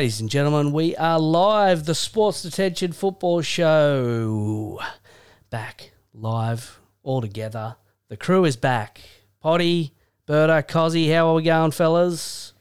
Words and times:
Ladies 0.00 0.22
and 0.22 0.30
gentlemen, 0.30 0.72
we 0.72 0.96
are 0.96 1.20
live. 1.20 1.84
The 1.84 1.94
Sports 1.94 2.42
Detention 2.42 2.92
Football 2.92 3.42
Show. 3.42 4.80
Back 5.50 5.90
live 6.14 6.80
all 7.02 7.20
together. 7.20 7.76
The 8.08 8.16
crew 8.16 8.46
is 8.46 8.56
back. 8.56 9.02
Potty, 9.42 9.92
Berta, 10.24 10.64
Cozzy, 10.66 11.12
how 11.12 11.26
are 11.28 11.34
we 11.34 11.42
going, 11.42 11.72
fellas? 11.72 12.54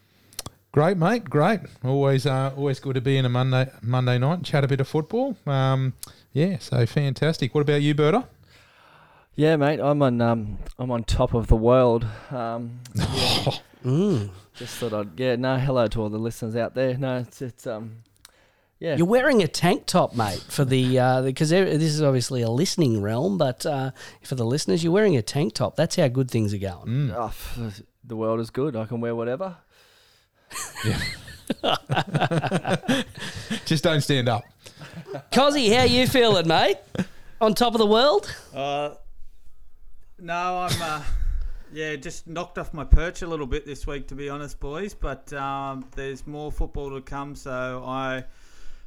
Great, 0.73 0.97
mate. 0.97 1.29
Great. 1.29 1.61
Always, 1.81 2.25
uh, 2.25 2.51
always 2.57 2.81
good 2.81 2.95
to 2.95 3.01
be 3.01 3.15
in 3.15 3.23
a 3.23 3.29
Monday 3.29 3.71
Monday 3.81 4.17
night 4.17 4.33
and 4.33 4.45
chat 4.45 4.65
a 4.65 4.67
bit 4.67 4.81
of 4.81 4.89
football. 4.89 5.37
Um, 5.45 5.93
yeah, 6.33 6.57
so 6.59 6.85
fantastic. 6.85 7.55
What 7.55 7.61
about 7.61 7.81
you, 7.81 7.95
Berta? 7.95 8.27
Yeah, 9.35 9.55
mate. 9.55 9.79
I'm 9.79 10.01
on 10.01 10.19
um, 10.19 10.57
I'm 10.77 10.91
on 10.91 11.05
top 11.05 11.33
of 11.33 11.47
the 11.47 11.55
world. 11.55 12.05
Um, 12.31 12.81
yeah, 12.95 13.51
Mm. 13.85 14.29
Just 14.59 14.75
thought 14.77 14.93
I'd 14.93 15.19
yeah. 15.19 15.35
No, 15.37 15.57
hello 15.57 15.87
to 15.87 16.01
all 16.01 16.09
the 16.09 16.19
listeners 16.19 16.55
out 16.55 16.75
there. 16.75 16.97
No, 16.97 17.19
it's, 17.19 17.41
it's 17.41 17.65
um, 17.65 18.03
yeah. 18.79 18.95
You're 18.97 19.07
wearing 19.07 19.41
a 19.41 19.47
tank 19.47 19.85
top, 19.85 20.15
mate, 20.15 20.45
for 20.49 20.65
the 20.65 20.99
uh 20.99 21.21
because 21.21 21.49
this 21.49 21.81
is 21.81 22.01
obviously 22.01 22.41
a 22.41 22.49
listening 22.49 23.01
realm, 23.01 23.37
but 23.37 23.65
uh, 23.65 23.91
for 24.23 24.35
the 24.35 24.45
listeners, 24.45 24.83
you're 24.83 24.93
wearing 24.93 25.17
a 25.17 25.21
tank 25.21 25.53
top. 25.53 25.75
That's 25.75 25.95
how 25.95 26.07
good 26.09 26.29
things 26.29 26.53
are 26.53 26.57
going. 26.59 26.87
Mm. 26.87 27.13
Oh, 27.15 27.27
f- 27.27 27.81
the 28.03 28.15
world 28.15 28.39
is 28.39 28.49
good. 28.49 28.75
I 28.75 28.85
can 28.85 29.01
wear 29.01 29.15
whatever. 29.15 29.55
Yeah. 30.85 31.01
Just 33.65 33.83
don't 33.83 34.01
stand 34.01 34.29
up. 34.29 34.43
Cozzy, 35.31 35.75
how 35.75 35.83
you 35.83 36.05
feeling, 36.07 36.47
mate? 36.47 36.77
On 37.41 37.53
top 37.53 37.73
of 37.73 37.79
the 37.79 37.85
world? 37.85 38.33
Uh, 38.53 38.95
no, 40.19 40.59
I'm 40.69 40.81
uh, 40.81 41.03
yeah, 41.73 41.95
just 41.95 42.27
knocked 42.27 42.57
off 42.57 42.73
my 42.73 42.83
perch 42.83 43.21
a 43.21 43.27
little 43.27 43.47
bit 43.47 43.65
this 43.65 43.85
week, 43.87 44.07
to 44.07 44.15
be 44.15 44.29
honest, 44.29 44.59
boys. 44.59 44.93
But 44.93 45.31
um, 45.33 45.85
there's 45.95 46.25
more 46.27 46.51
football 46.51 46.89
to 46.91 47.01
come, 47.01 47.35
so 47.35 47.83
I 47.85 48.23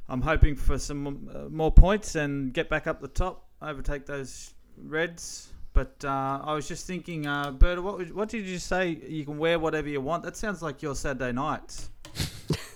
I'm 0.09 0.21
hoping 0.21 0.55
for 0.55 0.77
some 0.77 1.29
uh, 1.33 1.49
more 1.49 1.71
points 1.71 2.15
and 2.15 2.53
get 2.53 2.69
back 2.69 2.87
up 2.87 3.01
the 3.01 3.07
top, 3.07 3.45
overtake 3.61 4.05
those 4.05 4.53
Reds. 4.77 5.49
But 5.73 5.95
uh, 6.05 6.41
I 6.43 6.53
was 6.53 6.67
just 6.67 6.85
thinking, 6.85 7.25
uh, 7.25 7.51
Berta, 7.51 7.81
what 7.81 8.11
what 8.13 8.29
did 8.29 8.45
you 8.45 8.59
say? 8.59 8.89
You 9.07 9.25
can 9.25 9.37
wear 9.37 9.57
whatever 9.57 9.89
you 9.89 10.01
want. 10.01 10.23
That 10.23 10.37
sounds 10.37 10.61
like 10.61 10.81
your 10.81 10.95
Saturday 10.95 11.31
nights. 11.31 11.89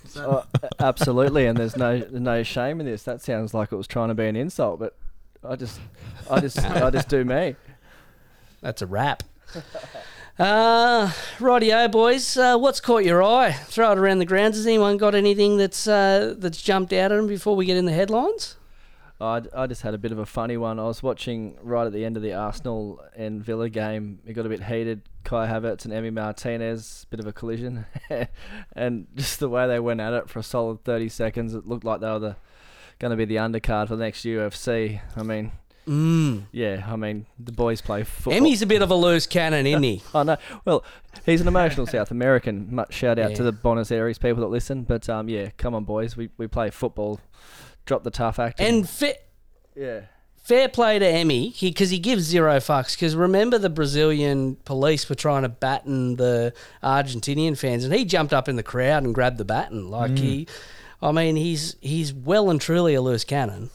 Is 0.04 0.14
that- 0.14 0.26
Oh, 0.26 0.44
absolutely, 0.80 1.46
and 1.46 1.56
there's 1.56 1.76
no 1.76 1.98
no 2.10 2.42
shame 2.42 2.80
in 2.80 2.86
this. 2.86 3.02
That 3.04 3.22
sounds 3.22 3.52
like 3.54 3.70
it 3.72 3.76
was 3.76 3.86
trying 3.86 4.08
to 4.08 4.14
be 4.14 4.26
an 4.26 4.34
insult, 4.36 4.80
but 4.80 4.96
I 5.44 5.54
just 5.54 5.80
I 6.30 6.40
just 6.40 6.58
I 6.58 6.90
just 6.90 7.08
do 7.08 7.24
me. 7.24 7.54
That's 8.62 8.82
a 8.82 8.86
wrap. 8.86 9.22
Uh, 10.38 11.10
rightio, 11.38 11.90
boys. 11.90 12.36
Uh, 12.36 12.56
what's 12.56 12.80
caught 12.80 13.04
your 13.04 13.24
eye? 13.24 13.50
Throw 13.50 13.90
it 13.90 13.98
around 13.98 14.20
the 14.20 14.24
grounds. 14.24 14.56
Has 14.56 14.66
anyone 14.66 14.96
got 14.96 15.16
anything 15.16 15.56
that's 15.56 15.88
uh, 15.88 16.34
that's 16.38 16.62
jumped 16.62 16.92
out 16.92 17.10
at 17.10 17.16
them 17.16 17.26
before 17.26 17.56
we 17.56 17.66
get 17.66 17.76
in 17.76 17.86
the 17.86 17.92
headlines? 17.92 18.54
I, 19.20 19.42
I 19.52 19.66
just 19.66 19.82
had 19.82 19.94
a 19.94 19.98
bit 19.98 20.12
of 20.12 20.18
a 20.18 20.26
funny 20.26 20.56
one. 20.56 20.78
I 20.78 20.84
was 20.84 21.02
watching 21.02 21.58
right 21.60 21.84
at 21.84 21.92
the 21.92 22.04
end 22.04 22.16
of 22.16 22.22
the 22.22 22.34
Arsenal 22.34 23.02
and 23.16 23.42
Villa 23.42 23.68
game. 23.68 24.20
It 24.24 24.34
got 24.34 24.46
a 24.46 24.48
bit 24.48 24.62
heated. 24.62 25.02
Kai 25.24 25.48
Havertz 25.48 25.84
and 25.84 25.92
Emi 25.92 26.12
Martinez, 26.12 27.04
bit 27.10 27.18
of 27.18 27.26
a 27.26 27.32
collision, 27.32 27.84
and 28.74 29.08
just 29.16 29.40
the 29.40 29.48
way 29.48 29.66
they 29.66 29.80
went 29.80 30.00
at 30.00 30.12
it 30.12 30.30
for 30.30 30.38
a 30.38 30.42
solid 30.44 30.84
thirty 30.84 31.08
seconds, 31.08 31.52
it 31.52 31.66
looked 31.66 31.84
like 31.84 32.00
they 32.00 32.06
were 32.06 32.18
the, 32.20 32.36
going 33.00 33.10
to 33.10 33.16
be 33.16 33.24
the 33.24 33.36
undercard 33.36 33.88
for 33.88 33.96
the 33.96 34.04
next 34.04 34.24
UFC. 34.24 35.00
I 35.16 35.22
mean, 35.24 35.50
Mm. 35.88 36.44
yeah, 36.52 36.84
I 36.86 36.96
mean 36.96 37.24
the 37.38 37.52
boys 37.52 37.80
play 37.80 38.04
football. 38.04 38.34
Emi's 38.34 38.60
a 38.60 38.66
bit 38.66 38.82
of 38.82 38.90
a 38.90 38.94
loose 38.94 39.26
cannon, 39.26 39.66
isn't 39.66 39.82
he? 39.82 40.02
Oh 40.14 40.22
no! 40.22 40.36
Well, 40.64 40.84
he's 41.24 41.40
an 41.40 41.48
emotional 41.48 41.86
South 41.86 42.10
American. 42.10 42.74
Much 42.74 42.92
shout 42.92 43.18
out 43.18 43.34
to 43.36 43.42
the 43.42 43.52
Buenos 43.52 43.90
Aires 43.90 44.18
people 44.18 44.42
that 44.42 44.48
listen. 44.48 44.82
But 44.82 45.08
um, 45.08 45.28
yeah, 45.28 45.50
come 45.56 45.74
on, 45.74 45.84
boys, 45.84 46.16
we, 46.16 46.28
we 46.36 46.46
play 46.46 46.70
football. 46.70 47.20
Drop 47.86 48.04
the 48.04 48.10
tough 48.10 48.38
act. 48.38 48.60
And 48.60 48.86
yeah, 49.74 50.00
fair 50.36 50.68
play 50.68 50.98
to 50.98 51.06
Emmy 51.06 51.54
because 51.60 51.90
he, 51.90 51.98
gives 51.98 52.24
zero 52.24 52.56
fucks. 52.56 52.94
Because 52.94 53.14
remember, 53.14 53.58
the 53.58 53.70
Brazilian 53.70 54.56
police 54.64 55.08
were 55.08 55.14
trying 55.14 55.42
to 55.42 55.48
batten 55.48 56.16
the 56.16 56.52
Argentinian 56.82 57.56
fans, 57.56 57.84
and 57.84 57.94
he 57.94 58.04
jumped 58.04 58.32
up 58.32 58.48
in 58.48 58.56
the 58.56 58.62
crowd 58.62 59.04
and 59.04 59.14
grabbed 59.14 59.38
the 59.38 59.44
baton. 59.44 59.90
Like 59.90 60.18
he, 60.18 60.48
I 61.00 61.12
mean, 61.12 61.36
he's 61.36 61.76
he's 61.80 62.12
well 62.12 62.50
and 62.50 62.60
truly 62.60 62.94
a 62.94 63.00
loose 63.00 63.24
cannon. 63.24 63.70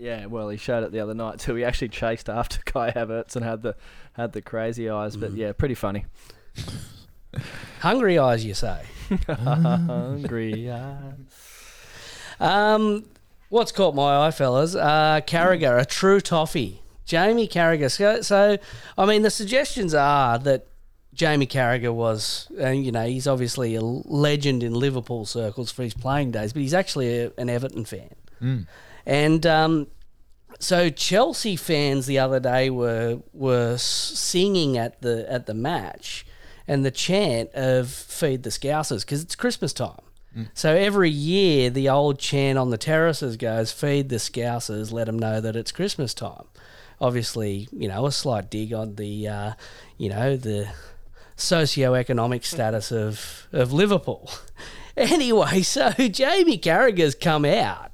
Yeah. 0.00 0.26
Well, 0.26 0.48
he 0.48 0.56
showed 0.56 0.82
it 0.82 0.92
the 0.92 1.00
other 1.00 1.14
night 1.14 1.38
too. 1.38 1.54
He 1.54 1.64
actually 1.64 1.88
chased 1.88 2.28
after 2.28 2.60
Kai 2.64 2.90
Havertz 2.90 3.36
and 3.36 3.44
had 3.44 3.62
the 3.62 3.76
had 4.14 4.32
the 4.32 4.42
crazy 4.42 4.88
eyes. 4.88 5.16
But 5.16 5.32
yeah, 5.32 5.52
pretty 5.52 5.74
funny. 5.74 6.06
Hungry 7.80 8.18
eyes, 8.18 8.44
you 8.44 8.54
say. 8.54 8.82
Hungry 9.28 10.70
eyes. 10.70 11.14
Um, 12.40 13.04
what's 13.50 13.72
caught 13.72 13.94
my 13.94 14.26
eye, 14.26 14.30
fellas? 14.30 14.74
Uh, 14.74 15.20
Carragher, 15.26 15.78
a 15.78 15.84
true 15.84 16.20
toffee. 16.20 16.82
Jamie 17.04 17.48
Carragher. 17.48 17.90
So, 17.90 18.22
so, 18.22 18.58
I 18.96 19.06
mean, 19.06 19.22
the 19.22 19.30
suggestions 19.30 19.94
are 19.94 20.38
that 20.38 20.66
Jamie 21.12 21.46
Carragher 21.46 21.92
was, 21.92 22.48
and 22.58 22.84
you 22.84 22.92
know, 22.92 23.04
he's 23.06 23.26
obviously 23.26 23.74
a 23.74 23.82
legend 23.82 24.62
in 24.62 24.74
Liverpool 24.74 25.26
circles 25.26 25.70
for 25.70 25.82
his 25.82 25.94
playing 25.94 26.30
days, 26.30 26.52
but 26.52 26.62
he's 26.62 26.74
actually 26.74 27.18
a, 27.18 27.32
an 27.36 27.50
Everton 27.50 27.84
fan. 27.84 28.14
Mm. 28.40 28.66
And 29.10 29.44
um, 29.44 29.88
so 30.60 30.88
Chelsea 30.88 31.56
fans 31.56 32.06
the 32.06 32.20
other 32.20 32.38
day 32.38 32.70
were 32.70 33.18
were 33.32 33.76
singing 33.76 34.78
at 34.78 35.02
the 35.02 35.30
at 35.30 35.46
the 35.46 35.54
match, 35.54 36.24
and 36.68 36.84
the 36.84 36.92
chant 36.92 37.50
of 37.52 37.90
"Feed 37.90 38.44
the 38.44 38.50
Scousers" 38.50 39.00
because 39.00 39.20
it's 39.20 39.34
Christmas 39.34 39.72
time. 39.72 40.00
So 40.54 40.76
every 40.76 41.10
year, 41.10 41.70
the 41.70 41.88
old 41.88 42.20
chant 42.20 42.56
on 42.56 42.70
the 42.70 42.78
terraces 42.78 43.36
goes, 43.36 43.72
"Feed 43.72 44.10
the 44.10 44.20
Scousers, 44.20 44.92
let 44.92 45.06
them 45.06 45.18
know 45.18 45.40
that 45.40 45.56
it's 45.56 45.72
Christmas 45.72 46.14
time." 46.14 46.44
Obviously, 47.00 47.68
you 47.72 47.88
know, 47.88 48.06
a 48.06 48.12
slight 48.12 48.48
dig 48.48 48.72
on 48.72 48.94
the, 48.94 49.26
uh, 49.26 49.52
you 49.98 50.08
know, 50.08 50.36
the 50.36 50.68
socio-economic 51.34 52.44
status 52.44 52.92
of 52.92 53.48
of 53.52 53.72
Liverpool. 53.72 54.30
Anyway, 54.96 55.62
so 55.62 55.90
Jamie 55.98 56.58
Carragher's 56.58 57.14
come 57.14 57.44
out 57.46 57.89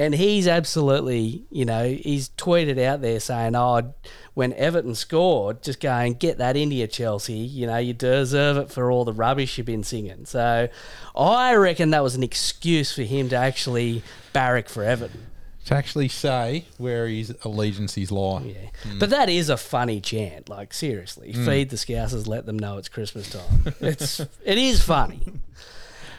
and 0.00 0.14
he's 0.14 0.48
absolutely, 0.48 1.44
you 1.50 1.66
know, 1.66 1.86
he's 1.86 2.30
tweeted 2.30 2.82
out 2.82 3.02
there 3.02 3.20
saying, 3.20 3.54
"Oh, 3.54 3.92
when 4.32 4.54
Everton 4.54 4.94
scored, 4.94 5.62
just 5.62 5.78
go 5.78 5.92
and 5.92 6.18
get 6.18 6.38
that 6.38 6.56
into 6.56 6.76
you, 6.76 6.86
Chelsea. 6.86 7.34
You 7.34 7.66
know, 7.66 7.76
you 7.76 7.92
deserve 7.92 8.56
it 8.56 8.70
for 8.70 8.90
all 8.90 9.04
the 9.04 9.12
rubbish 9.12 9.58
you've 9.58 9.66
been 9.66 9.84
singing." 9.84 10.24
So, 10.24 10.70
I 11.14 11.54
reckon 11.54 11.90
that 11.90 12.02
was 12.02 12.14
an 12.14 12.22
excuse 12.22 12.94
for 12.94 13.02
him 13.02 13.28
to 13.28 13.36
actually 13.36 14.02
barrack 14.32 14.70
for 14.70 14.82
Everton. 14.82 15.26
To 15.66 15.74
actually 15.74 16.08
say 16.08 16.64
where 16.78 17.06
his 17.06 17.34
allegiances 17.44 18.10
lie. 18.10 18.54
Yeah, 18.56 18.94
but 18.98 19.10
that 19.10 19.28
is 19.28 19.50
a 19.50 19.58
funny 19.58 20.00
chant. 20.00 20.48
Like 20.48 20.72
seriously, 20.72 21.34
feed 21.34 21.68
the 21.68 21.76
Scousers, 21.76 22.26
let 22.26 22.46
them 22.46 22.58
know 22.58 22.78
it's 22.78 22.88
Christmas 22.88 23.28
time. 23.28 23.74
it's 23.80 24.18
it 24.18 24.56
is 24.58 24.82
funny. 24.82 25.20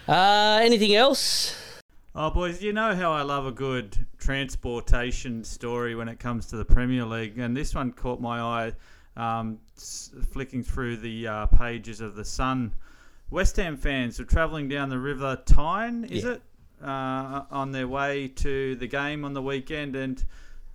Uh, 0.08 0.60
anything 0.64 0.96
else? 0.96 1.56
Oh, 2.14 2.30
boys, 2.30 2.62
you 2.62 2.74
know 2.74 2.94
how 2.94 3.14
I 3.14 3.22
love 3.22 3.46
a 3.46 3.54
good 3.54 4.06
transportation 4.18 5.46
story 5.46 5.96
when 5.96 6.10
it 6.10 6.20
comes 6.20 6.48
to 6.48 6.58
the 6.58 6.66
Premier 6.66 7.06
League, 7.06 7.40
and 7.40 7.56
this 7.56 7.74
one 7.74 7.94
caught 7.94 8.20
my 8.20 8.42
eye 8.42 8.74
um, 9.16 9.60
flicking 10.32 10.62
through 10.62 10.98
the 10.98 11.26
uh, 11.28 11.46
pages 11.46 12.02
of 12.02 12.16
The 12.16 12.26
Sun. 12.26 12.74
West 13.30 13.56
Ham 13.56 13.78
fans 13.78 14.20
were 14.20 14.26
travelling 14.26 14.68
down 14.68 14.90
the 14.90 15.00
River 15.00 15.42
Tyne, 15.46 16.04
is 16.04 16.24
Yeah. 16.26 16.32
it? 16.32 16.42
Uh, 16.84 17.46
on 17.52 17.72
their 17.72 17.88
way 17.88 18.28
to 18.28 18.76
the 18.76 18.88
game 18.88 19.24
on 19.24 19.34
the 19.34 19.42
weekend, 19.42 19.96
and 19.96 20.26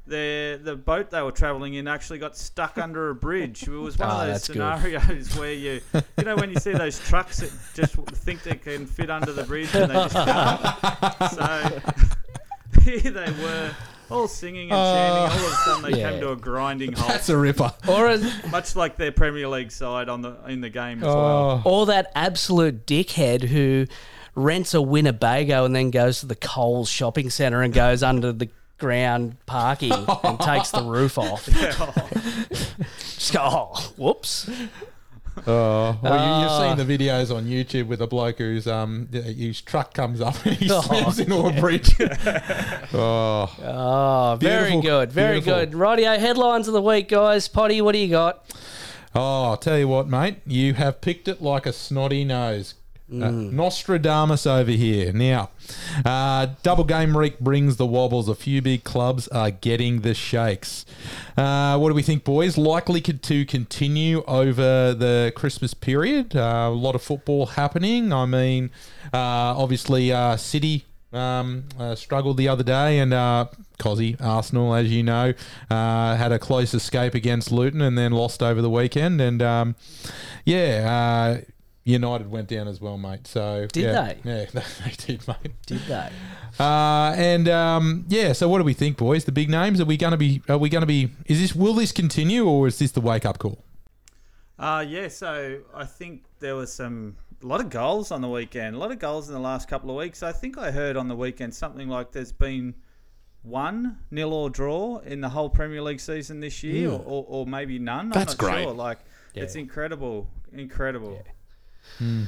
their 0.06 0.56
the 0.58 0.76
boat 0.76 1.10
they 1.10 1.20
were 1.22 1.32
travelling 1.32 1.74
in 1.74 1.88
actually 1.88 2.18
got 2.18 2.36
stuck 2.36 2.78
under 2.78 3.10
a 3.10 3.14
bridge. 3.14 3.64
It 3.64 3.70
was 3.70 3.98
one 3.98 4.08
Oh, 4.08 4.12
of 4.12 4.18
those 4.28 4.34
that's 4.34 4.46
good. 4.48 4.54
scenarios 4.56 5.36
where 5.36 5.52
you, 5.52 5.80
you 6.18 6.24
know, 6.24 6.36
when 6.36 6.50
you 6.50 6.56
see 6.60 6.72
those 6.72 6.98
trucks 7.00 7.38
that 7.40 7.50
just 7.74 7.94
think 7.94 8.42
they 8.42 8.54
can 8.56 8.86
fit 8.86 9.10
under 9.10 9.32
the 9.32 9.42
bridge 9.44 9.74
and 9.74 9.90
they 9.90 9.94
just 9.94 10.14
can't. 10.14 11.32
So 11.32 11.80
here 12.82 13.10
they 13.10 13.32
were, 13.42 13.74
all 14.08 14.28
singing 14.28 14.70
and 14.70 14.78
chanting. 14.78 15.40
All 15.40 15.46
of 15.46 15.52
a 15.52 15.56
sudden, 15.56 15.90
they 15.90 15.98
Yeah. 15.98 16.10
came 16.12 16.20
to 16.20 16.30
a 16.30 16.36
grinding 16.36 16.92
halt, 16.92 17.08
That's 17.10 17.28
a 17.28 17.36
ripper. 17.36 17.72
Or 17.88 18.06
as, 18.06 18.24
much 18.52 18.76
like 18.76 18.96
their 18.96 19.10
Premier 19.10 19.48
League 19.48 19.72
side 19.72 20.08
on 20.08 20.22
the 20.22 20.36
in 20.46 20.60
the 20.60 20.70
game 20.70 20.98
as 20.98 21.06
well. 21.06 21.62
Oh, 21.64 21.68
or 21.70 21.86
that 21.86 22.12
absolute 22.14 22.86
dickhead 22.86 23.42
who 23.42 23.86
rents 24.36 24.74
a 24.74 24.80
Winnebago 24.82 25.64
and 25.64 25.74
then 25.74 25.90
goes 25.90 26.20
to 26.20 26.26
the 26.26 26.36
Coles 26.36 26.88
shopping 26.88 27.30
centre 27.30 27.62
and 27.62 27.74
goes 27.74 28.02
under 28.04 28.32
the 28.32 28.48
ground 28.78 29.36
parking 29.46 29.92
and 29.92 30.40
takes 30.52 30.70
the 30.70 30.82
roof 30.82 31.18
off. 31.18 31.46
Just 32.98 33.32
go, 33.32 33.40
oh, 33.42 33.92
whoops. 33.96 34.48
oh. 35.46 35.98
Well, 36.02 36.14
you, 36.14 36.42
you've 36.42 36.50
Ah. 36.50 36.74
seen 36.76 36.86
the 36.86 36.98
videos 36.98 37.34
on 37.34 37.44
YouTube 37.46 37.86
with 37.88 38.00
a 38.00 38.06
bloke 38.06 38.38
whose 38.38 38.66
um 38.66 39.08
his 39.12 39.60
truck 39.60 39.92
comes 39.94 40.20
up 40.20 40.34
and 40.46 40.56
he 40.56 40.68
Oh, 40.70 40.80
slams 40.80 41.18
into 41.18 41.38
a 41.46 41.52
bridge. 41.60 41.94
oh, 42.94 43.54
Oh, 43.62 44.36
very 44.40 44.70
Beautiful, 44.70 44.82
good. 44.82 45.12
Very 45.12 45.40
beautiful. 45.40 45.66
good. 45.66 45.72
Rightio, 45.72 46.18
headlines 46.18 46.68
of 46.68 46.74
the 46.74 46.82
week, 46.82 47.08
guys. 47.08 47.48
Potty, 47.48 47.80
what 47.80 47.92
do 47.92 47.98
you 47.98 48.08
got? 48.08 48.44
oh, 49.14 49.44
I'll 49.50 49.56
tell 49.56 49.78
you 49.78 49.88
what, 49.88 50.08
mate. 50.08 50.38
You 50.46 50.74
have 50.74 51.00
picked 51.00 51.28
it 51.28 51.40
like 51.42 51.64
a 51.66 51.72
snotty 51.72 52.24
nose. 52.24 52.74
Uh, 53.08 53.30
Nostradamus 53.30 54.48
over 54.48 54.72
here. 54.72 55.12
Now, 55.12 55.50
uh, 56.04 56.48
double 56.64 56.82
game 56.82 57.14
week 57.14 57.38
brings 57.38 57.76
the 57.76 57.86
wobbles. 57.86 58.28
A 58.28 58.34
few 58.34 58.60
big 58.60 58.82
clubs 58.82 59.28
are 59.28 59.52
getting 59.52 60.00
the 60.00 60.12
shakes. 60.12 60.84
Uh, 61.36 61.78
what 61.78 61.90
do 61.90 61.94
we 61.94 62.02
think, 62.02 62.24
boys? 62.24 62.58
Likely 62.58 63.00
to 63.00 63.44
continue 63.46 64.24
over 64.24 64.92
the 64.92 65.32
Christmas 65.36 65.72
period. 65.72 66.34
Uh, 66.34 66.68
a 66.68 66.70
lot 66.70 66.96
of 66.96 67.02
football 67.02 67.46
happening. 67.46 68.12
I 68.12 68.26
mean, 68.26 68.70
uh, 69.14 69.54
obviously, 69.56 70.12
uh, 70.12 70.36
City 70.36 70.84
um, 71.12 71.64
uh, 71.78 71.94
struggled 71.94 72.36
the 72.36 72.48
other 72.48 72.64
day, 72.64 72.98
and 72.98 73.14
uh, 73.14 73.46
Cozzy, 73.78 74.20
Arsenal, 74.20 74.74
as 74.74 74.90
you 74.90 75.04
know, 75.04 75.32
uh, 75.70 76.16
had 76.16 76.32
a 76.32 76.40
close 76.40 76.74
escape 76.74 77.14
against 77.14 77.52
Luton 77.52 77.80
and 77.80 77.96
then 77.96 78.12
lost 78.12 78.42
over 78.42 78.60
the 78.60 78.70
weekend. 78.70 79.20
And 79.20 79.40
um, 79.42 79.76
yeah, 80.44 81.38
uh, 81.38 81.44
United 81.86 82.28
went 82.28 82.48
down 82.48 82.66
as 82.66 82.80
well, 82.80 82.98
mate. 82.98 83.28
So 83.28 83.68
Did 83.72 83.84
yeah, 83.84 83.92
they? 84.02 84.18
Yeah, 84.24 84.44
they 84.84 84.90
did, 84.98 85.26
mate. 85.28 85.52
Did 85.66 85.80
they? 85.82 86.10
Uh, 86.58 87.14
and 87.16 87.48
um, 87.48 88.04
yeah, 88.08 88.32
so 88.32 88.48
what 88.48 88.58
do 88.58 88.64
we 88.64 88.74
think, 88.74 88.96
boys? 88.96 89.24
The 89.24 89.32
big 89.32 89.48
names? 89.48 89.80
Are 89.80 89.84
we 89.84 89.96
going 89.96 90.10
to 90.10 90.16
be? 90.16 90.42
Are 90.48 90.58
we 90.58 90.68
going 90.68 90.82
to 90.82 90.86
be? 90.86 91.10
Is 91.26 91.40
this? 91.40 91.54
Will 91.54 91.74
this 91.74 91.92
continue, 91.92 92.44
or 92.44 92.66
is 92.66 92.80
this 92.80 92.90
the 92.90 93.00
wake 93.00 93.24
up 93.24 93.38
call? 93.38 93.62
Uh, 94.58 94.84
yeah, 94.86 95.06
so 95.06 95.60
I 95.74 95.84
think 95.84 96.24
there 96.40 96.56
was 96.56 96.72
some 96.72 97.16
a 97.40 97.46
lot 97.46 97.60
of 97.60 97.70
goals 97.70 98.10
on 98.10 98.20
the 98.20 98.28
weekend. 98.28 98.74
A 98.74 98.78
lot 98.80 98.90
of 98.90 98.98
goals 98.98 99.28
in 99.28 99.34
the 99.34 99.40
last 99.40 99.68
couple 99.68 99.88
of 99.90 99.96
weeks. 99.96 100.24
I 100.24 100.32
think 100.32 100.58
I 100.58 100.72
heard 100.72 100.96
on 100.96 101.06
the 101.06 101.16
weekend 101.16 101.54
something 101.54 101.88
like 101.88 102.10
there's 102.10 102.32
been 102.32 102.74
one 103.42 103.98
nil 104.10 104.32
or 104.32 104.50
draw 104.50 104.98
in 104.98 105.20
the 105.20 105.28
whole 105.28 105.48
Premier 105.48 105.82
League 105.82 106.00
season 106.00 106.40
this 106.40 106.64
year, 106.64 106.90
or, 106.90 107.00
or, 107.04 107.24
or 107.28 107.46
maybe 107.46 107.78
none. 107.78 108.08
That's 108.08 108.32
I'm 108.32 108.38
not 108.38 108.52
great. 108.52 108.62
Sure. 108.64 108.72
Like 108.72 108.98
it's 109.34 109.54
incredible, 109.54 110.28
incredible. 110.52 111.22
Yeah, 111.24 111.32
Hmm. 111.98 112.24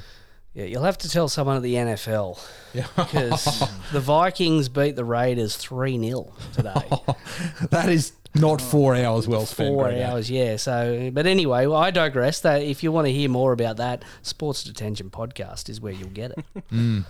you'll 0.55 0.84
have 0.84 0.99
to 0.99 1.08
tell 1.08 1.28
someone 1.28 1.56
at 1.56 1.62
the 1.62 1.75
NFL 1.75 2.40
because 2.72 3.44
the 3.93 4.00
Vikings 4.00 4.69
beat 4.69 4.96
the 4.96 5.05
Raiders 5.05 5.56
3 5.56 5.99
0 5.99 6.32
today. 6.52 6.90
that 7.70 7.88
is 7.88 8.12
not 8.34 8.60
oh, 8.60 8.64
four 8.64 8.94
hours 8.94 9.26
well 9.26 9.46
spent. 9.46 9.75
Four 9.75 9.93
hours, 9.93 10.31
yeah. 10.31 10.56
So, 10.56 11.10
but 11.12 11.26
anyway, 11.26 11.66
well, 11.66 11.78
I 11.78 11.90
digress. 11.90 12.40
That 12.40 12.62
if 12.62 12.82
you 12.82 12.93
want 12.93 13.06
to 13.06 13.12
hear 13.12 13.28
more 13.28 13.52
about 13.52 13.78
that, 13.78 14.02
Sports 14.22 14.64
Detention 14.64 15.10
podcast 15.10 15.69
is 15.69 15.81
where 15.81 15.93
you'll 15.93 16.10
get 16.10 16.32
it. 16.32 16.44
Hmm. 16.70 17.00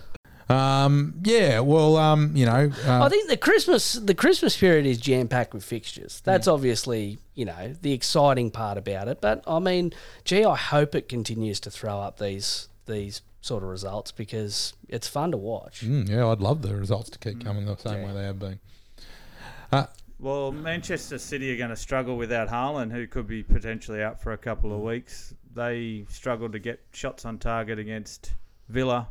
Um, 0.48 1.14
yeah, 1.24 1.60
well, 1.60 1.96
um, 1.96 2.34
you 2.34 2.46
know, 2.46 2.70
uh, 2.86 3.02
I 3.02 3.08
think 3.08 3.28
the 3.28 3.36
Christmas 3.36 3.94
the 3.94 4.14
Christmas 4.14 4.56
period 4.56 4.86
is 4.86 4.98
jam 4.98 5.28
packed 5.28 5.52
with 5.52 5.64
fixtures. 5.64 6.22
That's 6.24 6.48
obviously 6.48 7.18
you 7.34 7.44
know 7.44 7.74
the 7.82 7.92
exciting 7.92 8.50
part 8.50 8.78
about 8.78 9.08
it. 9.08 9.20
But 9.20 9.44
I 9.46 9.58
mean, 9.58 9.92
gee, 10.24 10.44
I 10.44 10.56
hope 10.56 10.94
it 10.94 11.08
continues 11.08 11.60
to 11.60 11.70
throw 11.70 12.00
up 12.00 12.18
these 12.18 12.68
these 12.86 13.20
sort 13.42 13.62
of 13.62 13.68
results 13.68 14.10
because 14.10 14.72
it's 14.88 15.06
fun 15.06 15.32
to 15.32 15.36
watch. 15.36 15.82
mm, 15.84 16.08
yeah, 16.08 16.26
I'd 16.26 16.40
love 16.40 16.62
the 16.62 16.74
results 16.74 17.10
to 17.10 17.18
keep 17.18 17.44
coming 17.44 17.66
the 17.66 17.76
same 17.76 18.02
way 18.02 18.12
they 18.12 18.24
have 18.24 18.38
been. 18.38 18.58
Well, 20.20 20.50
Manchester 20.50 21.16
City 21.18 21.54
are 21.54 21.56
going 21.56 21.70
to 21.70 21.76
struggle 21.76 22.16
without 22.16 22.48
Haaland, 22.48 22.90
who 22.90 23.06
could 23.06 23.28
be 23.28 23.44
potentially 23.44 24.02
out 24.02 24.20
for 24.20 24.32
a 24.32 24.38
couple 24.38 24.74
of 24.74 24.80
weeks. 24.80 25.32
They 25.54 26.06
struggled 26.08 26.52
to 26.52 26.58
get 26.58 26.80
shots 26.92 27.24
on 27.24 27.38
target 27.38 27.78
against 27.78 28.32
Villa 28.68 29.06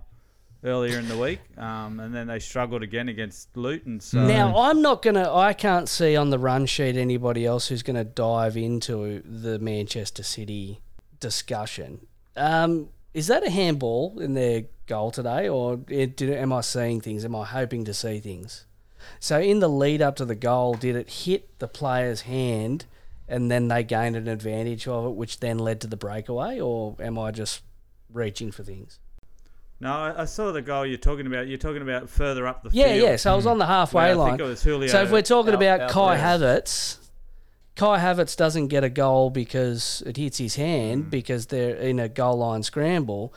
earlier 0.63 0.99
in 0.99 1.07
the 1.07 1.17
week, 1.17 1.39
um, 1.57 1.99
and 1.99 2.13
then 2.13 2.27
they 2.27 2.39
struggled 2.39 2.83
again 2.83 3.09
against 3.09 3.55
Luton. 3.55 3.99
So 3.99 4.25
Now, 4.25 4.55
I'm 4.57 4.81
not 4.81 5.01
gonna. 5.01 5.33
I 5.33 5.53
can't 5.53 5.87
see 5.89 6.15
on 6.15 6.29
the 6.29 6.39
run 6.39 6.65
sheet 6.65 6.97
anybody 6.97 7.45
else 7.45 7.67
who's 7.67 7.83
gonna 7.83 8.03
dive 8.03 8.57
into 8.57 9.21
the 9.23 9.59
Manchester 9.59 10.23
City 10.23 10.81
discussion. 11.19 12.07
Um, 12.35 12.89
is 13.13 13.27
that 13.27 13.45
a 13.45 13.49
handball 13.49 14.19
in 14.19 14.33
their 14.33 14.65
goal 14.85 15.11
today, 15.11 15.49
or 15.49 15.79
it, 15.87 16.15
did, 16.15 16.29
am 16.29 16.53
I 16.53 16.61
seeing 16.61 17.01
things? 17.01 17.25
Am 17.25 17.35
I 17.35 17.45
hoping 17.45 17.85
to 17.85 17.93
see 17.93 18.19
things? 18.19 18.65
So, 19.19 19.39
in 19.39 19.59
the 19.59 19.69
lead 19.69 20.01
up 20.01 20.15
to 20.17 20.25
the 20.25 20.35
goal, 20.35 20.73
did 20.75 20.95
it 20.95 21.09
hit 21.09 21.59
the 21.59 21.67
player's 21.67 22.21
hand, 22.21 22.85
and 23.27 23.49
then 23.49 23.67
they 23.67 23.83
gained 23.83 24.15
an 24.15 24.27
advantage 24.27 24.87
of 24.87 25.05
it, 25.05 25.11
which 25.11 25.39
then 25.39 25.59
led 25.59 25.81
to 25.81 25.87
the 25.87 25.97
breakaway, 25.97 26.59
or 26.59 26.95
am 26.99 27.17
I 27.17 27.31
just 27.31 27.61
reaching 28.11 28.51
for 28.51 28.63
things? 28.63 28.99
No, 29.79 29.91
I, 29.91 30.21
I 30.21 30.25
saw 30.25 30.51
the 30.51 30.61
goal 30.61 30.85
you're 30.85 30.97
talking 30.97 31.27
about. 31.27 31.47
You're 31.47 31.57
talking 31.57 31.81
about 31.81 32.09
further 32.09 32.47
up 32.47 32.63
the 32.63 32.69
Yeah, 32.71 32.85
field. 32.87 32.97
yeah. 32.97 33.09
Yeah. 33.11 33.15
So 33.17 33.33
I 33.33 33.35
was 33.35 33.45
on 33.45 33.57
the 33.59 33.65
halfway 33.67 34.13
line. 34.13 34.31
think 34.31 34.41
it 34.41 34.43
was 34.49 34.63
Julio 34.63 34.87
So 34.89 35.03
if 35.03 35.11
we're 35.11 35.21
talking 35.21 35.53
Al- 35.53 35.61
about 35.61 35.89
Kai 35.91 36.17
Alvarez. 36.17 36.41
Havertz, 36.41 36.97
Kai 37.75 37.99
Havertz 37.99 38.35
doesn't 38.35 38.67
get 38.69 38.83
a 38.83 38.89
goal 38.89 39.29
because 39.29 40.01
it 40.05 40.17
hits 40.17 40.39
his 40.39 40.55
hand 40.55 41.05
Mm. 41.05 41.09
because 41.11 41.45
they're 41.47 41.75
in 41.75 41.99
a 41.99 42.09
goal 42.09 42.37
line 42.39 42.63
scramble. 42.63 43.33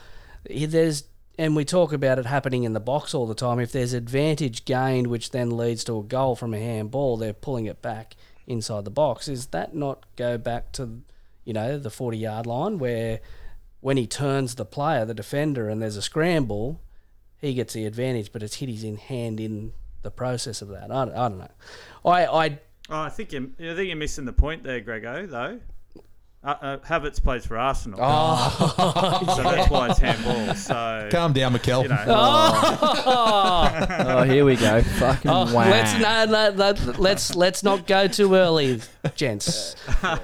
There's 0.48 1.04
and 1.38 1.56
we 1.56 1.64
talk 1.64 1.92
about 1.94 2.19
it 2.19 2.26
happening 2.26 2.64
in 2.64 2.75
the 2.75 2.81
box 2.81 3.14
all 3.14 3.26
the 3.26 3.34
time. 3.34 3.60
If 3.60 3.72
there's 3.72 3.92
advantage 3.94 4.64
gained, 4.66 5.06
which 5.06 5.31
then 5.31 5.56
leads 5.56 5.84
to 5.84 5.98
a 5.98 6.02
goal 6.02 6.37
from 6.37 6.52
a 6.52 6.58
handball, 6.58 7.16
they're 7.16 7.32
pulling 7.32 7.64
it 7.66 7.81
back 7.81 8.14
inside 8.46 8.84
the 8.84 8.90
box. 8.90 9.26
Is 9.28 9.46
that 9.46 9.75
not 9.75 10.04
go 10.16 10.37
back 10.37 10.72
to, 10.72 11.00
you 11.44 11.52
know, 11.54 11.78
the 11.78 11.90
forty 11.90 12.19
yard 12.19 12.46
line 12.46 12.78
where 12.78 13.20
when 13.81 13.97
he 13.97 14.06
turns 14.06 14.55
the 14.56 14.65
player, 14.65 15.05
the 15.05 15.15
defender, 15.15 15.69
and 15.69 15.81
there's 15.82 15.97
a 15.97 16.03
scramble, 16.03 16.81
he 17.38 17.55
gets 17.55 17.73
the 17.75 17.87
advantage, 17.87 18.32
but 18.32 18.43
it's 18.43 18.56
hit 18.56 18.69
his 18.69 18.85
in 18.85 18.97
hand 18.99 19.41
in 19.41 19.73
the 20.03 20.11
process 20.11 20.61
of 20.62 20.69
that. 20.69 20.91
I, 20.91 21.05
don't- 21.06 21.17
I 21.17 21.29
don't 21.29 21.38
know. 21.38 21.50
I, 22.05 22.27
I 22.27 22.59
Oh, 22.93 23.03
I 23.03 23.09
think 23.09 23.31
you're, 23.32 23.43
I 23.44 23.75
think 23.77 23.87
you're 23.87 23.94
missing 23.97 24.25
the 24.25 24.32
point 24.32 24.65
there, 24.65 24.81
Grego. 24.81 25.25
Though. 25.27 25.61
Uh, 26.43 26.55
uh, 26.62 26.77
Havertz 26.79 27.23
plays 27.23 27.44
for 27.47 27.56
Arsenal, 27.59 27.99
oh, 28.03 29.25
so 29.37 29.43
that's 29.43 29.71
why 29.71 29.91
it's 29.91 29.99
handball. 29.99 30.55
So 30.55 31.09
Calm 31.12 31.35
down, 31.35 31.52
Mikel. 31.52 31.83
you 31.83 31.88
know, 31.90 32.02
Oh, 32.09 34.23
here 34.26 34.45
we 34.47 34.57
go. 34.57 34.81
Fucking 34.83 35.31
oh, 35.31 35.54
wow. 35.54 35.69
let's 35.69 35.93
no, 36.00 36.25
no, 36.25 36.50
no, 36.73 36.93
let's 36.99 37.37
let's 37.37 37.62
not 37.62 37.87
go 37.87 38.09
too 38.09 38.35
early, 38.35 38.81
gents. 39.14 39.76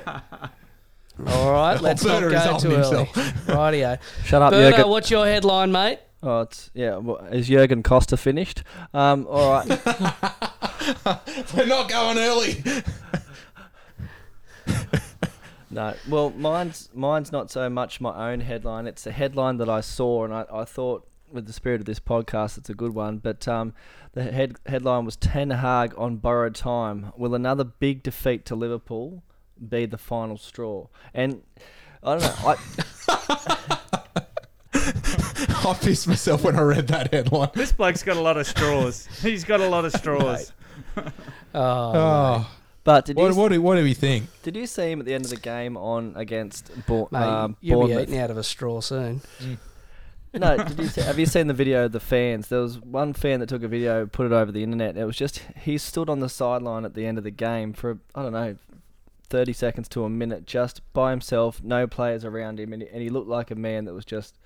All 1.26 1.52
right, 1.52 1.80
let's 1.80 2.04
not 2.04 2.23
Alberta 2.23 2.44
go 2.44 2.54
on 2.54 2.61
too 2.61 2.68
early. 2.68 3.04
himself. 3.04 3.12
Rightio. 3.46 3.99
Shut 4.25 4.42
up, 4.42 4.52
Berto, 4.52 4.70
Jurgen. 4.70 4.88
what's 4.88 5.11
your 5.11 5.26
headline, 5.26 5.73
mate? 5.73 6.00
Oh, 6.23 6.40
it's 6.40 6.70
yeah. 6.75 6.96
Well, 6.96 7.18
is 7.26 7.49
Jurgen 7.49 7.82
Costa 7.82 8.16
finished? 8.16 8.62
Um, 8.92 9.26
all 9.28 9.52
right. 9.52 9.68
We're 11.56 11.66
not 11.66 11.88
going 11.88 12.18
early. 12.18 12.62
No, 15.70 15.94
well, 16.08 16.30
mine's 16.30 16.88
mine's 16.94 17.32
not 17.32 17.50
so 17.50 17.68
much 17.68 18.00
my 18.00 18.32
own 18.32 18.40
headline. 18.40 18.87
It's 18.87 19.06
a 19.06 19.12
headline 19.12 19.58
that 19.58 19.68
I 19.68 19.82
saw, 19.82 20.25
and 20.25 20.32
I, 20.32 20.46
I 20.50 20.64
thought, 20.64 21.06
with 21.30 21.46
the 21.46 21.52
spirit 21.52 21.80
of 21.80 21.87
this 21.87 22.00
podcast, 22.00 22.56
it's 22.56 22.70
a 22.70 22.75
good 22.75 22.94
one. 22.94 23.18
But 23.18 23.46
um, 23.46 23.75
the 24.14 24.23
head 24.25 24.56
headline 24.66 25.04
was 25.04 25.16
Ten 25.16 25.50
Hag 25.50 25.92
on 25.99 26.16
borrowed 26.16 26.54
time. 26.54 27.12
Will 27.16 27.35
another 27.35 27.64
big 27.64 28.02
defeat 28.02 28.46
to 28.46 28.54
Liverpool 28.54 29.23
be 29.68 29.86
the 29.86 29.98
final 29.98 30.36
straw? 30.38 30.86
And 31.14 31.42
I 32.02 32.18
don't 32.18 32.22
know. 32.22 32.54
I, 33.08 34.16
I 34.75 35.75
pissed 35.80 36.06
myself 36.06 36.44
when 36.44 36.56
I 36.56 36.62
read 36.62 36.86
that 36.88 37.12
headline. 37.12 37.48
this 37.54 37.72
bloke's 37.72 38.02
got 38.02 38.16
a 38.16 38.20
lot 38.20 38.36
of 38.36 38.46
straws. 38.46 39.06
He's 39.22 39.44
got 39.44 39.60
a 39.60 39.68
lot 39.68 39.84
of 39.84 39.92
straws. 39.92 40.52
Oh, 40.96 41.02
Oh, 41.54 42.50
but 42.84 43.04
did 43.06 43.16
you 43.18 43.25
what, 43.25 43.34
what, 43.34 43.50
do, 43.52 43.60
what 43.60 43.75
do 43.76 43.82
we 43.82 43.94
think? 43.94 44.26
did 44.42 44.54
you 44.56 44.66
see 44.66 44.92
him 44.92 45.00
at 45.00 45.06
the 45.06 45.14
end 45.14 45.25
of 45.25 45.30
the 45.30 45.36
game 45.36 45.76
on 45.76 46.12
against 46.16 46.70
Bour- 46.86 47.08
mate, 47.10 47.18
um, 47.22 47.56
you'll 47.60 47.86
be 47.88 47.94
eating 47.94 48.18
out 48.18 48.30
of 48.30 48.36
a 48.36 48.44
straw 48.44 48.80
soon. 48.80 49.22
No, 50.34 50.56
did 50.58 50.78
you 50.78 50.86
see, 50.88 51.00
have 51.00 51.18
you 51.18 51.25
seen 51.26 51.46
the 51.46 51.54
video 51.54 51.86
of 51.86 51.92
the 51.92 52.00
fans? 52.00 52.48
There 52.48 52.60
was 52.60 52.78
one 52.78 53.14
fan 53.14 53.40
that 53.40 53.48
took 53.48 53.62
a 53.62 53.68
video, 53.68 54.04
put 54.06 54.26
it 54.26 54.32
over 54.32 54.52
the 54.52 54.62
internet. 54.62 54.96
It 54.96 55.04
was 55.06 55.16
just 55.16 55.40
he 55.62 55.78
stood 55.78 56.10
on 56.10 56.20
the 56.20 56.28
sideline 56.28 56.84
at 56.84 56.92
the 56.94 57.06
end 57.06 57.16
of 57.18 57.25
the 57.25 57.30
game 57.30 57.72
for 57.72 57.98
I 58.14 58.22
don't 58.22 58.32
know, 58.34 58.56
thirty 59.28 59.52
seconds 59.52 59.88
to 59.90 60.04
a 60.04 60.09
minute, 60.11 60.47
just 60.47 60.80
by 60.92 61.11
himself, 61.11 61.62
no 61.62 61.87
players 61.87 62.25
around 62.25 62.59
him, 62.61 62.73
and 62.73 62.83
he, 62.83 62.88
and 62.88 63.02
he 63.02 63.09
looked 63.09 63.28
like 63.28 63.50
a 63.50 63.54
man 63.56 63.85
that 63.87 63.95
was 63.95 64.04
just. 64.04 64.38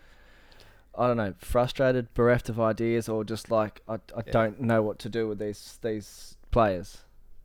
I 0.99 1.06
don't 1.06 1.16
know, 1.16 1.34
frustrated, 1.38 2.12
bereft 2.14 2.49
of 2.49 2.58
ideas, 2.58 3.08
or 3.08 3.22
just 3.22 3.49
like 3.49 3.80
I, 3.88 3.94
I 4.16 4.22
don't 4.22 4.60
know 4.60 4.82
what 4.82 4.99
to 5.00 5.08
do 5.08 5.28
with 5.28 5.38
these 5.38 5.78
these 5.82 6.37
players. 6.50 6.99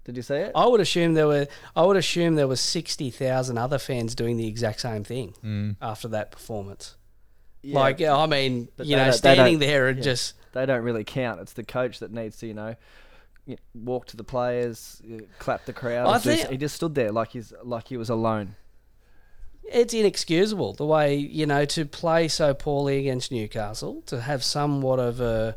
Did 0.03 0.17
you 0.17 0.23
see 0.23 0.35
it? 0.35 0.51
I 0.55 0.65
would 0.65 0.81
assume 0.81 1.13
there 1.13 1.27
were. 1.27 1.47
I 1.75 1.83
would 1.83 1.95
assume 1.95 2.35
there 2.35 2.47
was 2.47 2.59
sixty 2.59 3.11
thousand 3.11 3.59
other 3.59 3.77
fans 3.77 4.15
doing 4.15 4.37
the 4.37 4.47
exact 4.47 4.81
same 4.81 5.03
thing 5.03 5.35
Mm. 5.43 5.75
after 5.79 6.07
that 6.09 6.31
performance. 6.31 6.95
Yeah, 7.61 7.79
Like, 7.79 8.01
I 8.01 8.25
mean, 8.25 8.67
But 8.77 8.87
you 8.87 8.95
know, 8.95 9.11
standing 9.11 9.59
there 9.59 9.87
and 9.89 9.97
yeah. 9.99 10.03
just 10.03 10.33
they 10.53 10.65
don't 10.65 10.83
really 10.83 11.03
count. 11.03 11.39
It's 11.39 11.53
the 11.53 11.63
coach 11.63 11.99
that 11.99 12.11
needs 12.11 12.37
to, 12.37 12.47
you 12.47 12.53
know, 12.55 12.75
y- 13.47 13.57
walk 13.73 14.07
to 14.07 14.17
the 14.17 14.23
players, 14.23 15.01
y- 15.07 15.19
clap 15.39 15.65
the 15.65 15.73
crowd. 15.73 16.07
I 16.07 16.15
and 16.15 16.23
just- 16.23 16.37
think- 16.41 16.49
he 16.51 16.57
just 16.57 16.75
stood 16.75 16.95
there 16.95 17.11
like 17.11 17.31
he's 17.31 17.53
like 17.63 17.87
he 17.87 17.97
was 17.97 18.09
alone. 18.09 18.55
it's 19.63 19.93
inexcusable 19.95 20.73
the 20.73 20.85
way 20.85 21.15
you 21.15 21.45
know 21.45 21.65
to 21.65 21.85
play 21.85 22.27
so 22.27 22.53
poorly 22.53 22.99
against 22.99 23.31
Newcastle, 23.31 24.03
to 24.05 24.21
have 24.21 24.43
somewhat 24.43 24.99
of 24.99 25.19
a 25.19 25.55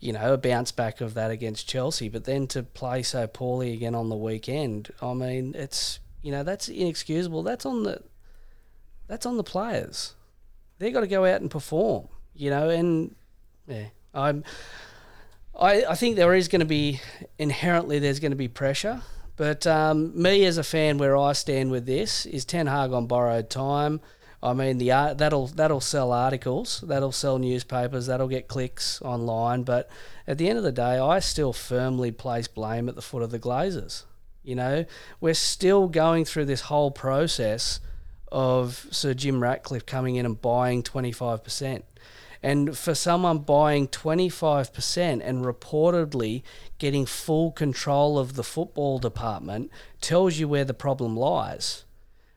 you 0.00 0.12
know 0.12 0.34
a 0.34 0.38
bounce 0.38 0.72
back 0.72 1.00
of 1.00 1.14
that 1.14 1.30
against 1.30 1.68
Chelsea, 1.68 2.08
but 2.08 2.24
then 2.24 2.46
to 2.48 2.62
play 2.62 3.02
so 3.02 3.26
poorly 3.26 3.72
again 3.72 3.94
on 3.94 4.08
the 4.08 4.16
weekend. 4.16 4.90
I 5.02 5.12
mean, 5.14 5.54
it's 5.54 6.00
you 6.22 6.32
know 6.32 6.42
that's 6.42 6.68
inexcusable. 6.68 7.42
That's 7.42 7.66
on 7.66 7.82
the 7.84 8.02
that's 9.06 9.26
on 9.26 9.36
the 9.36 9.44
players. 9.44 10.14
They've 10.78 10.92
got 10.92 11.00
to 11.00 11.06
go 11.06 11.24
out 11.24 11.40
and 11.40 11.50
perform. 11.50 12.08
You 12.34 12.50
know, 12.50 12.68
and 12.68 13.14
yeah, 13.66 13.86
I'm. 14.14 14.44
I, 15.58 15.84
I 15.84 15.94
think 15.94 16.16
there 16.16 16.34
is 16.34 16.48
going 16.48 16.60
to 16.60 16.66
be 16.66 17.00
inherently 17.38 17.98
there's 17.98 18.20
going 18.20 18.32
to 18.32 18.36
be 18.36 18.48
pressure, 18.48 19.02
but 19.36 19.66
um, 19.66 20.20
me 20.20 20.44
as 20.44 20.58
a 20.58 20.62
fan, 20.62 20.98
where 20.98 21.16
I 21.16 21.32
stand 21.32 21.70
with 21.70 21.86
this 21.86 22.26
is 22.26 22.44
Ten 22.44 22.66
Hag 22.66 22.92
on 22.92 23.06
borrowed 23.06 23.48
time. 23.48 24.00
I 24.42 24.52
mean, 24.52 24.76
the 24.78 24.92
art 24.92 25.18
that'll 25.18 25.46
that'll 25.46 25.80
sell 25.80 26.12
articles, 26.12 26.84
that'll 26.86 27.10
sell 27.10 27.38
newspapers, 27.38 28.06
that'll 28.06 28.28
get 28.28 28.48
clicks 28.48 29.00
online. 29.00 29.62
But 29.62 29.88
at 30.26 30.36
the 30.36 30.48
end 30.48 30.58
of 30.58 30.64
the 30.64 30.72
day, 30.72 30.98
I 30.98 31.20
still 31.20 31.54
firmly 31.54 32.12
place 32.12 32.48
blame 32.48 32.88
at 32.88 32.94
the 32.94 33.02
foot 33.02 33.22
of 33.22 33.30
the 33.30 33.38
Glazers. 33.38 34.04
You 34.44 34.54
know, 34.54 34.84
we're 35.20 35.34
still 35.34 35.88
going 35.88 36.26
through 36.26 36.44
this 36.44 36.62
whole 36.62 36.90
process 36.90 37.80
of 38.30 38.86
Sir 38.90 39.14
Jim 39.14 39.42
Ratcliffe 39.42 39.86
coming 39.86 40.16
in 40.16 40.26
and 40.26 40.40
buying 40.40 40.82
twenty 40.82 41.12
five 41.12 41.42
percent. 41.42 41.84
And 42.46 42.78
for 42.78 42.94
someone 42.94 43.38
buying 43.38 43.88
25% 43.88 45.20
and 45.20 45.44
reportedly 45.44 46.44
getting 46.78 47.04
full 47.04 47.50
control 47.50 48.20
of 48.20 48.34
the 48.34 48.44
football 48.44 49.00
department 49.00 49.68
tells 50.00 50.38
you 50.38 50.46
where 50.46 50.64
the 50.64 50.72
problem 50.72 51.16
lies. 51.16 51.84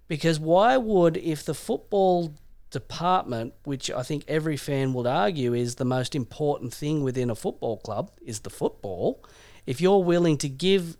Because 0.07 0.39
why 0.39 0.77
would, 0.77 1.15
if 1.17 1.45
the 1.45 1.53
football 1.53 2.33
department, 2.71 3.53
which 3.65 3.91
I 3.91 4.01
think 4.01 4.23
every 4.27 4.57
fan 4.57 4.95
would 4.95 5.05
argue 5.05 5.53
is 5.53 5.75
the 5.75 5.85
most 5.85 6.15
important 6.15 6.73
thing 6.73 7.03
within 7.03 7.29
a 7.29 7.35
football 7.35 7.77
club, 7.77 8.09
is 8.25 8.39
the 8.39 8.49
football, 8.49 9.23
if 9.67 9.79
you're 9.79 10.03
willing 10.03 10.39
to 10.39 10.49
give 10.49 10.97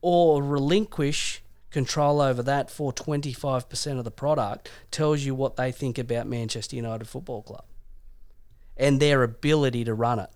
or 0.00 0.42
relinquish 0.42 1.40
control 1.70 2.20
over 2.20 2.42
that 2.42 2.68
for 2.68 2.92
25% 2.92 3.96
of 3.96 4.02
the 4.02 4.10
product, 4.10 4.68
tells 4.90 5.22
you 5.22 5.36
what 5.36 5.54
they 5.54 5.70
think 5.70 5.98
about 5.98 6.26
Manchester 6.26 6.74
United 6.74 7.06
Football 7.06 7.42
Club 7.42 7.64
and 8.78 9.00
their 9.00 9.22
ability 9.22 9.84
to 9.84 9.94
run 9.94 10.18
it. 10.18 10.30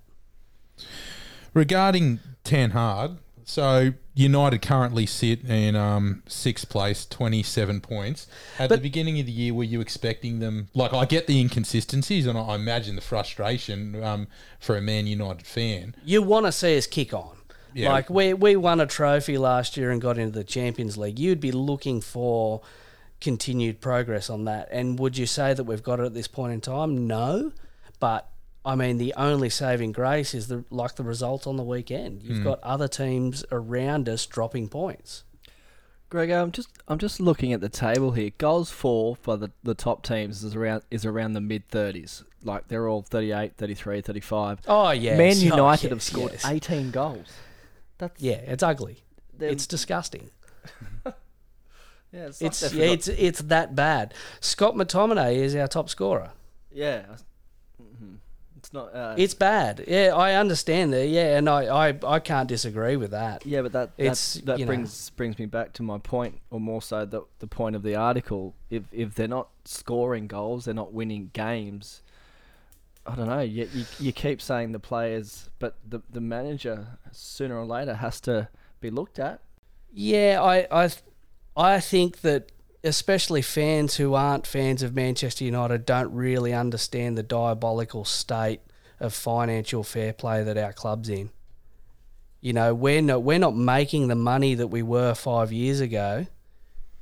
Regarding 1.55 2.19
Ten 2.45 2.71
Hag, 2.71 3.13
so 3.45 3.93
United 4.15 4.63
currently 4.63 5.05
sit 5.07 5.45
in 5.45 5.77
um, 5.77 6.23
sixth 6.27 6.69
place, 6.69 7.05
27 7.07 7.81
points. 7.81 8.27
At 8.59 8.69
But- 8.69 8.77
the 8.77 8.83
beginning 8.83 9.21
of 9.21 9.27
the 9.27 9.33
year, 9.33 9.53
were 9.55 9.65
you 9.65 9.81
expecting 9.81 10.39
them? 10.39 10.69
Like, 10.75 10.93
I 10.95 11.05
get 11.05 11.27
the 11.27 11.41
inconsistencies 11.41 12.27
and 12.27 12.39
I 12.39 12.55
imagine 12.55 12.97
the 12.97 13.03
frustration 13.03 14.03
um, 14.03 14.29
for 14.59 14.77
a 14.77 14.81
Man 14.81 15.07
United 15.07 15.47
fan. 15.47 15.95
You 16.05 16.23
want 16.23 16.47
to 16.47 16.53
see 16.53 16.77
us 16.77 16.87
kick 16.87 17.13
on. 17.13 17.37
Yeah. 17.75 17.91
Like 17.91 18.11
we 18.11 18.35
we 18.35 18.55
won 18.55 18.81
a 18.83 18.87
trophy 18.87 19.39
last 19.39 19.79
year 19.79 19.91
and 19.91 19.99
got 19.99 20.19
into 20.19 20.39
the 20.39 20.45
Champions 20.45 20.99
League. 20.99 21.19
You'd 21.19 21.41
be 21.41 21.53
looking 21.53 22.03
for 22.03 22.61
continued 23.19 23.81
progress 23.81 24.29
on 24.29 24.45
that. 24.45 24.69
And 24.71 24.99
would 24.99 25.17
you 25.17 25.25
say 25.25 25.55
that 25.55 25.65
we've 25.65 25.83
got 25.83 25.99
it 25.99 26.05
at 26.05 26.13
this 26.13 26.29
point 26.29 26.53
in 26.53 26.61
time? 26.61 27.07
No. 27.07 27.53
But 27.99 28.29
I 28.65 28.77
mean, 28.77 28.99
the 28.99 29.13
only 29.17 29.51
saving 29.51 29.93
grace 29.93 30.35
is 30.35 30.47
the 30.47 30.65
like 30.71 30.95
the 30.95 31.03
result 31.03 31.47
on 31.47 31.57
the 31.57 31.65
weekend. 31.65 32.23
You've 32.23 32.39
hmm. 32.39 32.45
got 32.45 32.63
other 32.63 32.89
teams 32.89 33.45
around 33.51 34.09
us 34.09 34.25
dropping 34.27 34.69
points. 34.69 35.25
Greg, 36.11 36.31
I'm 36.31 36.53
just 36.53 36.69
I'm 36.87 36.99
just 36.99 37.21
looking 37.21 37.53
at 37.53 37.61
the 37.61 37.69
table 37.69 38.13
here. 38.13 38.31
Goals 38.39 38.71
for 38.71 39.17
for 39.17 39.37
the, 39.37 39.51
the 39.63 39.75
top 39.75 40.03
teams 40.03 40.45
is 40.45 40.55
around 40.55 40.83
is 40.91 41.05
around 41.05 41.33
the 41.33 41.41
mid 41.41 41.69
30s. 41.71 42.23
Like 42.45 42.69
they're 42.69 42.87
all 42.87 43.03
38, 43.03 43.57
33, 43.57 44.01
35. 44.01 44.61
Oh 44.69 44.91
yeah, 44.91 45.17
Man 45.17 45.35
so- 45.35 45.45
United 45.45 45.85
yes, 45.85 45.91
have 45.91 46.03
scored 46.03 46.33
yes. 46.33 46.47
18 46.47 46.91
goals. 46.91 47.33
That's 47.99 48.21
Yeah, 48.21 48.35
it's 48.35 48.63
ugly. 48.63 49.03
It's 49.41 49.67
disgusting. 49.67 50.31
yeah, 51.07 51.13
it's, 52.13 52.41
It's 52.43 52.73
yeah, 52.73 52.85
it's 52.85 53.09
it's 53.09 53.41
that 53.41 53.75
bad. 53.75 54.15
Scott 54.41 54.75
McTominay 54.75 55.37
is 55.37 55.57
our 55.57 55.67
top 55.67 55.89
scorer. 55.89 56.31
yeah. 56.71 57.17
It's 58.73 58.75
not. 58.75 58.95
Uh, 58.95 59.15
It's 59.19 59.35
bad. 59.35 59.85
Yeah, 59.87 60.15
I 60.17 60.35
understand 60.35 60.93
that. 60.95 61.07
Yeah, 61.07 61.37
and 61.37 61.49
I, 61.49 61.89
I, 61.91 61.99
I 62.07 62.19
can't 62.21 62.49
disagree 62.49 62.97
with 62.97 63.11
that. 63.11 63.45
yeah, 63.45 63.61
but 63.63 63.73
that 63.73 63.91
it's, 63.99 64.35
that's, 64.35 64.47
that 64.47 64.59
you 64.59 64.65
know- 64.65 64.71
brings 64.71 65.11
brings 65.11 65.39
me 65.39 65.45
back 65.47 65.75
to 65.75 65.83
my 65.83 65.99
point, 65.99 66.41
or 66.51 66.59
more 66.61 66.81
so 66.81 67.05
the 67.05 67.23
the 67.41 67.47
point 67.47 67.77
of 67.77 67.83
the 67.83 67.95
article. 67.95 68.55
If 68.71 68.85
if 68.93 69.15
they're 69.15 69.29
not 69.29 69.49
scoring 69.65 70.27
goals, 70.27 70.65
they're 70.65 70.75
not 70.75 70.93
winning 70.93 71.31
games. 71.35 72.03
I 73.05 73.17
don't 73.17 73.27
know. 73.27 73.41
You, 73.41 73.69
you, 73.75 73.85
you 73.99 74.13
keep 74.13 74.41
saying 74.41 74.73
the 74.73 74.79
players, 74.79 75.51
but 75.59 75.77
the 75.87 76.01
the 76.11 76.21
manager 76.21 76.99
sooner 77.11 77.59
or 77.59 77.67
later 77.67 77.95
has 77.95 78.21
to 78.23 78.49
be 78.81 78.91
looked 78.91 79.19
at. 79.19 79.41
Yeah, 79.93 80.41
I, 80.41 80.85
I, 80.85 80.91
I 81.57 81.81
think 81.81 82.23
that 82.23 82.51
especially 82.85 83.43
fans 83.43 83.97
who 83.97 84.15
aren't 84.15 84.47
fans 84.47 84.83
of 84.83 84.95
Manchester 84.95 85.45
United 85.45 85.87
don't 85.87 86.13
really 86.13 86.53
understand 86.53 87.17
the 87.17 87.23
diabolical 87.23 88.05
state 88.05 88.61
of 88.99 89.15
financial 89.15 89.83
fair 89.83 90.13
play 90.13 90.43
that 90.43 90.57
our 90.57 90.73
club's 90.73 91.09
in. 91.09 91.31
You 92.41 92.53
know, 92.53 92.75
we're 92.75 93.03
not 93.03 93.23
we're 93.23 93.39
not 93.39 93.55
making 93.55 94.09
the 94.09 94.17
money 94.17 94.55
that 94.55 94.67
we 94.67 94.83
were 94.83 95.15
five 95.15 95.53
years 95.53 95.81
ago 95.81 96.27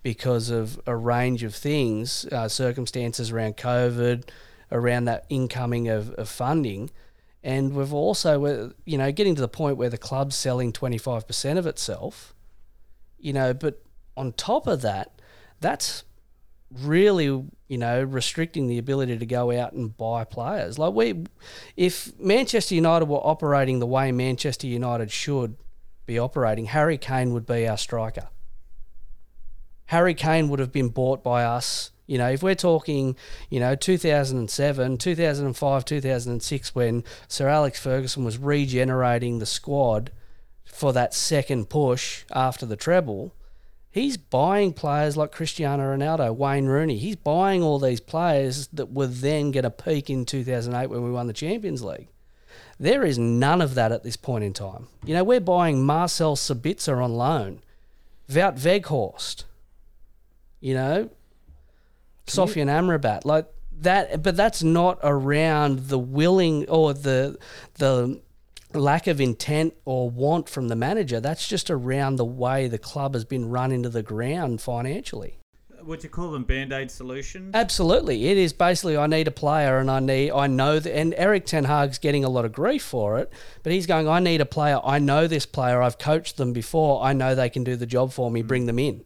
because 0.03 0.51
of 0.51 0.81
a 0.87 0.97
range 0.97 1.43
of 1.43 1.55
things, 1.55 2.27
uh, 2.27 2.49
circumstances 2.49 3.31
around 3.31 3.57
COVID, 3.57 4.29
around 4.73 5.05
that 5.07 5.25
incoming 5.29 5.89
of, 5.89 6.11
of 6.15 6.29
funding. 6.29 6.91
And 7.43 7.75
we've 7.75 7.93
also, 7.93 8.73
you 8.85 8.99
know, 8.99 9.13
getting 9.13 9.35
to 9.35 9.41
the 9.41 9.49
point 9.49 9.77
where 9.77 9.91
the 9.91 9.99
club's 9.99 10.37
selling 10.37 10.73
25% 10.73 11.59
of 11.59 11.67
itself, 11.67 12.35
you 13.19 13.33
know, 13.33 13.55
but 13.55 13.83
on 14.17 14.33
top 14.33 14.67
of 14.67 14.83
that, 14.83 15.20
that's 15.61 16.05
really, 16.83 17.25
you 17.25 17.79
know, 17.79 18.03
restricting 18.03 18.67
the 18.67 18.79
ability 18.79 19.19
to 19.19 19.27
go 19.27 19.51
out 19.53 19.73
and 19.73 19.97
buy 19.97 20.25
players. 20.25 20.79
Like 20.79 20.95
we, 20.95 21.25
if 21.77 22.19
Manchester 22.19 22.75
United 22.75 23.07
were 23.07 23.19
operating 23.19 23.79
the 23.79 23.87
way 23.87 24.13
Manchester 24.13 24.67
United 24.67 25.11
should 25.11 25.57
be 26.07 26.19
operating, 26.19 26.67
Harry 26.67 26.99
Kane 26.99 27.33
would 27.33 27.47
be 27.47 27.69
our 27.69 27.77
striker. 27.77 28.29
Harry 29.87 30.15
Kane 30.15 30.49
would 30.49 30.61
have 30.61 30.73
been 30.73 30.89
bought 30.89 31.23
by 31.23 31.43
us. 31.43 31.91
You 32.07 32.19
know, 32.19 32.29
if 32.31 32.43
we're 32.43 32.55
talking, 32.55 33.17
you 33.51 33.61
know, 33.61 33.75
2007, 33.75 34.99
2005, 34.99 35.85
2006, 35.85 36.75
when 36.75 37.05
Sir 37.29 37.49
Alex 37.49 37.81
Ferguson 37.81 38.25
was 38.25 38.39
regenerating 38.39 39.39
the 39.39 39.47
squad 39.47 40.11
for 40.65 40.93
that 40.93 41.15
second 41.15 41.69
push 41.69 42.25
after 42.33 42.67
the 42.67 42.77
treble, 42.77 43.35
he's 43.91 44.17
buying 44.17 44.73
players 44.73 45.17
like 45.17 45.33
Cristiano 45.33 45.95
Ronaldo, 45.95 46.35
Wayne 46.35 46.67
Rooney. 46.67 46.97
He's 46.97 47.17
buying 47.17 47.63
all 47.63 47.79
these 47.79 48.01
players 48.01 48.69
that 48.69 48.93
were 48.93 49.07
then 49.07 49.51
going 49.51 49.65
to 49.65 49.71
peak 49.71 50.09
in 50.09 50.25
2008 50.25 50.89
when 50.89 51.03
we 51.03 51.11
won 51.11 51.27
the 51.27 51.33
Champions 51.33 51.83
League. 51.83 52.09
There 52.79 53.05
is 53.05 53.19
none 53.19 53.61
of 53.61 53.75
that 53.75 53.93
at 53.93 54.05
this 54.05 54.17
point 54.17 54.45
in 54.45 54.55
time. 54.55 54.89
You 55.05 55.15
know, 55.15 55.25
we're 55.25 55.41
buying 55.41 55.85
Marcel 55.85 56.35
Sabitzer 56.35 57.03
on 57.03 57.15
loan, 57.15 57.61
Wout 58.31 58.59
Weghorst, 58.59 59.45
you 60.61 60.75
know, 60.75 61.11
Sofian 62.27 62.69
Amrabat, 62.69 63.25
like 63.25 63.47
that. 63.81 64.23
But 64.23 64.37
that's 64.37 64.63
not 64.63 64.99
around 65.03 65.89
the 65.89 65.99
willing 65.99 66.69
or 66.69 66.95
the 66.95 67.39
the 67.75 68.21
lack 68.73 69.07
of 69.07 69.21
intent 69.21 69.75
or 69.85 70.11
want 70.11 70.49
from 70.49 70.69
the 70.69 70.77
manager. 70.77 71.21
That's 71.21 71.47
just 71.47 71.71
around 71.71 72.17
the 72.17 72.25
way 72.25 72.69
the 72.69 72.79
club 72.79 73.15
has 73.15 73.25
been 73.25 73.49
run 73.49 73.73
into 73.73 73.89
the 73.89 74.03
ground 74.03 74.61
financially. 74.61 75.39
Would 75.83 76.05
you 76.05 76.11
call 76.11 76.31
them 76.31 76.45
band 76.45 76.73
aid 76.73 76.91
solutions? 76.91 77.55
Absolutely, 77.55 78.29
it 78.29 78.37
is 78.37 78.53
basically 78.53 78.99
I 78.99 79.07
need 79.07 79.27
a 79.29 79.33
player, 79.33 79.79
and 79.79 79.91
I 79.91 79.99
need 79.99 80.31
I 80.31 80.47
know 80.47 80.79
that, 80.79 80.95
and 80.95 81.15
Erik 81.15 81.47
Ten 81.47 81.65
Hag's 81.65 81.99
getting 81.99 82.23
a 82.23 82.29
lot 82.29 82.45
of 82.45 82.53
grief 82.53 82.83
for 82.83 83.19
it, 83.19 83.33
but 83.63 83.73
he's 83.73 83.87
going. 83.87 84.07
I 84.07 84.21
need 84.21 84.43
a 84.43 84.47
player. 84.47 84.79
I 84.85 84.99
know 84.99 85.27
this 85.27 85.47
player. 85.47 85.81
I've 85.81 85.99
coached 85.99 86.37
them 86.37 86.53
before. 86.53 87.03
I 87.03 87.15
know 87.15 87.35
they 87.35 87.49
can 87.49 87.65
do 87.65 87.77
the 87.77 87.87
job 87.87 88.13
for 88.13 88.31
me. 88.31 88.43
Mm. 88.43 88.47
Bring 88.47 88.67
them 88.67 88.79
in, 88.79 89.05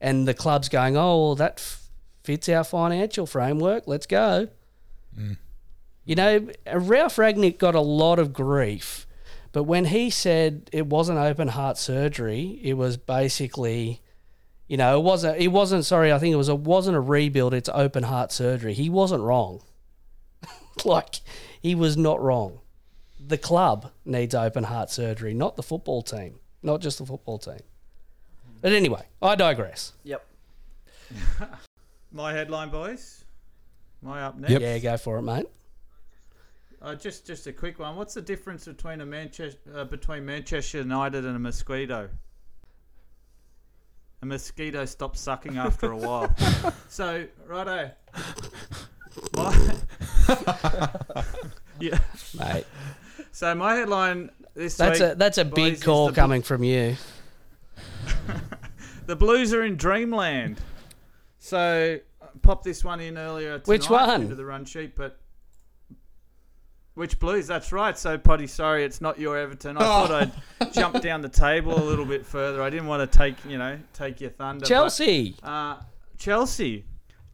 and 0.00 0.28
the 0.28 0.34
club's 0.34 0.68
going. 0.68 0.96
Oh, 0.96 1.18
well, 1.18 1.34
that 1.34 1.54
f- 1.58 1.88
fits 2.22 2.48
our 2.48 2.62
financial 2.62 3.26
framework. 3.26 3.88
Let's 3.88 4.06
go. 4.06 4.48
Mm. 5.18 5.36
You 6.04 6.14
know, 6.16 6.48
Ralf 6.72 7.16
Rangnick 7.16 7.58
got 7.58 7.74
a 7.74 7.80
lot 7.80 8.18
of 8.18 8.32
grief, 8.32 9.06
but 9.52 9.64
when 9.64 9.86
he 9.86 10.10
said 10.10 10.68
it 10.72 10.86
wasn't 10.86 11.18
open 11.18 11.48
heart 11.48 11.78
surgery, 11.78 12.60
it 12.62 12.74
was 12.74 12.96
basically 12.96 14.02
you 14.66 14.78
know, 14.78 14.98
it 14.98 15.02
wasn't. 15.02 15.38
It 15.38 15.48
wasn't. 15.48 15.84
Sorry, 15.84 16.12
I 16.12 16.18
think 16.18 16.32
it 16.32 16.36
was. 16.36 16.48
It 16.48 16.60
wasn't 16.60 16.96
a 16.96 17.00
rebuild. 17.00 17.52
It's 17.52 17.68
open 17.72 18.04
heart 18.04 18.32
surgery. 18.32 18.72
He 18.72 18.88
wasn't 18.88 19.22
wrong. 19.22 19.62
like 20.84 21.20
he 21.60 21.74
was 21.74 21.96
not 21.96 22.20
wrong. 22.22 22.60
The 23.20 23.38
club 23.38 23.90
needs 24.04 24.34
open 24.34 24.64
heart 24.64 24.90
surgery, 24.90 25.34
not 25.34 25.56
the 25.56 25.62
football 25.62 26.02
team, 26.02 26.38
not 26.62 26.80
just 26.80 26.98
the 26.98 27.06
football 27.06 27.38
team. 27.38 27.60
But 28.60 28.72
anyway, 28.72 29.06
I 29.20 29.34
digress. 29.34 29.92
Yep. 30.04 30.26
My 32.12 32.32
headline, 32.32 32.70
boys. 32.70 33.24
My 34.00 34.22
up 34.22 34.38
next? 34.38 34.52
Yep. 34.52 34.60
Yeah, 34.60 34.78
go 34.78 34.96
for 34.96 35.18
it, 35.18 35.22
mate. 35.22 35.46
Uh, 36.84 36.94
just 36.94 37.26
just 37.26 37.46
a 37.46 37.52
quick 37.52 37.78
one. 37.78 37.96
What's 37.96 38.12
the 38.12 38.20
difference 38.20 38.66
between 38.66 39.00
a 39.00 39.06
Manchester 39.06 39.58
uh, 39.74 39.84
between 39.84 40.26
Manchester 40.26 40.78
United 40.78 41.24
and 41.24 41.34
a 41.34 41.38
mosquito? 41.38 42.10
A 44.20 44.26
mosquito 44.26 44.84
stops 44.84 45.20
sucking 45.20 45.56
after 45.56 45.92
a 45.92 45.96
while. 45.96 46.34
so, 46.88 47.26
righto. 47.46 47.90
My, 49.34 49.76
yeah. 51.80 51.98
mate. 52.38 52.66
So 53.32 53.54
my 53.54 53.76
headline 53.76 54.30
this 54.54 54.76
That's 54.76 55.00
week, 55.00 55.12
a 55.12 55.14
that's 55.14 55.38
a 55.38 55.44
big 55.44 55.80
call 55.80 56.06
the 56.06 56.12
Bl- 56.12 56.16
coming 56.16 56.42
from 56.42 56.64
you. 56.64 56.96
The 59.06 59.16
Blues 59.16 59.54
are 59.54 59.62
in 59.62 59.76
dreamland. 59.76 60.60
So 61.38 62.00
uh, 62.20 62.26
pop 62.42 62.62
this 62.62 62.84
one 62.84 63.00
in 63.00 63.16
earlier 63.16 63.58
tonight 63.58 63.66
Which 63.66 63.88
one? 63.88 64.22
into 64.22 64.34
the 64.34 64.44
run 64.44 64.64
sheet, 64.64 64.96
but 64.96 65.18
which 66.94 67.18
Blues? 67.18 67.46
That's 67.46 67.72
right. 67.72 67.96
So 67.98 68.16
Potty, 68.18 68.46
sorry, 68.46 68.84
it's 68.84 69.00
not 69.00 69.18
your 69.18 69.36
Everton. 69.36 69.76
I 69.76 69.80
thought 69.80 70.10
I'd 70.60 70.72
jump 70.72 71.00
down 71.00 71.20
the 71.20 71.28
table 71.28 71.76
a 71.76 71.82
little 71.84 72.04
bit 72.04 72.24
further. 72.24 72.62
I 72.62 72.70
didn't 72.70 72.86
want 72.86 73.10
to 73.10 73.18
take 73.18 73.34
you 73.48 73.58
know 73.58 73.78
take 73.92 74.20
your 74.20 74.30
thunder. 74.30 74.60
but- 74.60 74.68
Chelsea. 74.68 75.36
Uh, 75.42 75.76
Chelsea. 76.18 76.84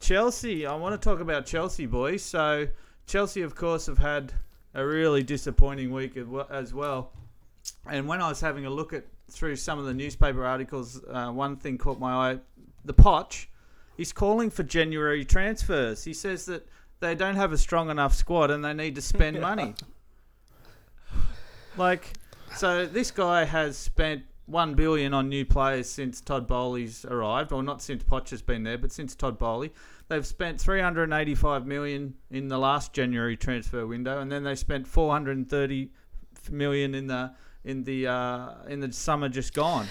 Chelsea. 0.00 0.66
I 0.66 0.74
want 0.74 1.00
to 1.00 1.04
talk 1.08 1.20
about 1.20 1.44
Chelsea, 1.46 1.86
boys. 1.86 2.22
So, 2.22 2.66
Chelsea, 3.06 3.42
of 3.42 3.54
course, 3.54 3.86
have 3.86 3.98
had 3.98 4.32
a 4.74 4.84
really 4.86 5.22
disappointing 5.22 5.90
week 5.92 6.16
as 6.16 6.26
well- 6.26 6.48
as 6.50 6.72
well. 6.72 7.12
And 7.86 8.08
when 8.08 8.20
I 8.22 8.28
was 8.28 8.40
having 8.40 8.64
a 8.66 8.70
look 8.70 8.92
at 8.92 9.04
through 9.30 9.56
some 9.56 9.78
of 9.78 9.84
the 9.84 9.94
newspaper 9.94 10.44
articles, 10.44 11.02
uh, 11.08 11.30
one 11.30 11.56
thing 11.56 11.76
caught 11.78 12.00
my 12.00 12.32
eye. 12.32 12.38
The 12.84 12.94
Poch, 12.94 13.46
he's 13.96 14.12
calling 14.12 14.48
for 14.50 14.62
January 14.62 15.24
transfers. 15.24 16.02
He 16.04 16.14
says 16.14 16.46
that 16.46 16.66
they 17.00 17.14
don't 17.14 17.36
have 17.36 17.52
a 17.52 17.58
strong 17.58 17.90
enough 17.90 18.14
squad 18.14 18.50
and 18.50 18.64
they 18.64 18.72
need 18.74 18.94
to 18.94 19.02
spend 19.02 19.40
money. 19.50 19.74
Like, 21.76 22.12
so 22.56 22.86
this 22.86 23.10
guy 23.10 23.44
has 23.44 23.76
spent 23.76 24.22
one 24.46 24.74
billion 24.74 25.14
on 25.14 25.28
new 25.28 25.44
players 25.44 25.88
since 25.88 26.20
Todd 26.20 26.46
Boehly's 26.46 27.04
arrived, 27.04 27.52
or 27.52 27.62
not 27.62 27.80
since 27.80 28.02
Poch 28.02 28.30
has 28.30 28.42
been 28.42 28.64
there, 28.64 28.76
but 28.76 28.92
since 28.92 29.14
Todd 29.14 29.38
Bowley. 29.38 29.72
They've 30.08 30.26
spent 30.26 30.60
385 30.60 31.66
million 31.66 32.14
in 32.30 32.48
the 32.48 32.58
last 32.58 32.92
January 32.92 33.36
transfer 33.36 33.86
window, 33.86 34.20
and 34.20 34.30
then 34.30 34.42
they 34.42 34.56
spent 34.56 34.86
430 34.86 35.90
million 36.50 36.94
in 36.94 37.06
the 37.06 37.32
in 37.62 37.84
the 37.84 38.08
uh, 38.08 38.54
in 38.68 38.80
the 38.80 38.92
summer 38.92 39.28
just 39.28 39.54
gone. 39.54 39.86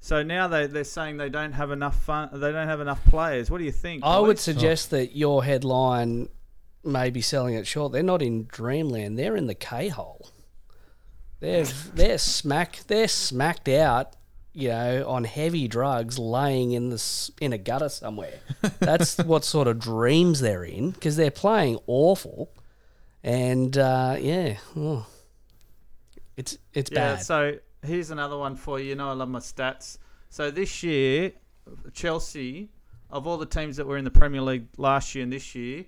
So 0.00 0.22
now 0.22 0.46
they 0.46 0.66
they're 0.68 0.84
saying 0.84 1.16
they 1.16 1.30
don't 1.30 1.52
have 1.52 1.72
enough 1.72 2.00
fun. 2.02 2.28
They 2.32 2.52
don't 2.52 2.68
have 2.68 2.80
enough 2.80 3.04
players. 3.06 3.50
What 3.50 3.58
do 3.58 3.64
you 3.64 3.72
think? 3.72 4.04
I 4.04 4.20
would 4.20 4.36
boys? 4.36 4.42
suggest 4.42 4.90
that 4.90 5.16
your 5.16 5.42
headline 5.42 6.28
may 6.84 7.10
be 7.10 7.20
selling 7.20 7.54
it 7.54 7.66
short. 7.66 7.92
They're 7.92 8.02
not 8.02 8.22
in 8.22 8.44
dreamland. 8.44 9.18
They're 9.18 9.36
in 9.36 9.46
the 9.46 9.54
K 9.54 9.88
hole. 9.88 10.30
They're 11.40 11.64
they're 11.64 12.18
smack 12.18 12.80
they're 12.86 13.08
smacked 13.08 13.68
out, 13.68 14.16
you 14.52 14.68
know, 14.68 15.04
on 15.08 15.24
heavy 15.24 15.68
drugs, 15.68 16.18
laying 16.18 16.72
in 16.72 16.90
this 16.90 17.30
in 17.40 17.52
a 17.52 17.58
gutter 17.58 17.88
somewhere. 17.88 18.38
That's 18.78 19.18
what 19.18 19.44
sort 19.44 19.68
of 19.68 19.78
dreams 19.78 20.40
they're 20.40 20.64
in 20.64 20.92
because 20.92 21.16
they're 21.16 21.30
playing 21.30 21.78
awful, 21.86 22.50
and 23.22 23.76
uh, 23.76 24.16
yeah, 24.18 24.56
oh. 24.76 25.06
it's 26.36 26.56
it's 26.72 26.90
Yeah, 26.90 27.14
bad. 27.16 27.22
so 27.22 27.58
here's 27.82 28.10
another 28.10 28.38
one 28.38 28.56
for 28.56 28.78
you. 28.80 28.90
You 28.90 28.94
know, 28.94 29.10
I 29.10 29.12
love 29.12 29.28
my 29.28 29.40
stats. 29.40 29.98
So 30.30 30.50
this 30.50 30.82
year, 30.82 31.32
Chelsea, 31.92 32.70
of 33.10 33.26
all 33.26 33.36
the 33.36 33.46
teams 33.46 33.76
that 33.76 33.86
were 33.86 33.98
in 33.98 34.04
the 34.04 34.10
Premier 34.10 34.40
League 34.40 34.66
last 34.78 35.14
year 35.14 35.22
and 35.24 35.32
this 35.32 35.54
year, 35.54 35.84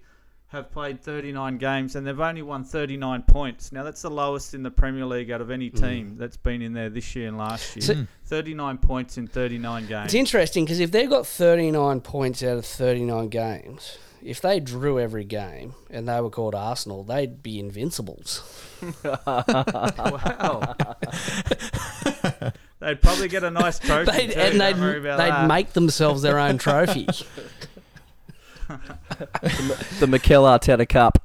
have 0.48 0.70
played 0.70 1.00
39 1.00 1.58
games 1.58 1.96
and 1.96 2.06
they've 2.06 2.20
only 2.20 2.42
won 2.42 2.62
39 2.62 3.22
points. 3.22 3.72
Now, 3.72 3.82
that's 3.82 4.02
the 4.02 4.10
lowest 4.10 4.54
in 4.54 4.62
the 4.62 4.70
Premier 4.70 5.04
League 5.04 5.30
out 5.30 5.40
of 5.40 5.50
any 5.50 5.70
mm. 5.70 5.80
team 5.80 6.16
that's 6.16 6.36
been 6.36 6.62
in 6.62 6.72
there 6.72 6.88
this 6.88 7.16
year 7.16 7.28
and 7.28 7.36
last 7.36 7.74
year. 7.76 7.82
So- 7.82 7.94
mm. 7.94 8.06
39 8.26 8.78
points 8.78 9.18
in 9.18 9.26
39 9.28 9.86
games. 9.86 10.06
It's 10.06 10.14
interesting 10.14 10.64
because 10.64 10.80
if 10.80 10.90
they've 10.90 11.08
got 11.08 11.26
39 11.26 12.00
points 12.00 12.42
out 12.42 12.58
of 12.58 12.66
39 12.66 13.28
games, 13.28 13.98
if 14.22 14.40
they 14.40 14.58
drew 14.58 14.98
every 14.98 15.24
game 15.24 15.74
and 15.90 16.08
they 16.08 16.20
were 16.20 16.30
called 16.30 16.54
Arsenal, 16.54 17.04
they'd 17.04 17.42
be 17.42 17.60
invincibles. 17.60 18.42
wow. 19.04 20.74
they'd 22.80 23.00
probably 23.00 23.28
get 23.28 23.44
a 23.44 23.50
nice 23.50 23.78
trophy. 23.78 24.10
They'd, 24.10 24.32
too, 24.32 24.40
and 24.40 24.60
they'd, 24.60 24.76
they'd 25.16 25.46
make 25.46 25.72
themselves 25.74 26.22
their 26.22 26.40
own 26.40 26.58
trophy. 26.58 27.06
The 30.00 30.06
Mikel 30.06 30.44
Arteta 30.44 30.88
Cup. 30.88 31.18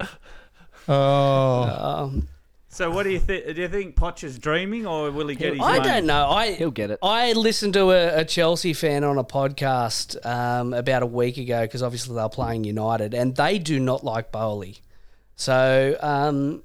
Oh, 0.87 1.63
um, 1.63 2.27
So, 2.69 2.89
what 2.89 3.03
do 3.03 3.09
you 3.09 3.19
think? 3.19 3.45
Do 3.55 3.61
you 3.61 3.67
think 3.67 3.95
Poch 3.95 4.23
is 4.23 4.39
dreaming, 4.39 4.87
or 4.87 5.11
will 5.11 5.27
he 5.27 5.35
get 5.35 5.53
his 5.53 5.61
I 5.61 5.77
money? 5.77 5.89
don't 5.89 6.05
know. 6.05 6.29
I 6.29 6.53
He'll 6.53 6.71
get 6.71 6.91
it. 6.91 6.99
I 7.03 7.33
listened 7.33 7.73
to 7.73 7.91
a, 7.91 8.19
a 8.21 8.25
Chelsea 8.25 8.73
fan 8.73 9.03
on 9.03 9.17
a 9.17 9.23
podcast 9.23 10.23
um, 10.25 10.73
about 10.73 11.03
a 11.03 11.05
week 11.07 11.37
ago 11.37 11.61
because 11.63 11.83
obviously 11.83 12.15
they're 12.15 12.29
playing 12.29 12.63
United 12.63 13.13
and 13.13 13.35
they 13.35 13.59
do 13.59 13.79
not 13.79 14.03
like 14.03 14.31
Boehly. 14.31 14.79
So, 15.35 15.97
um, 16.01 16.63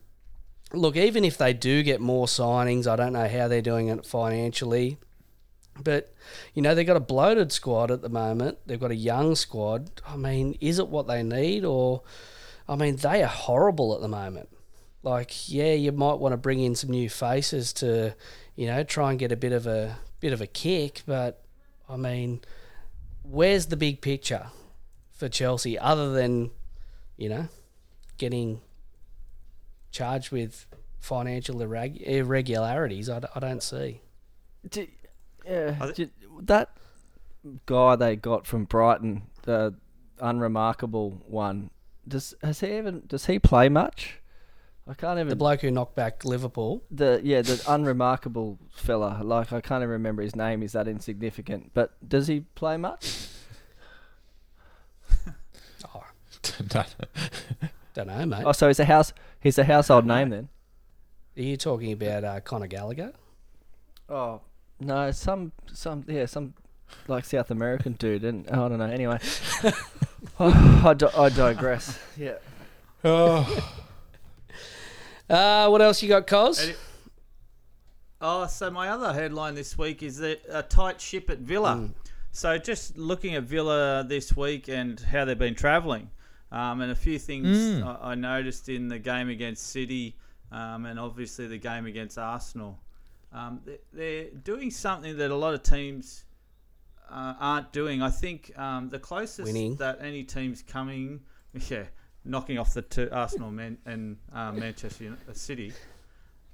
look, 0.72 0.96
even 0.96 1.24
if 1.24 1.38
they 1.38 1.52
do 1.52 1.82
get 1.82 2.00
more 2.00 2.26
signings, 2.26 2.86
I 2.86 2.96
don't 2.96 3.12
know 3.12 3.28
how 3.28 3.48
they're 3.48 3.62
doing 3.62 3.88
it 3.88 4.06
financially. 4.06 4.98
But, 5.82 6.12
you 6.54 6.62
know, 6.62 6.74
they've 6.74 6.86
got 6.86 6.96
a 6.96 7.00
bloated 7.00 7.52
squad 7.52 7.90
at 7.90 8.02
the 8.02 8.08
moment. 8.08 8.58
They've 8.66 8.80
got 8.80 8.90
a 8.90 8.96
young 8.96 9.34
squad. 9.34 9.90
I 10.06 10.16
mean, 10.16 10.56
is 10.60 10.78
it 10.78 10.88
what 10.88 11.06
they 11.06 11.22
need? 11.22 11.64
Or, 11.64 12.02
I 12.68 12.76
mean, 12.76 12.96
they 12.96 13.22
are 13.22 13.28
horrible 13.28 13.94
at 13.94 14.00
the 14.00 14.08
moment. 14.08 14.48
Like, 15.02 15.48
yeah, 15.48 15.74
you 15.74 15.92
might 15.92 16.18
want 16.18 16.32
to 16.32 16.36
bring 16.36 16.60
in 16.60 16.74
some 16.74 16.90
new 16.90 17.08
faces 17.08 17.72
to, 17.74 18.14
you 18.56 18.66
know, 18.66 18.82
try 18.82 19.10
and 19.10 19.18
get 19.18 19.32
a 19.32 19.36
bit 19.36 19.52
of 19.52 19.66
a 19.66 19.98
bit 20.20 20.32
of 20.32 20.40
a 20.40 20.46
kick. 20.46 21.02
But, 21.06 21.42
I 21.88 21.96
mean, 21.96 22.40
where's 23.22 23.66
the 23.66 23.76
big 23.76 24.00
picture 24.00 24.46
for 25.12 25.28
Chelsea 25.28 25.78
other 25.78 26.12
than, 26.12 26.50
you 27.16 27.28
know, 27.28 27.48
getting 28.18 28.60
charged 29.92 30.32
with 30.32 30.66
financial 30.98 31.56
irreg- 31.56 32.02
irregularities? 32.02 33.08
I 33.08 33.20
don't 33.38 33.62
see. 33.62 34.00
Do, 34.68 34.88
yeah, 35.46 35.76
Are 35.80 35.92
that 36.42 36.70
guy 37.66 37.96
they 37.96 38.16
got 38.16 38.46
from 38.46 38.64
Brighton, 38.64 39.22
the 39.42 39.74
unremarkable 40.20 41.22
one. 41.26 41.70
Does 42.08 42.34
has 42.42 42.60
he 42.60 42.76
even 42.76 43.02
does 43.06 43.26
he 43.26 43.38
play 43.38 43.68
much? 43.68 44.20
I 44.88 44.94
can't 44.94 45.18
even 45.18 45.28
The 45.30 45.36
bloke 45.36 45.62
who 45.62 45.70
knocked 45.72 45.96
back 45.96 46.24
Liverpool. 46.24 46.84
the 46.90 47.20
yeah 47.24 47.42
the 47.42 47.60
unremarkable 47.68 48.58
fella. 48.70 49.20
Like 49.24 49.52
I 49.52 49.60
can't 49.60 49.80
even 49.82 49.90
remember 49.90 50.22
his 50.22 50.36
name. 50.36 50.62
Is 50.62 50.72
that 50.72 50.86
insignificant? 50.86 51.72
But 51.74 51.92
does 52.08 52.28
he 52.28 52.40
play 52.54 52.76
much? 52.76 53.26
Oh, 55.94 56.04
Don't- 56.68 56.94
don't 57.94 58.06
know, 58.08 58.26
mate. 58.26 58.42
Oh, 58.44 58.52
so 58.52 58.66
he's 58.68 58.78
a 58.80 58.84
house. 58.84 59.12
He's 59.40 59.56
a 59.58 59.64
household 59.64 60.04
name 60.06 60.28
then. 60.30 60.48
Are 61.36 61.42
you 61.42 61.56
talking 61.56 61.92
about 61.92 62.24
uh, 62.24 62.40
Conor 62.40 62.66
Gallagher? 62.66 63.12
Oh 64.08 64.40
no, 64.80 65.10
some 65.10 65.52
some 65.72 66.04
yeah 66.06 66.26
some 66.26 66.54
like 67.08 67.24
South 67.24 67.50
American 67.50 67.94
dude, 67.94 68.24
and 68.24 68.48
I 68.50 68.68
don't 68.68 68.78
know. 68.78 68.84
Anyway, 68.84 69.18
oh, 70.40 70.82
I, 70.84 70.94
di- 70.94 71.10
I 71.16 71.28
digress. 71.30 71.98
Yeah. 72.16 72.34
oh, 73.04 73.72
Uh, 75.28 75.68
what 75.68 75.82
else 75.82 76.02
you 76.04 76.08
got, 76.08 76.24
Cos? 76.26 76.70
Oh, 78.20 78.46
so 78.46 78.70
my 78.70 78.88
other 78.88 79.12
headline 79.12 79.56
this 79.56 79.76
week 79.76 80.02
is 80.02 80.18
that 80.18 80.40
a 80.48 80.62
tight 80.62 81.00
ship 81.00 81.28
at 81.30 81.38
Villa. 81.38 81.74
Mm. 81.74 81.94
So 82.30 82.56
just 82.58 82.96
looking 82.96 83.34
at 83.34 83.42
Villa 83.42 84.04
this 84.06 84.36
week 84.36 84.68
and 84.68 85.00
how 85.00 85.24
they've 85.24 85.36
been 85.38 85.56
travelling, 85.56 86.10
um, 86.52 86.80
and 86.80 86.92
a 86.92 86.94
few 86.94 87.18
things 87.18 87.46
Mm. 87.48 87.84
I, 88.00 88.12
I 88.12 88.14
noticed 88.14 88.68
in 88.68 88.86
the 88.88 88.98
game 89.00 89.28
against 89.28 89.66
City, 89.68 90.16
um, 90.52 90.86
and 90.86 90.98
obviously 91.00 91.48
the 91.48 91.58
game 91.58 91.86
against 91.86 92.18
Arsenal. 92.18 92.78
Um, 93.36 93.60
they- 93.64 93.78
they're 93.92 94.30
doing 94.30 94.70
something 94.70 95.16
that 95.18 95.30
a 95.30 95.36
lot 95.36 95.52
of 95.54 95.62
teams 95.62 96.24
uh, 97.10 97.34
aren't 97.38 97.72
doing. 97.72 98.02
I 98.02 98.10
think 98.10 98.56
um, 98.58 98.88
the 98.88 98.98
closest 98.98 99.46
Winning. 99.46 99.76
that 99.76 99.98
any 100.00 100.24
team's 100.24 100.62
coming, 100.62 101.20
yeah, 101.68 101.84
knocking 102.24 102.58
off 102.58 102.72
the 102.74 102.82
two 102.82 103.08
Arsenal 103.12 103.50
Man- 103.50 103.78
and 103.84 104.16
uh, 104.32 104.52
Manchester 104.52 105.16
uh, 105.28 105.32
City. 105.32 105.72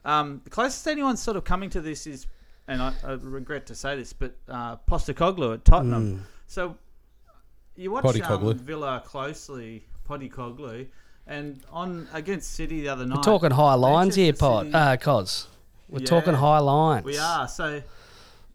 Um, 0.04 0.40
the 0.44 0.50
closest 0.50 0.86
anyone's 0.88 1.22
sort 1.22 1.36
of 1.36 1.44
coming 1.44 1.70
to 1.70 1.80
this 1.80 2.06
is, 2.06 2.26
and 2.66 2.82
I, 2.82 2.92
I 3.04 3.12
regret 3.12 3.66
to 3.66 3.74
say 3.76 3.96
this, 3.96 4.12
but 4.12 4.36
uh, 4.48 4.76
Postecoglou 4.90 5.54
at 5.54 5.64
Tottenham. 5.64 6.16
Mm. 6.18 6.20
So 6.48 6.76
you 7.76 7.92
watch 7.92 8.04
Postecoglou. 8.04 8.50
um, 8.52 8.58
Villa 8.58 9.02
closely, 9.06 9.84
Postecoglou, 10.08 10.88
and 11.28 11.62
on 11.70 12.08
against 12.12 12.52
City 12.54 12.80
the 12.80 12.88
other 12.88 13.06
night. 13.06 13.18
We're 13.18 13.22
talking 13.22 13.52
high 13.52 13.74
lines 13.74 14.16
here, 14.16 14.32
Pod. 14.32 14.64
City- 14.66 14.74
Uh, 14.74 14.96
Cos. 14.96 15.46
We're 15.92 16.00
Yeah, 16.00 16.06
talking 16.06 16.34
high 16.34 16.58
lines. 16.58 17.04
We 17.04 17.18
are. 17.18 17.46
So 17.46 17.82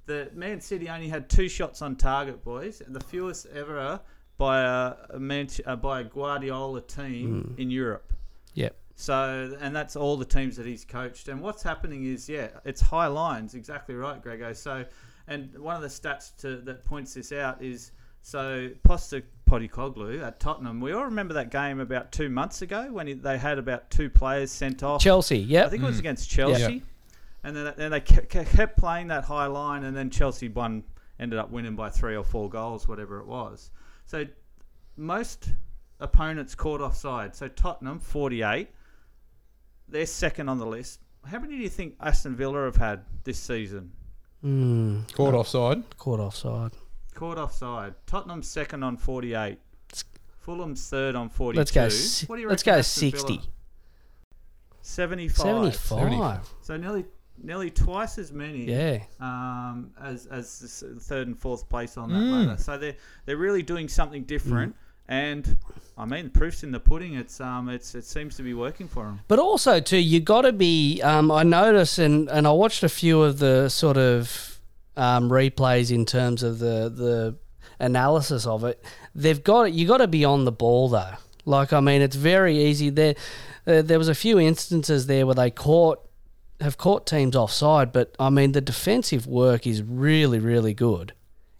the 0.07 0.29
Man 0.33 0.59
City 0.59 0.89
only 0.89 1.07
had 1.07 1.29
two 1.29 1.47
shots 1.47 1.81
on 1.83 1.95
target, 1.95 2.43
boys, 2.43 2.81
the 2.87 2.99
fewest 2.99 3.45
ever 3.53 3.99
by 4.37 4.61
a, 4.61 4.93
a 5.11 5.19
Man- 5.19 5.47
uh, 5.65 5.75
by 5.75 6.01
a 6.01 6.03
Guardiola 6.03 6.81
team 6.81 7.43
Hmm. 7.43 7.61
in 7.61 7.69
Europe. 7.69 8.11
Yep. 8.55 8.75
So, 8.95 9.55
and 9.61 9.75
that's 9.75 9.95
all 9.95 10.17
the 10.17 10.25
teams 10.25 10.57
that 10.57 10.65
he's 10.65 10.83
coached. 10.83 11.27
And 11.27 11.39
what's 11.41 11.61
happening 11.61 12.05
is, 12.05 12.27
yeah, 12.27 12.47
it's 12.65 12.81
high 12.81 13.05
lines. 13.07 13.53
Exactly 13.53 13.93
right, 13.93 14.19
Grego. 14.19 14.53
So, 14.53 14.83
and 15.27 15.55
one 15.59 15.75
of 15.75 15.83
the 15.83 15.87
stats 15.89 16.35
to, 16.37 16.57
that 16.61 16.83
points 16.85 17.13
this 17.13 17.31
out 17.31 17.61
is 17.61 17.91
so 18.23 18.69
Posta 18.87 19.21
Podicoglu 19.47 20.23
at 20.23 20.39
Tottenham. 20.39 20.81
We 20.81 20.93
all 20.93 21.05
remember 21.05 21.35
that 21.35 21.51
game 21.51 21.79
about 21.79 22.11
two 22.11 22.29
months 22.29 22.63
ago 22.63 22.87
when 22.91 23.05
he, 23.07 23.13
they 23.13 23.37
had 23.37 23.59
about 23.59 23.91
two 23.91 24.09
players 24.09 24.51
sent 24.51 24.81
off. 24.81 25.01
Chelsea, 25.01 25.37
yeah. 25.37 25.59
I 25.59 25.61
yep. 25.63 25.71
think 25.71 25.83
it 25.83 25.85
was 25.85 25.99
against 25.99 26.29
Chelsea. 26.29 26.81
And 27.47 27.55
then, 27.55 27.73
then 27.77 27.91
they 27.91 28.01
ke- 28.01 28.27
ke- 28.29 28.45
kept 28.49 28.77
playing 28.77 29.07
that 29.07 29.23
high 29.23 29.45
line, 29.45 29.83
and 29.85 29.95
then 29.95 30.09
Chelsea 30.09 30.49
won, 30.49 30.83
ended 31.17 31.39
up 31.39 31.49
winning 31.49 31.75
by 31.77 31.89
three 31.89 32.15
or 32.15 32.23
four 32.23 32.49
goals, 32.49 32.87
whatever 32.87 33.19
it 33.19 33.25
was. 33.27 33.71
So 34.05 34.25
most 34.97 35.53
opponents 36.01 36.55
caught 36.55 36.81
offside. 36.81 37.35
So 37.35 37.47
Tottenham, 37.47 37.99
48. 37.99 38.67
They're 39.87 40.05
second 40.05 40.49
on 40.49 40.57
the 40.59 40.65
list. 40.65 40.99
How 41.25 41.39
many 41.39 41.55
do 41.55 41.63
you 41.63 41.69
think 41.69 41.95
Aston 42.01 42.35
Villa 42.35 42.65
have 42.65 42.75
had 42.75 43.05
this 43.23 43.39
season? 43.39 43.93
Mm, 44.43 45.11
Caught 45.13 45.33
offside. 45.33 45.97
caught 45.97 46.19
offside. 46.19 46.71
Caught 47.13 47.37
offside. 47.37 47.93
Tottenham 48.05 48.43
second 48.43 48.83
on 48.83 48.97
48. 48.97 49.57
Fulham's 50.39 50.87
third 50.89 51.15
on 51.15 51.29
42. 51.29 51.59
Let's 51.59 51.71
go. 51.71 51.87
si- 51.89 52.25
What 52.25 52.35
do 52.35 52.41
you 52.41 52.49
let's 52.49 52.63
go 52.63 52.73
Aston 52.73 53.11
Villa? 53.11 53.19
sixty. 53.27 53.41
75. 54.81 55.35
75. 55.37 55.75
75. 55.99 56.49
So 56.61 56.77
nearly 56.77 57.05
nearly 57.41 57.69
twice 57.69 58.17
as 58.17 58.31
many. 58.31 58.65
Yeah. 58.65 58.99
um, 59.19 59.91
as 60.01 60.25
as 60.27 60.59
the 60.81 60.99
third 60.99 61.27
and 61.27 61.37
fourth 61.39 61.67
place 61.69 61.97
on 61.97 62.09
that 62.09 62.19
Mm. 62.19 62.47
ladder. 62.47 62.61
So 62.61 62.77
they're 62.77 62.95
they're 63.25 63.37
really 63.37 63.63
doing 63.63 63.87
something 63.87 64.23
different, 64.23 64.73
Mm. 64.73 64.77
and 65.09 65.57
I 65.97 66.05
mean, 66.05 66.25
the 66.25 66.29
proof's 66.31 66.63
in 66.63 66.71
the 66.71 66.79
pudding. 66.79 67.15
It's 67.15 67.39
um, 67.41 67.69
it's 67.69 67.95
it 67.95 68.05
seems 68.05 68.35
to 68.37 68.43
be 68.43 68.53
working 68.53 68.87
for 68.87 69.05
them. 69.05 69.19
But 69.27 69.39
also 69.39 69.79
too, 69.79 69.97
you 69.97 70.19
got 70.19 70.41
to 70.41 70.51
be. 70.53 71.01
Um, 71.01 71.31
I 71.31 71.43
noticed, 71.43 71.97
and 71.99 72.29
and 72.29 72.45
I 72.47 72.51
watched 72.51 72.83
a 72.83 72.89
few 72.89 73.21
of 73.23 73.39
the 73.39 73.69
sort 73.69 73.97
of 73.97 74.59
um, 74.95 75.29
replays 75.29 75.91
in 75.91 76.05
terms 76.05 76.43
of 76.43 76.59
the 76.59 76.89
the 76.89 77.35
analysis 77.79 78.45
of 78.45 78.63
it. 78.63 78.83
They've 79.15 79.43
got 79.43 79.67
it. 79.67 79.73
you 79.73 79.87
got 79.87 79.97
to 79.97 80.07
be 80.07 80.25
on 80.25 80.45
the 80.45 80.51
ball 80.51 80.89
though. 80.89 81.13
Like 81.45 81.73
I 81.73 81.79
mean, 81.79 82.01
it's 82.01 82.15
very 82.15 82.57
easy. 82.57 82.89
There, 82.89 83.15
uh, 83.65 83.81
there 83.81 83.97
was 83.97 84.09
a 84.09 84.15
few 84.15 84.39
instances 84.39 85.07
there 85.07 85.25
where 85.25 85.35
they 85.35 85.49
caught 85.51 86.06
have 86.61 86.77
caught 86.77 87.05
teams 87.05 87.35
offside, 87.35 87.91
but 87.91 88.15
I 88.19 88.29
mean 88.29 88.51
the 88.51 88.61
defensive 88.61 89.27
work 89.27 89.67
is 89.67 89.81
really 89.83 90.39
really 90.39 90.73
good. 90.73 91.13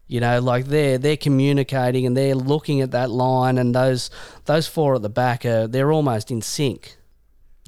You 0.08 0.22
know, 0.22 0.40
like 0.40 0.66
they're 0.66 0.98
they're 0.98 1.18
communicating 1.18 2.06
and 2.06 2.16
they're 2.16 2.36
looking 2.36 2.82
at 2.82 2.92
that 2.92 3.10
line, 3.10 3.58
and 3.58 3.76
those 3.76 4.10
those 4.46 4.66
four 4.68 4.96
at 4.96 5.02
the 5.02 5.10
back 5.10 5.46
are 5.46 5.68
they're 5.68 5.92
almost 5.92 6.32
in 6.32 6.42
sync. 6.42 6.98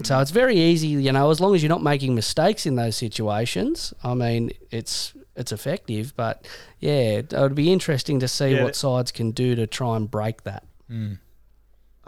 So 0.02 0.18
it's 0.22 0.32
very 0.32 0.56
easy, 0.56 0.88
you 0.88 1.12
know, 1.12 1.30
as 1.30 1.42
long 1.42 1.54
as 1.56 1.62
you're 1.62 1.70
not 1.70 1.84
making 1.84 2.16
mistakes 2.16 2.66
in 2.66 2.76
those 2.78 2.96
situations. 2.96 3.94
I 4.02 4.14
mean, 4.14 4.52
it's 4.72 5.14
it's 5.36 5.52
effective, 5.52 6.14
but 6.16 6.48
yeah, 6.80 7.20
it 7.20 7.34
would 7.34 7.56
be 7.56 7.74
interesting 7.74 8.20
to 8.22 8.28
see 8.30 8.56
Yeah, 8.56 8.64
what 8.64 8.78
sides 8.78 9.12
can 9.12 9.32
do 9.32 9.56
to 9.56 9.68
try 9.68 9.98
and 9.98 10.10
break 10.10 10.44
that. 10.44 10.64
Hmm. 10.88 11.16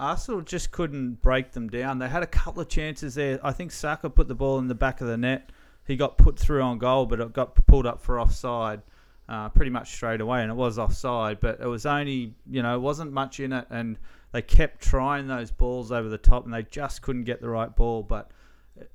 Arsenal 0.02 0.42
just 0.42 0.72
couldn't 0.72 1.22
break 1.22 1.52
them 1.52 1.70
down. 1.70 2.00
They 2.00 2.10
had 2.10 2.24
a 2.24 2.28
couple 2.28 2.62
of 2.62 2.68
chances 2.68 3.16
there. 3.16 3.40
I 3.44 3.52
think 3.52 3.72
Saka 3.72 4.10
put 4.10 4.28
the 4.28 4.36
ball 4.36 4.58
in 4.58 4.68
the 4.68 4.76
back 4.76 5.00
of 5.00 5.08
the 5.08 5.16
net. 5.16 5.52
He 5.86 5.96
got 5.96 6.18
put 6.18 6.40
through 6.40 6.62
on 6.62 6.80
goal, 6.80 7.06
but 7.06 7.20
it 7.20 7.34
got 7.34 7.56
pulled 7.68 7.86
up 7.86 8.02
for 8.02 8.20
offside 8.20 8.82
uh, 9.30 9.50
pretty 9.50 9.72
much 9.72 9.92
straight 9.94 10.20
away, 10.20 10.42
and 10.42 10.52
it 10.52 10.56
was 10.56 10.80
offside. 10.80 11.40
But 11.40 11.60
it 11.62 11.68
was 11.68 11.86
only, 11.86 12.34
you 12.50 12.64
know, 12.64 12.76
it 12.76 12.80
wasn't 12.80 13.12
much 13.14 13.40
in 13.40 13.54
it, 13.54 13.68
and 13.70 13.98
they 14.32 14.42
kept 14.42 14.82
trying 14.82 15.28
those 15.28 15.52
balls 15.52 15.92
over 15.92 16.10
the 16.10 16.18
top, 16.18 16.46
and 16.46 16.54
they 16.54 16.64
just 16.64 17.02
couldn't 17.02 17.26
get 17.26 17.40
the 17.40 17.50
right 17.50 17.74
ball. 17.76 18.02
But 18.02 18.32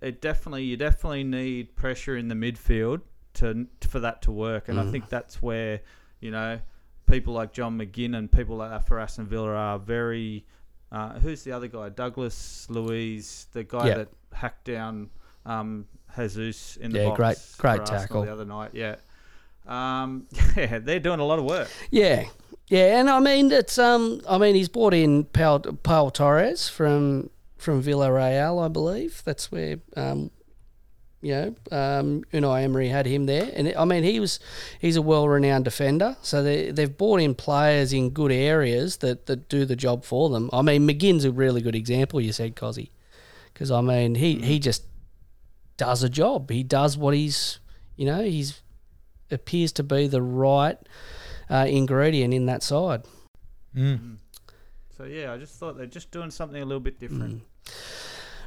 it 0.01 0.21
definitely, 0.21 0.65
you 0.65 0.77
definitely 0.77 1.25
need 1.25 1.77
pressure 1.77 2.17
in 2.17 2.29
the 2.29 2.35
midfield 2.35 3.03
to 3.35 3.67
for 3.81 4.01
that 4.01 4.23
to 4.23 4.33
work, 4.33 4.69
and 4.69 4.81
I 4.81 4.91
think 4.91 5.09
that's 5.09 5.41
where, 5.41 5.81
you 6.21 6.31
know, 6.33 6.59
people 7.07 7.35
like 7.35 7.53
John 7.53 7.79
McGinn 7.79 8.17
and 8.17 8.31
people 8.31 8.57
like 8.57 8.71
that 8.71 8.87
for 8.89 8.99
Aston 8.99 9.27
Villa 9.27 9.51
are 9.51 9.79
very. 9.79 10.45
Uh, 10.93 11.19
who's 11.19 11.43
the 11.43 11.53
other 11.53 11.69
guy? 11.69 11.89
Douglas 11.89 12.67
Luiz, 12.71 13.47
the 13.53 13.65
guy 13.65 13.89
Yeah. 13.89 13.95
that 13.99 14.09
hacked 14.33 14.65
down 14.67 15.11
um, 15.45 15.87
Jesus 16.17 16.77
in 16.77 16.93
the 16.93 16.99
Yeah, 17.01 17.09
box. 17.09 17.17
great- 17.17 17.77
great 17.79 17.87
tackle. 17.87 18.23
the 18.23 18.33
other 18.33 18.45
night. 18.45 18.71
Yeah, 18.73 18.97
um, 19.67 20.27
yeah, 20.57 20.79
they're 20.79 21.01
doing 21.01 21.21
a 21.21 21.25
lot 21.25 21.39
of 21.39 21.45
work. 21.45 21.69
Yeah, 21.91 22.25
yeah, 22.69 22.99
and 23.01 23.11
I 23.11 23.21
mean 23.21 23.51
it's 23.53 23.79
um, 23.79 24.21
I 24.29 24.39
mean 24.39 24.55
he's 24.55 24.69
brought 24.69 24.95
in 24.95 25.25
Paul, 25.25 25.61
Paul 25.61 26.11
Torres 26.11 26.69
from 26.69 27.31
from 27.57 27.83
Villarreal, 27.83 28.65
I 28.65 28.69
believe. 28.69 29.23
That's 29.25 29.51
where 29.51 29.79
um, 29.97 30.31
you 31.27 31.33
know, 31.33 31.77
um, 31.77 32.23
Unai 32.33 32.63
Emery 32.63 32.87
had 32.87 33.05
him 33.05 33.27
there, 33.27 33.51
and 33.53 33.75
I 33.77 33.85
mean 33.85 34.05
he 34.05 34.21
was 34.21 34.39
he's 34.79 34.95
a 34.95 35.03
well 35.03 35.29
renowned 35.29 35.65
defender. 35.65 36.17
So 36.23 36.41
they 36.41 36.71
they've 36.71 36.97
brought 36.97 37.21
in 37.21 37.35
players 37.35 37.93
in 37.93 38.11
good 38.11 38.31
areas 38.31 38.99
that 38.99 39.27
that 39.27 39.49
do 39.49 39.65
the 39.65 39.75
job 39.75 40.05
for 40.05 40.29
them. 40.31 40.49
I 40.53 40.63
mean 40.63 40.87
McGinn's 40.87 41.25
a 41.25 41.33
really 41.33 41.61
good 41.61 41.75
example. 41.75 42.21
You 42.21 42.33
said 42.33 42.55
Cozzy, 42.55 42.91
because 43.53 43.73
I 43.73 43.81
mean 43.81 44.15
he 44.15 44.37
he 44.37 44.61
just 44.61 44.85
does 45.77 46.05
a 46.05 46.09
job. 46.09 46.49
He 46.49 46.63
does 46.63 46.97
what 46.97 47.13
he's 47.13 47.59
you 47.97 48.07
know 48.07 48.23
he's 48.23 48.63
appears 49.33 49.73
to 49.73 49.83
be 49.83 50.07
the 50.07 50.23
right 50.23 50.79
uh, 51.51 51.67
ingredient 51.69 52.35
in 52.35 52.47
that 52.47 52.63
side. 52.63 53.03
Mm. 53.75 54.19
So 54.97 55.03
yeah, 55.03 55.33
I 55.33 55.39
just 55.39 55.59
thought 55.59 55.77
they're 55.77 55.87
just 55.87 56.13
doing 56.13 56.31
something 56.31 56.63
a 56.63 56.65
little 56.65 56.79
bit 56.79 57.01
different. 57.01 57.43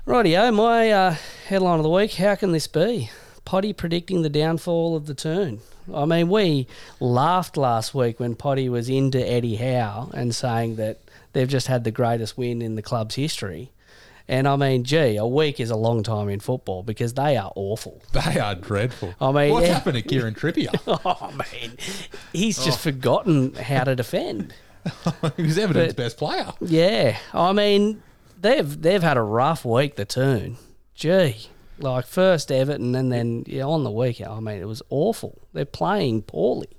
Rightio, 0.09 0.51
my 0.51 0.89
uh, 0.89 1.15
headline 1.49 1.77
of 1.77 1.83
the 1.83 1.89
week. 1.89 2.13
How 2.13 2.33
can 2.33 2.51
this 2.51 2.65
be? 2.65 3.11
Potty 3.45 3.73
predicting 3.73 4.23
the 4.23 4.29
downfall 4.29 4.95
of 4.95 5.05
the 5.05 5.13
Toon. 5.13 5.59
I 5.93 6.05
mean, 6.05 6.29
we 6.29 6.65
laughed 6.99 7.57
last 7.57 7.93
week 7.93 8.19
when 8.19 8.33
Potty 8.33 8.69
was 8.69 8.89
into 8.89 9.19
Eddie 9.19 9.57
Howe 9.57 10.09
and 10.15 10.33
saying 10.33 10.77
that 10.77 10.97
they've 11.33 11.47
just 11.47 11.67
had 11.67 11.83
the 11.83 11.91
greatest 11.91 12.39
win 12.39 12.59
in 12.63 12.73
the 12.73 12.81
club's 12.81 13.13
history. 13.13 13.71
And 14.27 14.47
I 14.47 14.55
mean, 14.55 14.83
gee, 14.83 15.15
a 15.15 15.27
week 15.27 15.59
is 15.59 15.69
a 15.69 15.75
long 15.75 16.01
time 16.01 16.27
in 16.27 16.39
football 16.39 16.81
because 16.81 17.13
they 17.13 17.37
are 17.37 17.51
awful. 17.55 18.01
They 18.11 18.39
are 18.39 18.55
dreadful. 18.55 19.13
I 19.21 19.31
mean, 19.31 19.53
what's 19.53 19.67
yeah. 19.67 19.75
happened 19.75 19.97
to 19.97 20.01
Kieran 20.01 20.33
Trippier? 20.33 20.73
Oh 21.05 21.31
man, 21.33 21.77
he's 22.33 22.65
just 22.65 22.79
forgotten 22.79 23.53
how 23.53 23.83
to 23.83 23.95
defend. 23.95 24.55
he 25.37 25.43
was 25.43 25.59
Everton's 25.59 25.93
But- 25.93 25.97
best 25.97 26.17
player. 26.17 26.51
Yeah, 26.61 27.19
I 27.31 27.53
mean, 27.53 28.01
they've 28.39 28.81
they've 28.81 29.03
had 29.03 29.17
a 29.17 29.21
rough 29.21 29.65
week. 29.65 29.95
The 29.95 30.05
Toon, 30.05 30.57
gee, 30.95 31.35
like 31.77 32.05
first 32.05 32.51
Everton 32.51 32.95
and 32.95 33.11
then 33.11 33.43
yeah, 33.47 33.63
on 33.63 33.83
the 33.83 33.91
weekend. 33.91 34.31
I 34.31 34.39
mean, 34.39 34.61
it 34.61 34.67
was 34.67 34.81
awful. 34.89 35.41
They're 35.53 35.65
playing 35.65 36.23
poorly. 36.23 36.69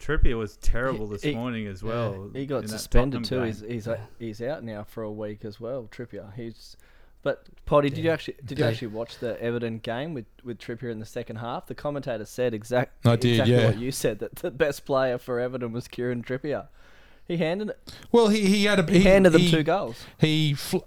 Trippier 0.00 0.36
was 0.38 0.56
terrible 0.58 1.06
this 1.08 1.22
He- 1.22 1.34
morning 1.34 1.66
as 1.66 1.82
well. 1.82 2.30
He 2.32 2.46
got 2.46 2.68
suspended 2.68 3.24
too. 3.24 3.36
Tottenham 3.36 3.46
He's 3.48 3.60
game. 3.62 3.70
he's 3.70 3.88
uh, 3.88 3.98
he's 4.18 4.42
out 4.42 4.62
now 4.62 4.84
for 4.84 5.02
a 5.02 5.10
week 5.10 5.44
as 5.44 5.58
well. 5.60 5.88
Trippier. 5.90 6.32
He's. 6.34 6.76
But 7.22 7.44
Potty, 7.64 7.90
did 7.90 8.04
you 8.04 8.10
actually 8.12 8.36
did 8.44 8.60
you 8.60 8.64
actually 8.66 8.88
watch 8.88 9.18
the 9.18 9.40
Everton 9.42 9.78
game 9.78 10.14
with, 10.14 10.26
with 10.44 10.58
Trippier 10.58 10.92
in 10.92 11.00
the 11.00 11.06
second 11.06 11.36
half? 11.36 11.66
The 11.66 11.74
commentator 11.74 12.24
said 12.24 12.54
exact, 12.54 13.04
I 13.04 13.16
did, 13.16 13.30
exactly 13.40 13.54
yeah. 13.56 13.66
what 13.66 13.78
you 13.78 13.90
said 13.90 14.20
that 14.20 14.36
the 14.36 14.52
best 14.52 14.84
player 14.84 15.18
for 15.18 15.40
Everton 15.40 15.72
was 15.72 15.88
Kieran 15.88 16.22
Trippier. 16.22 16.68
He 17.26 17.38
handed 17.38 17.70
it, 17.70 17.94
Well, 18.12 18.28
he, 18.28 18.42
he 18.46 18.64
had 18.66 18.78
a 18.78 18.88
he, 18.88 19.00
handed 19.00 19.32
them 19.32 19.40
he- 19.40 19.50
two 19.50 19.64
goals. 19.64 20.04
He 20.18 20.54
fl- 20.54 20.84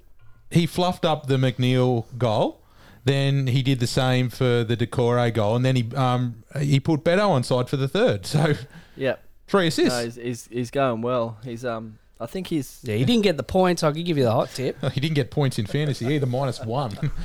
he 0.51 0.65
fluffed 0.65 1.05
up 1.05 1.27
the 1.27 1.37
McNeil 1.37 2.05
goal. 2.17 2.61
Then 3.05 3.47
he 3.47 3.63
did 3.63 3.79
the 3.79 3.87
same 3.87 4.29
for 4.29 4.63
the 4.63 4.75
Doucouré 4.75 5.33
goal, 5.33 5.55
and 5.55 5.65
then 5.65 5.75
he 5.75 5.95
um 5.95 6.43
he 6.59 6.79
put 6.79 7.03
Beto 7.03 7.29
on 7.29 7.43
side 7.43 7.69
for 7.69 7.77
the 7.77 7.87
third. 7.87 8.25
So 8.25 8.53
Yeah, 8.95 9.15
three 9.47 9.67
assists. 9.67 9.97
no, 9.97 10.03
he's, 10.03 10.15
he's 10.15 10.47
he's 10.51 10.71
going 10.71 11.01
well. 11.01 11.37
He's 11.43 11.63
um 11.63 11.97
I 12.19 12.25
think 12.25 12.47
he's 12.47 12.79
Yeah, 12.83 12.95
he 12.95 13.05
didn't 13.05 13.23
get 13.23 13.37
the 13.37 13.43
points. 13.43 13.83
I 13.83 13.91
could 13.91 14.05
give 14.05 14.17
you 14.17 14.25
the 14.25 14.31
hot 14.31 14.49
tip. 14.49 14.77
he 14.93 14.99
didn't 14.99 15.15
get 15.15 15.31
points 15.31 15.57
in 15.57 15.65
fantasy 15.65 16.05
either, 16.07 16.25
minus 16.25 16.59
one. 16.63 17.11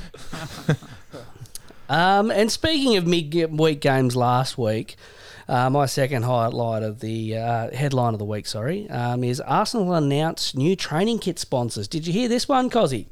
Um, 1.87 2.31
and 2.31 2.51
speaking 2.51 2.97
of 2.97 3.05
mid-week 3.05 3.79
games 3.79 4.15
last 4.15 4.57
week, 4.57 4.95
uh, 5.47 5.69
my 5.69 5.85
second 5.85 6.23
highlight 6.23 6.81
of 6.81 6.99
the 6.99 7.37
uh, 7.37 7.69
headline 7.75 8.13
of 8.13 8.19
the 8.19 8.25
week, 8.25 8.47
sorry, 8.47 8.89
um, 8.89 9.23
is 9.23 9.39
Arsenal 9.41 9.93
announced 9.93 10.57
new 10.57 10.75
training 10.75 11.19
kit 11.19 11.37
sponsors. 11.37 11.87
Did 11.87 12.07
you 12.07 12.13
hear 12.13 12.27
this 12.27 12.47
one, 12.47 12.69
Cozzy? 12.71 13.07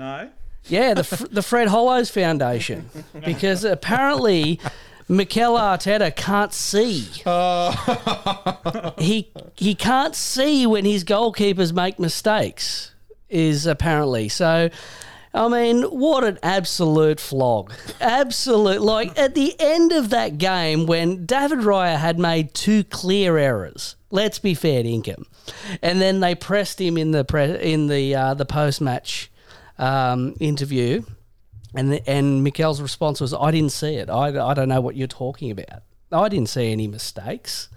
No. 0.00 0.30
Yeah, 0.66 0.94
the 0.94 1.28
the 1.30 1.42
Fred 1.42 1.68
Hollows 1.68 2.10
Foundation, 2.10 2.90
because 3.24 3.64
apparently 3.64 4.60
Mikel 5.08 5.54
Arteta 5.54 6.14
can't 6.14 6.52
see. 6.52 7.00
he 8.98 9.30
he 9.56 9.74
can't 9.74 10.14
see 10.14 10.66
when 10.66 10.84
his 10.84 11.04
goalkeepers 11.04 11.72
make 11.72 11.98
mistakes. 11.98 12.92
Is 13.28 13.66
apparently 13.66 14.28
so. 14.28 14.70
I 15.32 15.48
mean, 15.48 15.82
what 15.84 16.24
an 16.24 16.38
absolute 16.42 17.20
flog! 17.20 17.72
Absolute, 18.00 18.82
like 18.82 19.16
at 19.16 19.36
the 19.36 19.54
end 19.60 19.92
of 19.92 20.10
that 20.10 20.38
game 20.38 20.86
when 20.86 21.26
David 21.26 21.60
Raya 21.60 21.96
had 21.96 22.18
made 22.18 22.52
two 22.52 22.82
clear 22.84 23.38
errors. 23.38 23.94
Let's 24.10 24.40
be 24.40 24.54
fair 24.54 24.82
to 24.82 24.88
Ingham, 24.88 25.26
and 25.80 26.00
then 26.00 26.18
they 26.18 26.34
pressed 26.34 26.80
him 26.80 26.98
in 26.98 27.12
the 27.12 27.24
pre- 27.24 27.72
in 27.72 27.86
the 27.86 28.14
uh, 28.14 28.34
the 28.34 28.44
post 28.44 28.80
match 28.80 29.30
um, 29.80 30.34
interview, 30.40 31.02
and 31.74 31.92
the, 31.92 32.08
and 32.08 32.44
Mikel's 32.44 32.80
response 32.80 33.20
was, 33.20 33.34
"I 33.34 33.50
didn't 33.50 33.72
see 33.72 33.94
it. 33.96 34.08
I, 34.10 34.50
I 34.50 34.54
don't 34.54 34.68
know 34.68 34.80
what 34.80 34.96
you're 34.96 35.08
talking 35.08 35.50
about. 35.50 35.82
I 36.12 36.28
didn't 36.28 36.48
see 36.48 36.70
any 36.72 36.86
mistakes. 36.86 37.68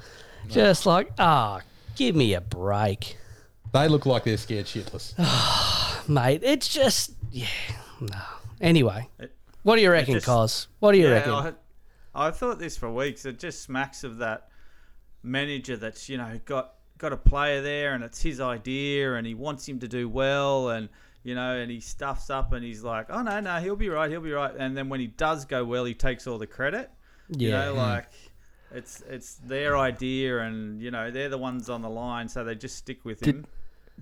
Just 0.49 0.85
like 0.85 1.11
ah, 1.19 1.61
Give 1.95 2.15
me 2.15 2.33
a 2.33 2.41
break, 2.41 3.17
They 3.71 3.87
look 3.87 4.05
like 4.05 4.23
they're 4.23 4.37
scared 4.37 4.65
shitless. 4.65 5.13
mate. 6.09 6.41
It's 6.43 6.67
just 6.67 7.13
yeah. 7.31 7.45
No. 8.01 8.17
Anyway, 8.59 9.07
It- 9.19 9.33
what 9.63 9.75
do 9.77 9.81
you 9.81 9.91
reckon, 9.91 10.15
just- 10.15 10.25
Cos? 10.25 10.67
What 10.79 10.91
do 10.91 10.97
you 10.97 11.05
yeah, 11.05 11.13
reckon? 11.13 11.33
I, 12.13 12.27
I 12.27 12.31
thought 12.31 12.59
this 12.59 12.77
for 12.77 12.91
weeks. 12.91 13.25
It 13.25 13.39
just 13.39 13.61
smacks 13.61 14.03
of 14.03 14.17
that 14.17 14.49
manager 15.21 15.77
that's 15.77 16.09
you 16.09 16.17
know 16.17 16.39
got 16.45 16.73
got 16.97 17.13
a 17.13 17.17
player 17.17 17.61
there 17.61 17.93
and 17.93 18.03
it's 18.03 18.21
his 18.21 18.39
idea 18.41 19.13
and 19.15 19.25
he 19.25 19.33
wants 19.33 19.67
him 19.67 19.79
to 19.79 19.87
do 19.87 20.09
well 20.09 20.69
and 20.69 20.89
you 21.23 21.35
know 21.35 21.55
and 21.57 21.71
he 21.71 21.79
stuffs 21.79 22.29
up 22.29 22.53
and 22.53 22.63
he's 22.63 22.83
like, 22.83 23.07
oh 23.09 23.21
no 23.21 23.39
no 23.39 23.59
he'll 23.59 23.75
be 23.75 23.89
right 23.89 24.09
he'll 24.11 24.21
be 24.21 24.31
right 24.31 24.53
and 24.57 24.75
then 24.77 24.89
when 24.89 24.99
he 24.99 25.07
does 25.07 25.45
go 25.45 25.63
well 25.65 25.85
he 25.85 25.93
takes 25.93 26.27
all 26.27 26.37
the 26.37 26.47
credit. 26.47 26.89
You 27.29 27.49
Yeah. 27.49 27.65
know 27.65 27.73
like. 27.75 28.07
It's 28.75 29.03
it's 29.07 29.35
their 29.35 29.77
idea, 29.77 30.39
and 30.39 30.81
you 30.81 30.89
know 30.89 31.11
they're 31.11 31.29
the 31.29 31.37
ones 31.37 31.69
on 31.69 31.83
the 31.83 31.89
line, 31.91 32.27
so 32.27 32.43
they 32.43 32.55
just 32.55 32.75
stick 32.75 33.05
with 33.05 33.23
him. 33.23 33.45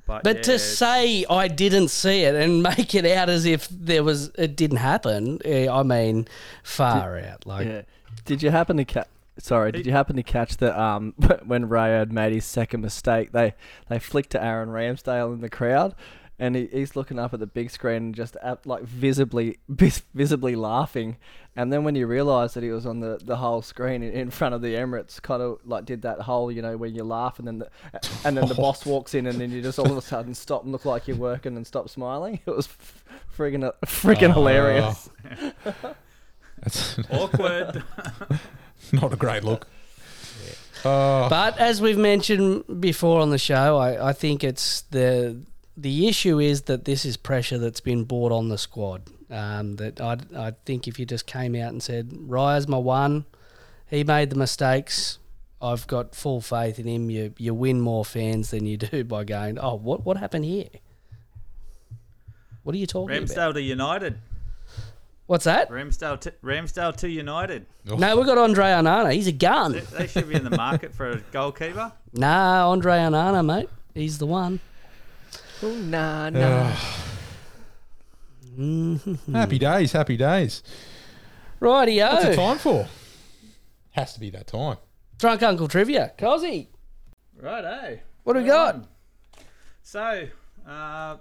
But, 0.07 0.23
But 0.23 0.37
yeah, 0.37 0.41
to 0.43 0.59
say 0.59 1.25
I 1.29 1.49
didn't 1.49 1.89
see 1.89 2.21
it 2.23 2.35
and 2.35 2.63
make 2.77 2.95
it 2.95 3.05
out 3.05 3.27
as 3.29 3.45
if 3.45 3.67
there 3.67 4.01
was 4.01 4.31
it 4.37 4.55
didn't 4.55 4.77
happen, 4.77 5.39
eh, 5.43 5.69
I 5.69 5.83
mean, 5.83 6.25
far 6.63 7.19
out. 7.19 7.45
Like, 7.45 7.67
Yeah. 7.67 7.81
Did 8.23 8.41
you 8.41 8.49
happen 8.51 8.77
to 8.77 8.85
catch? 8.85 9.07
Sorry, 9.39 9.71
did 9.73 9.85
you 9.85 9.91
happen 9.91 10.15
to 10.15 10.23
catch 10.23 10.55
that 10.57 10.79
um, 10.79 11.15
when 11.45 11.67
Ray 11.67 11.89
had 11.89 12.13
made 12.13 12.31
his 12.31 12.45
second 12.45 12.79
mistake? 12.79 13.33
They 13.33 13.53
they 13.89 13.99
flicked 13.99 14.29
to 14.31 14.41
Aaron 14.41 14.69
Ramsdale 14.69 15.33
in 15.33 15.41
the 15.41 15.49
crowd, 15.49 15.95
and 16.41 16.55
he, 16.55 16.65
he's 16.67 16.95
looking 16.97 17.19
up 17.19 17.33
at 17.33 17.39
the 17.39 17.45
big 17.47 17.69
screen 17.69 17.97
and 17.97 18.15
just 18.15 18.35
at, 18.43 18.65
like 18.65 18.83
visibly 18.83 19.59
vis- 19.69 20.01
visibly 20.13 20.55
laughing. 20.57 21.15
And 21.55 21.71
then 21.71 21.83
when 21.83 21.95
you 21.95 22.07
realise 22.07 22.53
that 22.55 22.63
he 22.63 22.69
was 22.71 22.85
on 22.85 22.99
the, 23.01 23.19
the 23.23 23.35
whole 23.35 23.61
screen 23.61 24.01
in, 24.03 24.11
in 24.13 24.31
front 24.31 24.55
of 24.55 24.61
the 24.61 24.73
Emirates, 24.75 25.21
kind 25.21 25.41
of 25.41 25.59
like 25.65 25.85
did 25.85 26.01
that 26.01 26.21
whole 26.21 26.51
you 26.51 26.61
know 26.61 26.77
where 26.77 26.89
you 26.89 27.03
laugh 27.03 27.37
and 27.39 27.47
then 27.47 27.59
the, 27.59 27.69
and 28.25 28.35
then 28.35 28.47
the 28.47 28.55
boss 28.55 28.85
walks 28.93 29.13
in 29.13 29.27
and 29.27 29.39
then 29.39 29.51
you 29.51 29.61
just 29.61 29.77
all 29.77 29.91
of 29.91 29.97
a 29.97 30.01
sudden 30.01 30.33
stop 30.33 30.63
and 30.63 30.71
look 30.71 30.85
like 30.85 31.07
you're 31.07 31.17
working 31.17 31.55
and 31.55 31.67
stop 31.67 31.87
smiling. 31.89 32.39
It 32.47 32.55
was 32.55 32.67
f- 32.67 33.03
friggin' 33.37 33.71
friggin' 33.85 34.29
Oh. 34.29 34.33
hilarious. 34.33 35.09
That's 36.63 36.99
awkward. 37.11 37.83
not 38.91 39.13
a 39.13 39.15
great 39.15 39.43
look. 39.43 39.67
Oh, 40.83 41.27
But 41.29 41.57
as 41.59 41.79
we've 41.81 41.97
mentioned 41.97 42.63
before 42.81 43.21
on 43.21 43.29
the 43.29 43.37
show, 43.37 43.77
I, 43.77 44.09
I 44.09 44.13
think 44.13 44.43
it's 44.43 44.81
the 44.89 45.37
the 45.81 46.07
issue 46.07 46.39
is 46.39 46.63
that 46.63 46.85
this 46.85 47.05
is 47.05 47.17
pressure 47.17 47.57
that's 47.57 47.81
been 47.81 48.03
brought 48.03 48.31
on 48.31 48.49
the 48.49 48.57
squad. 48.57 49.03
Um, 49.29 49.77
that 49.77 49.99
I, 50.01 50.17
I 50.35 50.53
think 50.65 50.87
if 50.87 50.99
you 50.99 51.05
just 51.05 51.25
came 51.25 51.55
out 51.55 51.71
and 51.71 51.81
said 51.81 52.11
Raya's 52.13 52.67
my 52.67 52.77
one, 52.77 53.25
he 53.89 54.03
made 54.03 54.29
the 54.29 54.35
mistakes. 54.35 55.17
I've 55.61 55.87
got 55.87 56.15
full 56.15 56.41
faith 56.41 56.79
in 56.79 56.87
him. 56.87 57.09
You 57.09 57.33
you 57.37 57.53
win 57.53 57.81
more 57.81 58.03
fans 58.03 58.51
than 58.51 58.65
you 58.65 58.77
do 58.91 59.03
by 59.03 59.23
going. 59.23 59.57
Oh, 59.59 59.75
what 59.75 60.05
what 60.05 60.17
happened 60.17 60.45
here? 60.45 60.69
What 62.63 62.75
are 62.75 62.77
you 62.77 62.87
talking 62.87 63.17
about? 63.17 63.29
Ramsdale 63.29 63.53
to 63.53 63.61
United. 63.61 64.17
What's 65.25 65.45
that? 65.45 65.69
Ramsdale 65.69 66.19
to, 66.19 66.33
Ramsdale 66.43 66.95
to 66.97 67.09
United. 67.09 67.65
No, 67.85 68.17
we've 68.17 68.25
got 68.25 68.37
Andre 68.37 68.65
Onana. 68.65 69.13
He's 69.13 69.27
a 69.27 69.31
gun. 69.31 69.71
They, 69.71 69.79
they 69.79 70.07
should 70.07 70.27
be 70.27 70.35
in 70.35 70.43
the 70.43 70.55
market 70.55 70.93
for 70.93 71.09
a 71.09 71.17
goalkeeper. 71.31 71.91
Nah, 72.13 72.69
Andre 72.69 72.97
Onana, 72.97 73.45
mate. 73.45 73.69
He's 73.95 74.17
the 74.17 74.25
one. 74.25 74.59
Ooh, 75.63 75.75
nah, 75.83 76.29
nah. 76.31 76.75
happy 79.31 79.59
days, 79.59 79.91
happy 79.91 80.17
days. 80.17 80.63
Rightio. 81.59 82.11
What's 82.11 82.25
the 82.25 82.35
time 82.35 82.57
for? 82.57 82.87
Has 83.91 84.13
to 84.15 84.19
be 84.19 84.31
that 84.31 84.47
time. 84.47 84.77
Drunk 85.19 85.43
Uncle 85.43 85.67
Trivia. 85.67 86.13
Cozzy, 86.17 86.67
Right, 87.39 87.63
eh? 87.63 87.97
what 88.23 88.33
do 88.33 88.39
we 88.41 88.47
got? 88.47 88.87
So, 89.83 90.27
uh, 90.67 91.17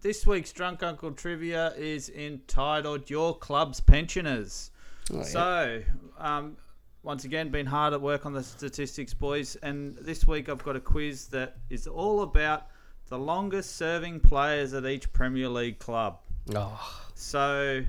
this 0.00 0.26
week's 0.26 0.52
Drunk 0.52 0.82
Uncle 0.84 1.10
Trivia 1.10 1.72
is 1.76 2.08
entitled 2.08 3.10
Your 3.10 3.36
Club's 3.36 3.80
Pensioners. 3.80 4.70
Oh, 5.12 5.16
yeah. 5.16 5.22
So, 5.24 5.82
um, 6.18 6.56
once 7.02 7.24
again, 7.24 7.48
been 7.48 7.66
hard 7.66 7.94
at 7.94 8.00
work 8.00 8.26
on 8.26 8.32
the 8.32 8.44
statistics, 8.44 9.12
boys. 9.12 9.56
And 9.56 9.96
this 9.96 10.24
week 10.26 10.48
I've 10.48 10.62
got 10.62 10.76
a 10.76 10.80
quiz 10.80 11.26
that 11.28 11.56
is 11.68 11.88
all 11.88 12.22
about 12.22 12.68
the 13.12 13.18
longest 13.18 13.76
serving 13.76 14.18
players 14.20 14.72
at 14.72 14.86
each 14.86 15.12
Premier 15.12 15.46
League 15.46 15.78
club. 15.78 16.18
Oh, 16.56 17.02
So, 17.14 17.84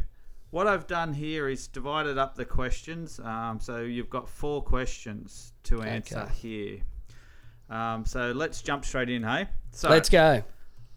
what 0.52 0.68
I've 0.68 0.86
done 0.86 1.14
here 1.14 1.48
is 1.48 1.66
divided 1.68 2.18
up 2.18 2.36
the 2.36 2.44
questions. 2.44 3.22
Um, 3.24 3.58
so, 3.62 3.80
you've 3.80 4.10
got 4.10 4.28
four 4.28 4.62
questions 4.62 5.54
to 5.64 5.82
answer 5.82 6.20
Okay. 6.24 6.34
here. 6.34 6.80
Um, 7.70 8.06
so, 8.06 8.34
let's 8.34 8.62
jump 8.62 8.84
straight 8.84 9.10
in, 9.10 9.24
hey? 9.24 9.48
So, 9.72 9.90
let's 9.90 10.10
go. 10.10 10.44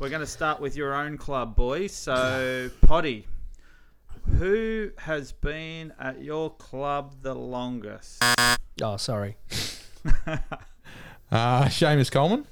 we're 0.00 0.08
going 0.08 0.22
to 0.22 0.26
start 0.26 0.60
with 0.60 0.76
your 0.76 0.92
own 0.92 1.18
club, 1.18 1.54
boys. 1.54 1.92
So, 1.92 2.68
Potty, 2.84 3.28
who 4.38 4.90
has 4.98 5.30
been 5.30 5.92
at 6.00 6.20
your 6.20 6.50
club 6.50 7.14
the 7.22 7.32
longest? 7.36 8.20
Oh, 8.82 8.96
sorry. 8.96 9.36
Uh, 11.32 11.64
Seamus 11.64 12.08
Coleman. 12.10 12.46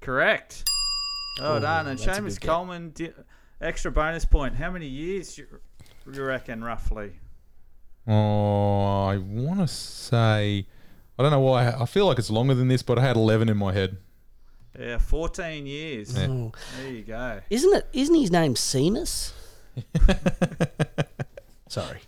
Correct. 0.00 0.64
Well 1.38 1.56
Oh, 1.56 1.60
done. 1.60 1.86
And 1.86 1.98
that's 1.98 2.18
Seamus. 2.18 2.40
Coleman, 2.40 2.90
di- 2.90 3.12
extra 3.60 3.90
bonus 3.90 4.24
point. 4.24 4.56
How 4.56 4.70
many 4.70 4.86
years 4.86 5.36
you, 5.38 5.46
you 6.12 6.24
reckon, 6.24 6.62
roughly? 6.64 7.12
Oh, 8.06 9.04
I 9.06 9.18
want 9.18 9.60
to 9.60 9.68
say. 9.68 10.66
I 11.18 11.22
don't 11.22 11.30
know 11.30 11.40
why. 11.40 11.68
I 11.68 11.84
feel 11.84 12.06
like 12.06 12.18
it's 12.18 12.30
longer 12.30 12.54
than 12.54 12.68
this, 12.68 12.82
but 12.82 12.98
I 12.98 13.02
had 13.02 13.16
11 13.16 13.48
in 13.48 13.56
my 13.56 13.72
head. 13.72 13.98
Yeah, 14.78 14.98
14 14.98 15.66
years. 15.66 16.16
Yeah. 16.16 16.26
Oh. 16.28 16.52
There 16.78 16.90
you 16.90 17.02
go. 17.02 17.40
Isn't 17.50 17.74
it? 17.76 17.86
Isn't 17.92 18.14
his 18.14 18.30
name 18.30 18.54
Seamus? 18.54 19.32
sorry. 21.68 22.00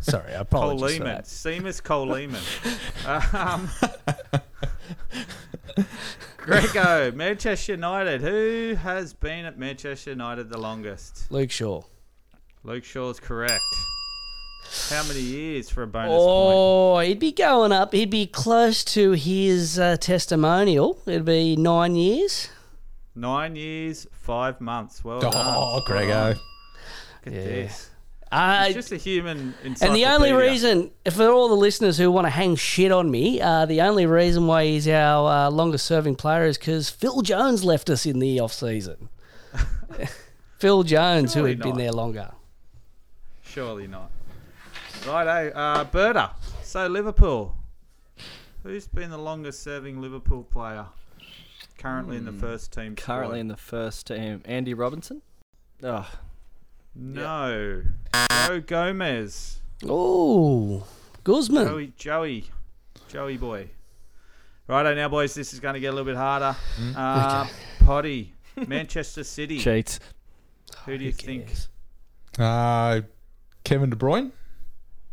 Sorry, 0.00 0.32
I 0.34 0.44
Cole 0.44 0.72
apologize 0.72 0.98
for 0.98 1.04
that. 1.04 1.24
Seamus 1.24 1.82
Cole 1.82 2.06
Lehman. 2.08 2.40
um, 3.32 3.68
Grego, 6.48 7.12
Manchester 7.12 7.72
United. 7.72 8.22
Who 8.22 8.74
has 8.80 9.12
been 9.12 9.44
at 9.44 9.58
Manchester 9.58 10.10
United 10.10 10.48
the 10.48 10.56
longest? 10.58 11.30
Luke 11.30 11.50
Shaw. 11.50 11.82
Luke 12.64 12.84
Shaw's 12.84 13.20
correct. 13.20 13.62
How 14.88 15.02
many 15.04 15.20
years 15.20 15.68
for 15.68 15.82
a 15.82 15.86
bonus 15.86 16.08
point? 16.08 16.20
Oh, 16.22 16.98
he'd 17.00 17.18
be 17.18 17.32
going 17.32 17.70
up. 17.72 17.92
He'd 17.92 18.08
be 18.10 18.26
close 18.26 18.82
to 18.84 19.12
his 19.12 19.78
uh, 19.78 19.98
testimonial. 19.98 20.98
It'd 21.06 21.26
be 21.26 21.54
nine 21.56 21.96
years. 21.96 22.48
Nine 23.14 23.54
years, 23.54 24.06
five 24.12 24.58
months. 24.60 25.04
Well 25.04 25.20
done. 25.20 25.32
Oh, 25.34 25.82
Grego. 25.86 26.28
Look 26.28 26.38
at 27.26 27.32
Yeah. 27.32 27.40
this. 27.44 27.90
Uh, 28.30 28.64
It's 28.66 28.74
just 28.74 28.92
a 28.92 28.96
human 28.96 29.54
and 29.64 29.94
the 29.94 30.04
only 30.04 30.32
reason, 30.32 30.90
for 31.10 31.28
all 31.30 31.48
the 31.48 31.54
listeners 31.56 31.96
who 31.98 32.10
want 32.10 32.26
to 32.26 32.30
hang 32.30 32.56
shit 32.56 32.92
on 32.92 33.10
me, 33.10 33.40
uh, 33.40 33.64
the 33.66 33.80
only 33.80 34.04
reason 34.06 34.46
why 34.46 34.64
he's 34.66 34.86
our 34.86 35.46
uh, 35.46 35.50
longest 35.50 35.86
serving 35.86 36.16
player 36.16 36.44
is 36.44 36.58
because 36.58 36.90
Phil 36.90 37.22
Jones 37.22 37.64
left 37.64 37.88
us 37.88 38.04
in 38.04 38.18
the 38.18 38.38
off 38.40 38.52
season. 38.52 39.08
Phil 40.58 40.82
Jones, 40.82 41.32
who 41.34 41.40
Surely 41.40 41.50
had 41.52 41.60
been 41.62 41.78
there 41.78 41.92
longer. 41.92 42.32
Surely 43.42 43.86
not. 43.86 44.10
Righto, 45.06 45.50
uh, 45.56 45.84
Berta. 45.84 46.32
So 46.62 46.86
Liverpool. 46.86 47.54
Who's 48.62 48.86
been 48.88 49.10
the 49.10 49.18
longest 49.18 49.62
serving 49.62 50.00
Liverpool 50.00 50.42
player? 50.42 50.86
Currently 51.78 52.16
in 52.16 52.24
the 52.24 52.32
first 52.32 52.72
team. 52.72 52.88
Hmm. 52.88 52.94
Currently 52.96 53.28
squad? 53.36 53.40
in 53.40 53.48
the 53.48 53.56
first 53.56 54.06
team, 54.08 54.42
Andy 54.44 54.74
Robertson. 54.74 55.22
Oh, 55.82 56.10
No. 57.00 57.82
Joe 58.46 58.60
Gomez. 58.60 59.60
Oh, 59.86 60.84
Guzman. 61.22 61.66
Joey 61.66 61.92
Joey. 61.96 62.44
Joey 63.08 63.36
boy. 63.36 63.68
Righto 64.66 64.94
now 64.94 65.08
boys, 65.08 65.32
this 65.34 65.52
is 65.54 65.60
gonna 65.60 65.78
get 65.80 65.88
a 65.88 65.92
little 65.92 66.04
bit 66.04 66.16
harder. 66.16 66.56
Uh, 66.96 67.46
Potty. 67.84 68.34
Manchester 68.66 69.22
City. 69.22 69.58
cheats. 69.60 70.00
Who 70.84 70.98
do 70.98 71.04
you 71.04 71.12
Who 71.12 71.16
think? 71.16 71.46
cares? 71.46 71.68
Uh, 72.38 73.00
Kevin 73.64 73.90
De 73.90 73.96
Bruyne. 73.96 74.32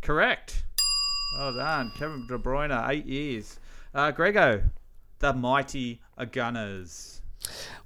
Correct. 0.02 0.64
Well 1.38 1.54
done. 1.54 1.92
Kevin 1.98 2.26
De 2.28 2.38
Bruyne, 2.40 2.90
eight 2.90 3.06
years. 3.06 3.60
Uh, 3.94 4.12
Grego. 4.12 4.64
The 5.20 5.34
mighty 5.34 6.02
Gunners. 6.32 7.22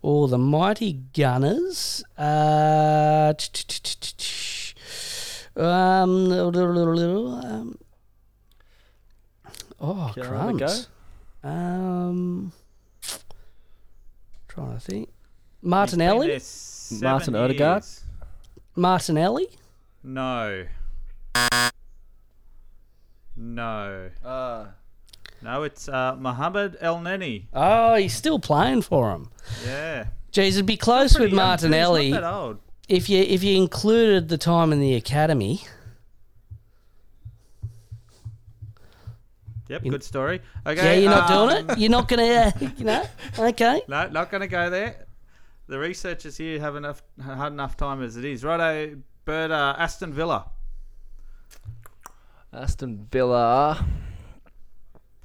Oh, 0.04 0.28
the 0.28 0.38
mighty 0.38 0.93
Gunners. 1.13 2.04
Uh, 2.17 3.34
um, 5.56 6.32
um, 6.32 7.78
oh, 9.80 10.12
Can 10.13 10.24
I 10.24 10.52
go? 10.52 10.58
crumbs. 10.58 10.88
Um, 11.43 12.52
trying 14.48 14.74
to 14.74 14.80
think. 14.80 15.10
Martinelli. 15.62 16.32
He's 16.34 16.88
been 16.91 17.00
there 17.02 17.10
Martin 17.12 17.26
seven 17.26 17.41
Odegaard? 17.41 17.84
years. 17.84 18.04
Martinelli. 18.76 19.48
No. 20.04 20.65
No. 23.36 24.10
Uh, 24.24 24.65
No, 25.41 25.63
it's 25.63 25.88
uh, 25.88 26.15
Mohamed 26.19 26.78
Elneny. 26.82 27.45
Oh, 27.54 27.95
he's 27.95 28.13
still 28.13 28.39
playing 28.39 28.82
for 28.82 29.12
him. 29.12 29.30
Yeah. 29.65 30.08
Geez, 30.32 30.58
it'd 30.58 30.65
be 30.65 30.78
close 30.78 31.13
with 31.13 31.30
Pretty 31.32 31.36
young 31.36 31.58
too, 31.58 31.69
not 31.69 31.71
Martinelli 31.71 32.12
that 32.12 32.23
old. 32.23 32.60
if 32.88 33.10
you 33.10 33.21
if 33.21 33.43
you 33.43 33.56
included 33.58 34.28
the 34.30 34.38
time 34.38 34.71
in 34.73 34.80
the 34.80 34.93
academy. 34.95 35.62
Yep, 39.69 39.86
You- 39.86 39.91
good 39.91 40.04
story. 40.04 40.41
Okay. 40.65 40.84
yeah, 40.84 40.93
you're 41.02 41.12
not 41.12 41.30
um, 41.32 41.49
doing 41.49 41.69
it. 41.69 41.78
You're 41.78 41.91
not 41.91 42.08
gonna, 42.08 42.23
uh, 42.23 42.52
you 42.78 42.86
know. 42.86 43.06
Okay. 43.38 43.82
No, 43.88 44.08
not 44.10 44.32
going 44.32 44.41
to 44.41 44.47
go 44.47 44.69
there. 44.71 45.06
The 45.67 45.78
researchers 45.78 46.36
here 46.38 46.60
have 46.60 46.75
enough 46.75 47.04
had 47.23 47.47
enough 47.54 47.78
time 47.78 48.02
as 48.02 48.17
it 48.17 48.25
is. 48.25 48.43
Righto, 48.43 48.97
Bird, 49.25 49.52
uh, 49.52 49.75
Aston 49.78 50.12
Villa 50.12 50.49
Aston 52.52 53.08
Villa. 53.12 53.86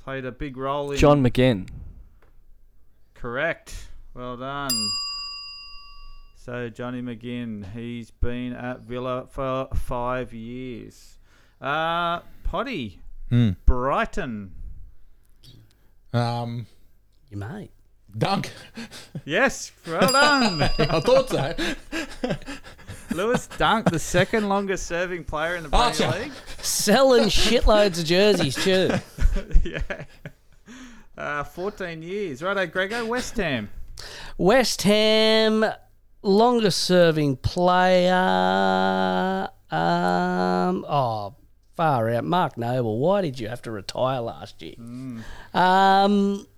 Played 0.04 0.24
a 0.24 0.32
big 0.32 0.56
role 0.56 0.90
in. 0.92 0.98
John 0.98 1.22
McGinn. 1.22 1.68
Correct. 3.14 3.88
Well 4.12 4.36
done. 4.36 4.70
So 6.36 6.68
Johnny 6.68 7.00
McGinn, 7.00 7.72
he's 7.72 8.10
been 8.10 8.52
at 8.52 8.80
Villa 8.80 9.26
for 9.30 9.68
five 9.74 10.34
years. 10.34 11.18
Uh, 11.60 12.20
Potty, 12.44 13.00
Hmm. 13.30 13.50
Brighton. 13.64 14.52
Um, 16.12 16.66
You 17.30 17.38
mate. 17.38 17.70
Dunk. 18.16 18.52
Yes, 19.24 19.72
well 19.86 20.12
done. 20.12 20.62
I 20.78 21.00
thought 21.00 21.28
so. 21.30 21.54
Lewis 23.14 23.46
Dunk, 23.58 23.92
the 23.92 23.98
second 24.00 24.48
longest 24.48 24.88
serving 24.88 25.22
player 25.22 25.54
in 25.54 25.62
the 25.62 25.68
Premier 25.68 25.86
Archer. 25.86 26.10
League. 26.18 26.32
Selling 26.58 27.26
shitloads 27.26 28.00
of 28.00 28.06
jerseys 28.06 28.56
too. 28.56 28.90
yeah. 29.62 30.04
Uh, 31.16 31.44
14 31.44 32.02
years. 32.02 32.42
Righto, 32.42 32.66
Grego, 32.66 33.06
West 33.06 33.36
Ham. 33.36 33.70
West 34.36 34.82
Ham, 34.82 35.64
longest 36.22 36.82
serving 36.82 37.36
player. 37.36 39.48
Um, 39.70 40.84
oh, 40.88 41.36
far 41.76 42.10
out. 42.10 42.24
Mark 42.24 42.58
Noble. 42.58 42.98
Why 42.98 43.22
did 43.22 43.38
you 43.38 43.48
have 43.48 43.62
to 43.62 43.70
retire 43.70 44.22
last 44.22 44.60
year? 44.60 44.74
Um, 45.54 46.48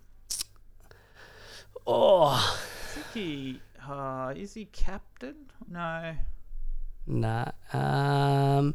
oh, 1.86 2.24
I 2.24 2.56
think 2.94 3.06
he, 3.12 3.60
uh, 3.86 4.32
is 4.34 4.54
he 4.54 4.64
captain? 4.64 5.34
No. 5.68 6.14
Nah. 7.06 7.50
Um, 7.72 8.74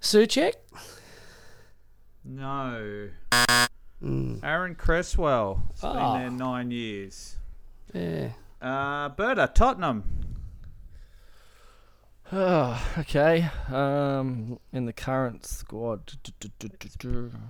Soucek. 0.00 0.54
No. 2.24 3.10
Mm, 4.02 4.42
Aaron 4.42 4.74
Cresswell. 4.74 5.62
He's 5.74 5.84
Oh. 5.84 5.92
been 5.94 6.20
there 6.20 6.30
nine 6.30 6.70
years. 6.70 7.36
yeah. 7.92 8.30
Uh, 8.60 9.08
Berta, 9.10 9.50
Tottenham. 9.52 10.04
Oh, 12.32 12.82
okay. 12.98 13.48
Um, 13.68 14.58
in 14.72 14.86
the 14.86 14.92
current 14.92 15.44
squad. 15.44 16.12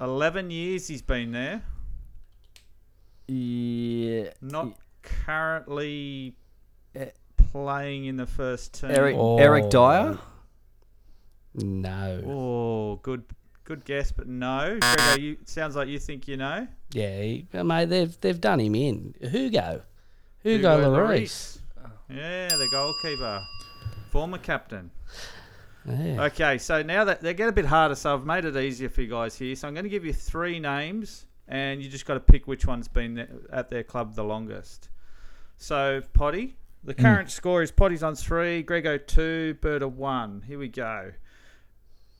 Eleven 0.00 0.50
years 0.50 0.88
he's 0.88 1.02
been 1.02 1.32
there. 1.32 1.62
Yeah. 3.28 4.30
Not 4.40 4.74
currently 5.02 6.36
Eh. 6.94 7.10
Playing 7.52 8.06
in 8.06 8.16
the 8.16 8.26
first 8.26 8.80
team. 8.80 8.90
Eric 8.90 9.14
Oh. 9.18 9.38
Eric 9.38 9.70
Dier. 9.70 10.18
No. 11.54 12.22
Oh, 12.26 12.96
good, 13.02 13.24
good 13.64 13.84
guess, 13.84 14.10
but 14.10 14.26
no. 14.26 14.78
Grego, 14.80 15.20
you 15.20 15.36
sounds 15.44 15.76
like 15.76 15.88
you 15.88 15.98
think 15.98 16.26
you 16.26 16.38
know. 16.38 16.66
Yeah, 16.92 17.20
he, 17.20 17.46
mate. 17.52 17.86
They've 17.90 18.20
they've 18.20 18.40
done 18.40 18.58
him 18.60 18.74
in. 18.74 19.14
Hugo. 19.20 19.82
Hugo, 20.42 20.78
Lloris. 20.90 21.58
Yeah, 22.08 22.48
the 22.48 22.68
goalkeeper, 22.72 23.40
former 24.10 24.38
captain. 24.38 24.90
Yeah. 25.86 26.24
Okay, 26.24 26.58
so 26.58 26.82
now 26.82 27.04
that 27.04 27.20
they 27.20 27.34
get 27.34 27.48
a 27.48 27.52
bit 27.52 27.66
harder, 27.66 27.94
so 27.94 28.14
I've 28.14 28.24
made 28.24 28.44
it 28.44 28.56
easier 28.56 28.88
for 28.88 29.02
you 29.02 29.08
guys 29.08 29.36
here. 29.36 29.54
So 29.56 29.68
I'm 29.68 29.74
going 29.74 29.84
to 29.84 29.90
give 29.90 30.04
you 30.04 30.12
three 30.12 30.58
names, 30.58 31.26
and 31.48 31.82
you 31.82 31.88
just 31.90 32.06
got 32.06 32.14
to 32.14 32.20
pick 32.20 32.46
which 32.46 32.66
one's 32.66 32.88
been 32.88 33.46
at 33.52 33.68
their 33.68 33.82
club 33.82 34.14
the 34.14 34.24
longest. 34.24 34.88
So 35.56 36.00
Potty, 36.12 36.56
the 36.84 36.94
current 36.94 37.30
score 37.30 37.62
is 37.62 37.70
Potty's 37.70 38.02
on 38.02 38.14
three, 38.14 38.62
Grego 38.62 38.98
two, 38.98 39.54
Berta 39.60 39.88
one. 39.88 40.42
Here 40.46 40.58
we 40.58 40.68
go. 40.68 41.12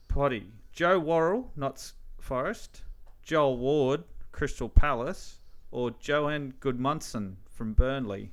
Potty, 0.09 0.53
Joe 0.73 0.99
Worrall, 0.99 1.51
Notts 1.57 1.95
Forest, 2.21 2.83
Joel 3.23 3.57
Ward, 3.57 4.05
Crystal 4.31 4.69
Palace, 4.69 5.41
or 5.71 5.93
Johann 6.01 6.55
Gudmundsson 6.61 7.35
from 7.51 7.73
Burnley. 7.73 8.31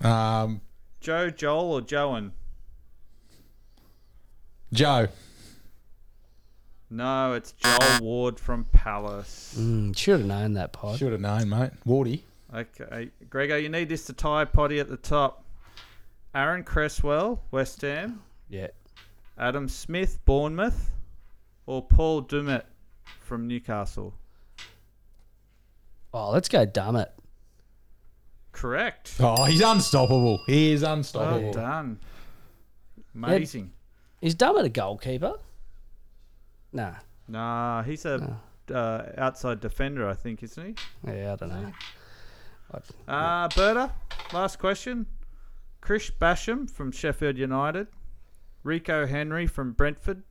Um, 0.00 0.60
Joe, 1.00 1.30
Joel, 1.30 1.72
or 1.72 1.80
Joan? 1.80 2.32
Joe. 4.72 5.08
No, 6.90 7.32
it's 7.32 7.52
Joel 7.52 8.00
Ward 8.00 8.38
from 8.38 8.64
Palace. 8.72 9.56
Mm, 9.58 9.96
should 9.96 10.20
have 10.20 10.28
known 10.28 10.54
that 10.54 10.72
pod. 10.72 10.98
Should 10.98 11.12
have 11.12 11.20
known, 11.20 11.48
mate. 11.48 11.72
Wardy. 11.86 12.22
Okay, 12.54 13.10
Grego, 13.30 13.56
you 13.56 13.68
need 13.68 13.88
this 13.88 14.06
to 14.06 14.12
tie 14.12 14.44
Potty 14.44 14.78
at 14.78 14.88
the 14.88 14.96
top. 14.96 15.44
Aaron 16.34 16.62
Cresswell, 16.62 17.42
West 17.50 17.80
Ham. 17.82 18.22
Yeah. 18.48 18.68
Adam 19.38 19.68
Smith, 19.68 20.18
Bournemouth. 20.24 20.90
Or 21.66 21.82
Paul 21.82 22.22
Dummett 22.22 22.64
from 23.20 23.48
Newcastle. 23.48 24.14
Oh, 26.12 26.30
let's 26.30 26.48
go 26.48 26.64
Dummett. 26.66 27.08
Correct. 28.52 29.14
Oh, 29.18 29.44
he's 29.44 29.60
unstoppable. 29.62 30.40
He 30.46 30.72
is 30.72 30.82
Well 30.82 30.92
unstoppable. 30.94 31.52
done. 31.52 31.98
Amazing. 33.14 33.72
Is 34.20 34.34
Dummett 34.36 34.64
a 34.64 34.68
goalkeeper? 34.68 35.34
Nah. 36.72 36.94
Nah, 37.26 37.82
he's 37.82 38.04
a 38.04 38.38
uh, 38.72 39.02
outside 39.16 39.60
defender, 39.60 40.08
I 40.08 40.14
think, 40.14 40.42
isn't 40.42 40.64
he? 40.64 40.74
Yeah, 41.10 41.32
I 41.32 41.36
don't 41.36 41.48
know. 41.48 41.72
Uh, 43.06 43.48
Berta, 43.48 43.92
last 44.32 44.58
question. 44.58 45.06
Chris 45.80 46.10
Basham 46.10 46.70
from 46.70 46.90
Sheffield 46.90 47.36
United. 47.36 47.88
Rico 48.62 49.06
Henry 49.06 49.46
from 49.46 49.72
Brentford. 49.72 50.22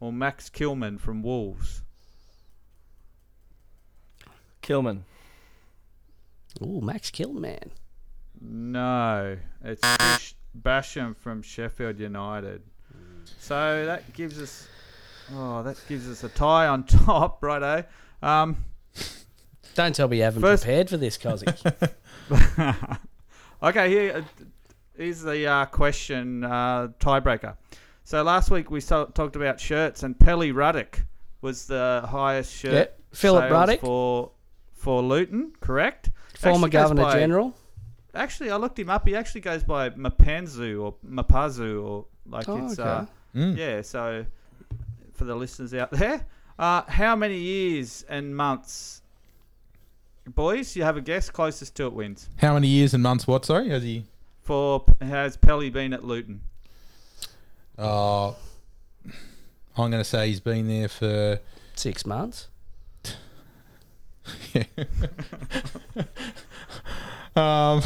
Or 0.00 0.12
Max 0.12 0.50
Kilman 0.50 0.98
from 0.98 1.22
Wolves. 1.22 1.82
Kilman. 4.62 5.02
Ooh, 6.60 6.80
Max 6.80 7.10
Kilman. 7.10 7.70
No, 8.40 9.38
it's 9.62 9.80
Chris 9.80 10.34
Basham 10.60 11.16
from 11.16 11.42
Sheffield 11.42 11.98
United. 12.00 12.62
So 13.38 13.86
that 13.86 14.12
gives 14.12 14.40
us, 14.40 14.66
oh, 15.32 15.62
that 15.62 15.80
gives 15.88 16.10
us 16.10 16.24
a 16.24 16.28
tie 16.28 16.66
on 16.66 16.84
top, 16.86 17.42
righto. 17.42 17.84
Um, 18.20 18.64
Don't 19.74 19.94
tell 19.94 20.08
me 20.08 20.18
you 20.18 20.22
haven't 20.24 20.42
First- 20.42 20.64
prepared 20.64 20.90
for 20.90 20.96
this, 20.98 21.16
Cozzy. 21.18 21.46
okay, 23.62 23.88
here 23.88 24.16
uh, 24.16 24.22
the 25.24 25.46
uh, 25.46 25.64
question 25.66 26.44
uh, 26.44 26.88
tiebreaker. 27.00 27.56
So 28.04 28.22
last 28.22 28.50
week 28.50 28.70
we 28.70 28.80
so- 28.80 29.06
talked 29.06 29.36
about 29.36 29.60
shirts, 29.60 30.02
and 30.02 30.18
Pelly 30.18 30.52
Ruddock 30.52 31.04
was 31.40 31.66
the 31.66 32.04
highest 32.08 32.52
shirt. 32.54 32.72
Yep, 32.72 33.00
Philip 33.12 33.42
sales 33.44 33.52
Ruddock. 33.52 33.80
for 33.80 34.30
for 34.74 35.02
Luton, 35.02 35.52
correct? 35.60 36.10
Former 36.38 36.66
Actually 36.66 36.70
Governor 36.70 37.02
by- 37.02 37.18
General. 37.18 37.56
Actually, 38.14 38.50
I 38.50 38.56
looked 38.56 38.78
him 38.78 38.90
up. 38.90 39.06
He 39.08 39.16
actually 39.16 39.40
goes 39.40 39.64
by 39.64 39.88
Mapanzu 39.90 40.82
or 40.82 40.94
Mapazu 41.08 41.82
or 41.82 42.04
like 42.26 42.46
Oh, 42.48 42.66
it's 42.66 42.78
okay. 42.78 42.88
uh, 42.88 43.04
Mm. 43.34 43.56
yeah. 43.56 43.80
So 43.80 44.26
for 45.14 45.24
the 45.24 45.34
listeners 45.34 45.72
out 45.72 45.90
there, 45.92 46.26
uh, 46.58 46.82
how 46.82 47.16
many 47.16 47.38
years 47.38 48.04
and 48.10 48.36
months, 48.36 49.00
boys? 50.26 50.74
You 50.76 50.82
have 50.84 50.96
a 50.96 51.00
guess. 51.00 51.30
Closest 51.30 51.74
to 51.76 51.86
it 51.86 51.92
wins. 51.92 52.28
How 52.38 52.54
many 52.54 52.68
years 52.68 52.94
and 52.94 53.02
months? 53.02 53.26
What? 53.26 53.44
Sorry, 53.44 53.68
has 53.70 53.82
he? 53.82 54.04
For 54.42 54.84
has 55.00 55.36
Pelly 55.36 55.70
been 55.70 55.92
at 55.92 56.04
Luton? 56.04 56.40
Uh, 57.78 58.28
I'm 58.28 58.34
going 59.76 59.92
to 59.92 60.04
say 60.04 60.28
he's 60.28 60.40
been 60.40 60.68
there 60.68 60.88
for. 60.88 61.38
Six 61.74 62.04
months. 62.04 62.48
yeah. 64.52 64.64
um, 67.36 67.82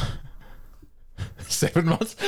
seven 1.39 1.87
months. 1.87 2.17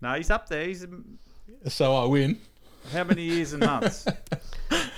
No, 0.00 0.14
he's 0.14 0.30
up 0.30 0.48
there. 0.48 0.66
He's 0.66 0.86
So 1.68 1.94
I 1.96 2.04
win. 2.04 2.38
how 2.92 3.04
many 3.04 3.22
years 3.22 3.52
and 3.54 3.64
months? 3.64 4.06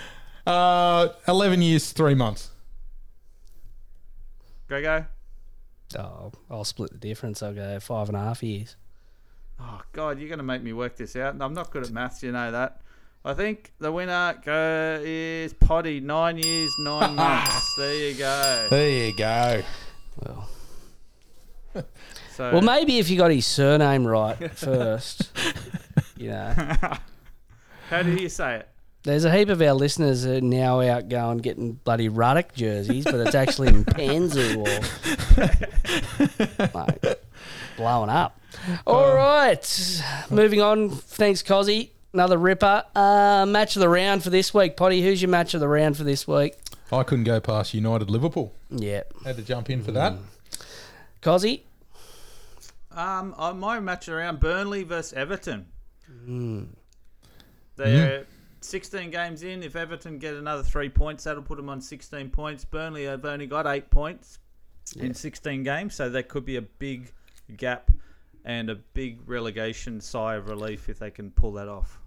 Uh, 0.49 1.09
eleven 1.27 1.61
years, 1.61 1.93
three 1.93 2.15
months. 2.15 2.51
Grego. 4.67 5.05
Oh, 5.99 6.33
I'll 6.51 6.65
split 6.65 6.91
the 6.91 6.99
difference. 6.99 7.43
I'll 7.43 7.55
go 7.55 7.79
five 7.81 8.09
and 8.09 8.17
a 8.17 8.21
half 8.21 8.43
years. 8.43 8.77
Oh 9.61 9.81
God, 9.93 10.19
you're 10.19 10.29
going 10.29 10.39
to 10.39 10.45
make 10.45 10.63
me 10.63 10.73
work 10.73 10.97
this 10.97 11.17
out. 11.17 11.37
I'm 11.41 11.53
not 11.55 11.71
good 11.71 11.83
at 11.85 11.91
maths. 11.91 12.23
You 12.23 12.33
know 12.33 12.51
that. 12.51 12.81
I 13.25 13.35
think 13.35 13.73
the 13.79 13.91
winner 13.93 14.41
go 14.45 15.01
is 15.05 15.53
Potty. 15.53 16.01
Nine 16.01 16.39
years, 16.39 16.73
nine 16.81 17.15
months. 17.15 17.75
There 17.77 17.95
you 17.95 18.15
go. 18.15 18.67
There 18.71 18.91
you 19.07 19.17
go. 19.17 19.63
Well, 20.25 20.49
So, 22.37 22.53
well, 22.53 22.63
maybe 22.63 22.99
if 22.99 23.11
you 23.11 23.19
got 23.19 23.33
his 23.33 23.47
surname 23.47 24.07
right 24.07 24.51
first, 24.57 25.31
you 26.17 26.31
know. 26.31 26.55
how 27.91 28.03
do 28.03 28.15
you 28.15 28.29
say 28.29 28.61
it? 28.61 28.69
There's 29.09 29.25
a 29.25 29.35
heap 29.35 29.49
of 29.49 29.63
our 29.63 29.73
listeners 29.73 30.27
are 30.27 30.43
now 30.43 30.83
out 30.83 31.09
going 31.09 31.39
getting 31.39 31.73
bloody 31.73 32.11
Ruddock 32.11 32.53
jerseys, 32.55 33.05
but 33.05 33.15
it's 33.15 33.35
actually 33.35 33.69
in 33.69 33.87
Panzu 33.87 34.59
or 34.59 34.69
like, 36.75 37.23
blowing 37.79 38.11
up. 38.11 38.39
All 38.87 39.15
right, 39.15 40.03
moving 40.29 40.61
on. 40.61 40.91
Thanks, 40.91 41.43
Cozzy. 41.43 41.89
Another 42.13 42.37
ripper. 42.37 42.85
Uh, 42.95 43.47
match 43.49 43.77
of 43.77 43.81
the 43.81 43.89
round 43.89 44.23
for 44.23 44.29
this 44.29 44.53
week, 44.53 44.77
Potty. 44.77 45.01
Who's 45.01 45.23
your 45.23 45.31
match 45.31 45.55
of 45.55 45.61
the 45.61 45.69
round 45.69 45.97
for 45.97 46.05
this 46.05 46.29
week? 46.29 46.53
I 46.93 47.03
couldn't 47.03 47.25
go 47.25 47.41
past 47.41 47.73
United 47.73 48.11
Liverpool. 48.11 48.53
Yeah, 48.69 49.05
Had 49.25 49.37
to 49.37 49.43
jump 49.43 49.71
in 49.71 49.83
for 49.83 49.93
that. 49.93 50.17
Cozzy. 51.23 51.63
Um, 52.93 53.35
my 53.59 53.81
match 53.81 54.11
around 54.11 54.39
Burnley 54.39 54.83
versus 54.83 55.15
Everton. 55.15 55.65
Hmm. 56.27 56.65
They're 57.77 58.27
16 58.61 59.11
games 59.11 59.43
in. 59.43 59.63
If 59.63 59.77
Everton 59.77 60.19
get 60.19 60.35
another 60.35 60.63
three 60.63 60.89
points, 60.89 61.25
that'll 61.25 61.43
put 61.43 61.57
them 61.57 61.69
on 61.69 61.81
16 61.81 62.31
points. 62.31 62.65
Burnley 62.65 63.05
have 63.05 63.25
only 63.25 63.47
got 63.47 63.67
eight 63.67 63.91
points 63.91 64.39
in 64.97 65.15
16 65.15 65.63
games, 65.63 65.95
so 65.95 66.09
that 66.09 66.29
could 66.29 66.45
be 66.45 66.57
a 66.57 66.63
big 66.63 67.13
gap 67.57 67.91
and 68.45 68.71
a 68.71 68.75
big 68.75 69.19
relegation 69.27 70.01
sigh 70.01 70.37
of 70.37 70.49
relief 70.49 70.89
if 70.89 70.99
they 70.99 71.11
can 71.11 71.31
pull 71.31 71.53
that 71.53 71.69
off. 71.69 72.01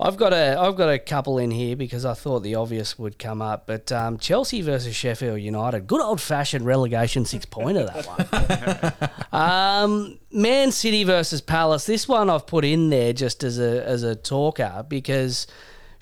I've 0.00 0.16
got 0.16 0.32
a 0.32 0.58
I've 0.58 0.76
got 0.76 0.88
a 0.88 0.98
couple 0.98 1.36
in 1.38 1.50
here 1.50 1.76
because 1.76 2.06
I 2.06 2.14
thought 2.14 2.40
the 2.40 2.54
obvious 2.54 2.98
would 2.98 3.18
come 3.18 3.42
up, 3.42 3.66
but 3.66 3.92
um, 3.92 4.16
Chelsea 4.16 4.62
versus 4.62 4.94
Sheffield 4.94 5.40
United, 5.40 5.86
good 5.86 6.00
old 6.00 6.20
fashioned 6.20 6.64
relegation 6.64 7.24
six 7.24 7.44
pointer 7.44 7.84
that 7.84 9.10
one. 9.32 9.32
um, 9.42 10.18
Man 10.30 10.72
City 10.72 11.04
versus 11.04 11.42
Palace, 11.42 11.84
this 11.84 12.08
one 12.08 12.30
I've 12.30 12.46
put 12.46 12.64
in 12.64 12.88
there 12.88 13.12
just 13.12 13.44
as 13.44 13.58
a 13.58 13.84
as 13.84 14.02
a 14.02 14.16
talker 14.16 14.86
because 14.88 15.46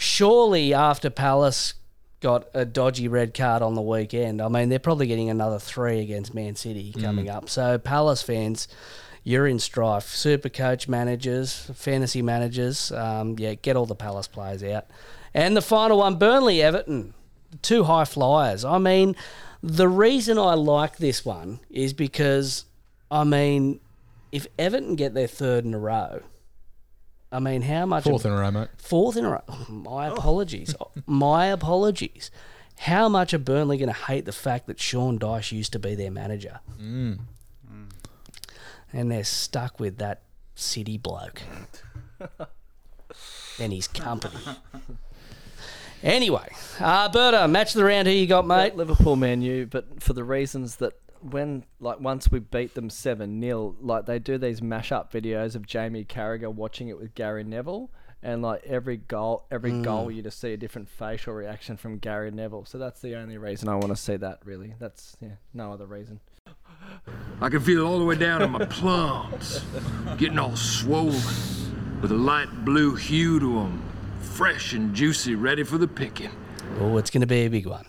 surely 0.03 0.75
after 0.75 1.11
Palace 1.11 1.75
got 2.21 2.47
a 2.55 2.65
dodgy 2.65 3.09
red 3.09 3.35
card 3.35 3.63
on 3.63 3.75
the 3.75 3.83
weekend, 3.83 4.43
I 4.43 4.49
mean 4.49 4.69
they're 4.69 4.79
probably 4.79 5.07
getting 5.07 5.31
another 5.31 5.59
three 5.59 6.01
against 6.01 6.35
Man 6.35 6.57
City 6.57 6.93
coming 6.93 7.29
up. 7.29 7.49
So 7.49 7.79
Palace 7.79 8.23
fans 8.23 8.69
you're 9.25 9.47
in 9.47 9.59
strife. 9.59 10.09
Super 10.09 10.49
coach 10.49 10.89
managers, 10.89 11.71
fantasy 11.75 12.23
managers, 12.23 12.91
um, 12.93 13.37
yeah, 13.39 13.55
get 13.55 13.77
all 13.77 13.87
the 13.87 13.95
Palace 13.95 14.27
players 14.27 14.63
out. 14.65 14.87
And 15.35 15.57
the 15.57 15.63
final 15.63 15.99
one, 15.99 16.17
Burnley 16.17 16.61
Everton, 16.61 17.15
two 17.63 17.85
high 17.85 18.05
flyers. 18.05 18.65
I 18.65 18.79
mean, 18.79 19.15
the 19.63 19.89
reason 19.89 20.39
I 20.39 20.55
like 20.55 20.97
this 20.97 21.25
one 21.25 21.61
is 21.71 21.93
because, 21.93 22.65
I 23.11 23.25
mean, 23.25 23.81
if 24.33 24.47
Everton 24.59 24.97
get 24.97 25.15
their 25.15 25.29
third 25.29 25.65
in 25.65 25.75
a 25.75 25.79
row, 25.79 26.23
I 27.33 27.39
mean, 27.41 27.63
how 27.63 27.87
much 27.87 28.05
Fourth 28.05 28.27
in 28.27 28.33
a 28.33 28.37
row, 28.37 28.51
mate. 28.51 28.69
fourth 28.77 29.17
in 29.17 29.25
a 29.25 29.31
row. 29.31 29.43
My 29.69 30.09
apologies. 30.09 30.75
My 31.07 31.47
apologies. 31.47 32.31
How 32.81 33.09
much 33.09 33.33
are 33.33 33.39
Burnley 33.39 33.79
going 33.79 33.89
to 33.89 33.95
hate 33.95 34.25
the 34.27 34.33
fact 34.33 34.67
that 34.67 34.79
Sean 34.79 35.19
Dyche 35.19 35.53
used 35.53 35.73
to 35.73 35.79
be 35.79 35.95
their 35.95 36.11
manager? 36.11 36.61
And 36.79 37.19
they're 38.93 39.25
stuck 39.25 39.81
with 39.81 39.97
that 39.99 40.23
city 40.55 40.99
bloke 40.99 41.41
and 43.59 43.73
his 43.73 43.89
company. 43.89 44.39
Anyway, 46.03 46.53
uh, 46.81 47.09
Berta, 47.09 47.49
match 47.49 47.69
of 47.71 47.79
the 47.79 47.85
round. 47.85 48.09
Who 48.09 48.13
you 48.15 48.27
got, 48.27 48.47
mate? 48.47 48.77
Liverpool 48.77 49.17
Man 49.17 49.41
U, 49.41 49.67
but 49.71 50.03
for 50.03 50.13
the 50.13 50.25
reasons 50.25 50.77
that 50.77 50.95
when 51.23 51.65
like 51.81 52.01
once 52.01 52.31
we 52.31 52.41
beat 52.41 52.75
them 52.75 52.91
seven 52.91 53.41
0 53.41 53.77
like 53.81 54.07
they 54.07 54.19
do 54.19 54.39
these 54.39 54.61
mashup 54.61 55.11
videos 55.11 55.55
of 55.55 55.67
Jamie 55.67 56.05
Carragher 56.05 56.53
watching 56.53 56.89
it 56.89 56.99
with 56.99 57.15
Gary 57.15 57.45
Neville, 57.45 57.91
and 58.23 58.43
like 58.43 58.63
every 58.65 58.97
goal, 58.97 59.45
every 59.51 59.71
hmm. 59.71 59.83
goal 59.83 60.11
you 60.11 60.23
just 60.23 60.41
see 60.41 60.53
a 60.53 60.57
different 60.57 60.89
facial 60.89 61.35
reaction 61.35 61.77
from 61.77 61.99
Gary 61.99 62.31
Neville. 62.31 62.65
So 62.65 62.79
that's 62.79 63.01
the 63.01 63.17
only 63.17 63.39
reason 63.39 63.69
I 63.69 63.75
want 63.75 63.89
to 63.89 63.97
see 63.97 64.17
that. 64.17 64.41
Really, 64.45 64.75
that's 64.79 65.17
yeah, 65.21 65.37
no 65.53 65.73
other 65.73 65.87
reason. 65.87 66.21
I 67.41 67.49
can 67.49 67.61
feel 67.61 67.83
it 67.83 67.85
all 67.85 67.99
the 67.99 68.05
way 68.05 68.17
down 68.17 68.43
in 68.43 68.51
my 68.51 68.65
plums, 68.65 69.65
getting 70.19 70.39
all 70.39 70.57
swollen, 70.57 71.21
with 72.01 72.11
a 72.11 72.17
light 72.17 72.65
blue 72.65 72.95
hue 72.95 73.41
to 73.41 73.61
'em, 73.61 73.83
fresh 74.21 74.73
and 74.73 74.95
juicy, 74.95 75.35
ready 75.35 75.63
for 75.63 75.79
the 75.79 75.89
picking. 75.89 76.31
Oh, 76.81 76.97
it's 76.97 77.11
going 77.11 77.21
to 77.21 77.27
be 77.27 77.45
a 77.45 77.49
big 77.49 77.67
one. 77.67 77.87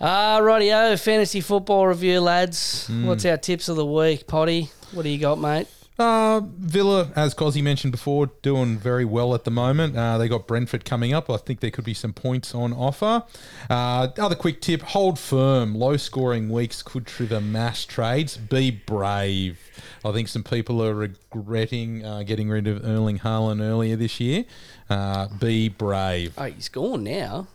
Uh, 0.00 0.38
rightio, 0.40 1.00
fantasy 1.00 1.40
football 1.40 1.86
review, 1.86 2.20
lads. 2.20 2.88
What's 3.02 3.24
our 3.24 3.36
tips 3.36 3.68
of 3.68 3.76
the 3.76 3.86
week, 3.86 4.28
Potty? 4.28 4.70
What 4.92 5.02
do 5.02 5.08
you 5.08 5.18
got, 5.18 5.40
mate? 5.40 5.66
Uh, 5.98 6.40
Villa, 6.44 7.10
as 7.16 7.34
Cosy 7.34 7.60
mentioned 7.60 7.90
before, 7.90 8.26
doing 8.42 8.78
very 8.78 9.04
well 9.04 9.34
at 9.34 9.42
the 9.42 9.50
moment. 9.50 9.96
Uh, 9.96 10.16
they 10.16 10.28
got 10.28 10.46
Brentford 10.46 10.84
coming 10.84 11.12
up. 11.12 11.28
I 11.28 11.36
think 11.38 11.58
there 11.58 11.72
could 11.72 11.84
be 11.84 11.94
some 11.94 12.12
points 12.12 12.54
on 12.54 12.72
offer. 12.72 13.24
Uh, 13.68 14.06
other 14.16 14.36
quick 14.36 14.60
tip: 14.60 14.82
hold 14.82 15.18
firm. 15.18 15.74
Low 15.74 15.96
scoring 15.96 16.48
weeks 16.48 16.84
could 16.84 17.04
trigger 17.04 17.40
mass 17.40 17.84
trades. 17.84 18.36
Be 18.36 18.70
brave. 18.70 19.58
I 20.04 20.12
think 20.12 20.28
some 20.28 20.44
people 20.44 20.80
are 20.84 20.94
regretting 20.94 22.04
uh, 22.04 22.22
getting 22.22 22.48
rid 22.48 22.68
of 22.68 22.84
Erling 22.84 23.18
Haaland 23.18 23.60
earlier 23.60 23.96
this 23.96 24.20
year. 24.20 24.44
Uh, 24.88 25.26
be 25.40 25.68
brave. 25.68 26.34
Oh, 26.38 26.44
he's 26.44 26.68
gone 26.68 27.02
now. 27.02 27.48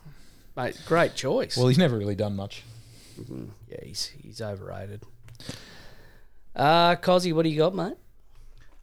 Mate, 0.56 0.80
great 0.86 1.14
choice. 1.14 1.56
Well, 1.56 1.68
he's 1.68 1.78
never 1.78 1.98
really 1.98 2.14
done 2.14 2.36
much. 2.36 2.62
yeah, 3.68 3.78
he's, 3.82 4.06
he's 4.06 4.40
overrated. 4.40 5.02
Uh, 6.54 6.94
Cozzy, 6.96 7.32
what 7.32 7.42
do 7.42 7.48
you 7.48 7.58
got, 7.58 7.74
mate? 7.74 7.96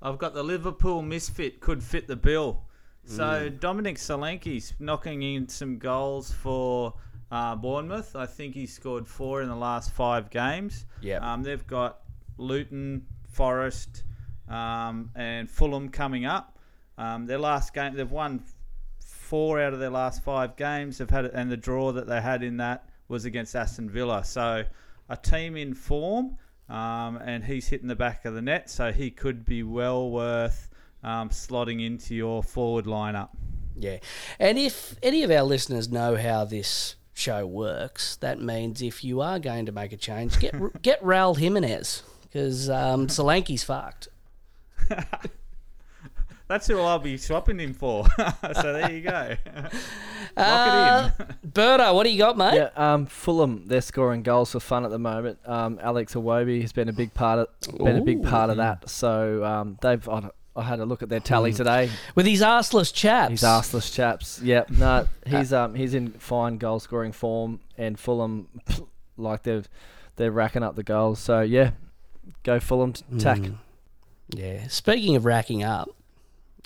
I've 0.02 0.18
got 0.18 0.34
the 0.34 0.44
Liverpool 0.44 1.02
misfit 1.02 1.60
could 1.62 1.84
fit 1.84 2.08
the 2.08 2.16
bill. 2.16 2.64
So 3.06 3.50
Dominic 3.50 3.98
Solanke's 3.98 4.74
knocking 4.80 5.22
in 5.24 5.50
some 5.50 5.80
goals 5.80 6.32
for 6.32 6.94
uh, 7.32 7.56
Bournemouth. 7.56 8.16
I 8.16 8.26
think 8.26 8.54
he 8.54 8.66
scored 8.66 9.08
four 9.08 9.42
in 9.42 9.50
the 9.50 9.56
last 9.56 9.92
five 9.92 10.30
games. 10.30 10.86
Yep. 11.02 11.22
Um, 11.22 11.44
they've 11.44 11.66
got 11.66 12.02
Luton, 12.38 13.06
Forest, 13.28 14.04
um, 14.48 15.10
and 15.16 15.50
Fulham 15.50 15.90
coming 15.90 16.26
up. 16.26 16.58
Um, 16.98 17.26
their 17.26 17.40
last 17.40 17.74
game, 17.74 17.96
they've 17.96 18.10
won 18.10 18.44
four 19.32 19.62
out 19.62 19.72
of 19.72 19.80
their 19.80 19.90
last 19.90 20.26
five 20.26 20.58
games. 20.58 20.98
They've 20.98 21.10
had, 21.10 21.24
and 21.24 21.50
the 21.50 21.56
draw 21.56 21.94
that 21.94 22.06
they 22.06 22.20
had 22.20 22.44
in 22.44 22.58
that 22.58 22.90
was 23.08 23.24
against 23.24 23.56
Aston 23.56 23.90
Villa. 23.90 24.26
So 24.26 24.66
a 25.08 25.16
team 25.16 25.56
in 25.56 25.74
form, 25.74 26.36
um, 26.68 27.16
and 27.16 27.42
he's 27.42 27.70
hitting 27.70 27.88
the 27.88 27.96
back 27.96 28.26
of 28.26 28.34
the 28.34 28.42
net, 28.42 28.70
so 28.70 28.92
he 28.92 29.10
could 29.10 29.46
be 29.46 29.64
well 29.64 30.12
worth 30.12 30.70
um, 31.02 31.30
slotting 31.30 31.82
into 31.82 32.14
your 32.14 32.44
forward 32.44 32.84
lineup. 32.84 33.30
Yeah. 33.78 34.00
And 34.38 34.58
if 34.58 34.98
any 35.02 35.24
of 35.24 35.32
our 35.32 35.44
listeners 35.44 35.90
know 35.90 36.18
how 36.18 36.44
this 36.44 36.98
show 37.14 37.48
works, 37.48 38.18
that 38.18 38.42
means 38.42 38.82
if 38.82 39.02
you 39.02 39.22
are 39.22 39.40
going 39.40 39.66
to 39.66 39.72
make 39.72 39.94
a 39.94 39.98
change, 39.98 40.40
get 40.40 40.54
get 40.82 41.02
Raul 41.02 41.38
Jimenez 41.38 42.04
because 42.24 42.70
um, 42.70 43.08
Solanke's 43.08 43.64
fucked. 43.64 44.10
That's 46.52 46.68
who 46.68 46.80
I'll 46.82 47.00
be 47.00 47.16
swapping 47.18 47.60
him 47.60 47.74
for. 47.74 48.06
so 48.62 48.74
there 48.74 48.92
you 48.92 49.02
go. 49.02 49.36
Lock 49.56 49.74
Uh, 50.38 51.10
it 51.20 51.26
in. 51.44 51.50
Berto, 51.52 51.94
what 51.96 52.04
do 52.04 52.10
you 52.10 52.18
got, 52.18 52.38
mate? 52.38 52.56
Yeah, 52.56 52.70
um, 52.76 53.06
Fulham 53.06 53.64
they're 53.68 53.80
scoring 53.82 54.22
goals 54.22 54.52
for 54.52 54.60
fun 54.60 54.84
at 54.84 54.92
the 54.92 55.00
moment. 55.00 55.40
Um, 55.46 55.80
Alex 55.82 56.14
Iwobi 56.14 56.62
has 56.62 56.74
been 56.74 56.90
a 56.90 56.94
big 56.94 57.14
part 57.14 57.40
of 57.40 57.78
been 57.78 57.96
a 57.98 58.02
big 58.02 58.24
part 58.24 58.50
of 58.50 58.58
that. 58.58 58.90
So 58.90 59.44
um, 59.46 59.78
they've 59.82 60.08
I, 60.10 60.30
I 60.56 60.64
had 60.64 60.80
a 60.82 60.86
look 60.86 61.02
at 61.02 61.08
their 61.10 61.20
tally 61.22 61.54
today. 61.54 61.90
With 62.16 62.26
his 62.26 62.42
arseless 62.42 62.94
chaps. 62.94 63.30
He's 63.32 63.44
arseless 63.44 63.90
chaps. 63.94 64.42
Yep. 64.42 64.72
No, 64.72 65.08
he's 65.26 65.54
um 65.54 65.74
he's 65.76 65.94
in 65.94 66.12
fine 66.14 66.58
goal 66.58 66.80
scoring 66.82 67.14
form, 67.14 67.62
and 67.78 67.98
Fulham 67.98 68.48
like 69.18 69.44
they've 69.44 69.68
they're 70.18 70.32
racking 70.32 70.64
up 70.64 70.76
the 70.76 70.84
goals. 70.84 71.20
So 71.20 71.40
yeah, 71.42 71.72
go 72.44 72.60
Fulham 72.60 72.94
t- 72.94 73.04
tack. 73.20 73.40
Mm. 73.40 73.56
Yeah. 74.34 74.68
Speaking 74.68 75.16
of 75.18 75.26
racking 75.26 75.64
up, 75.64 75.90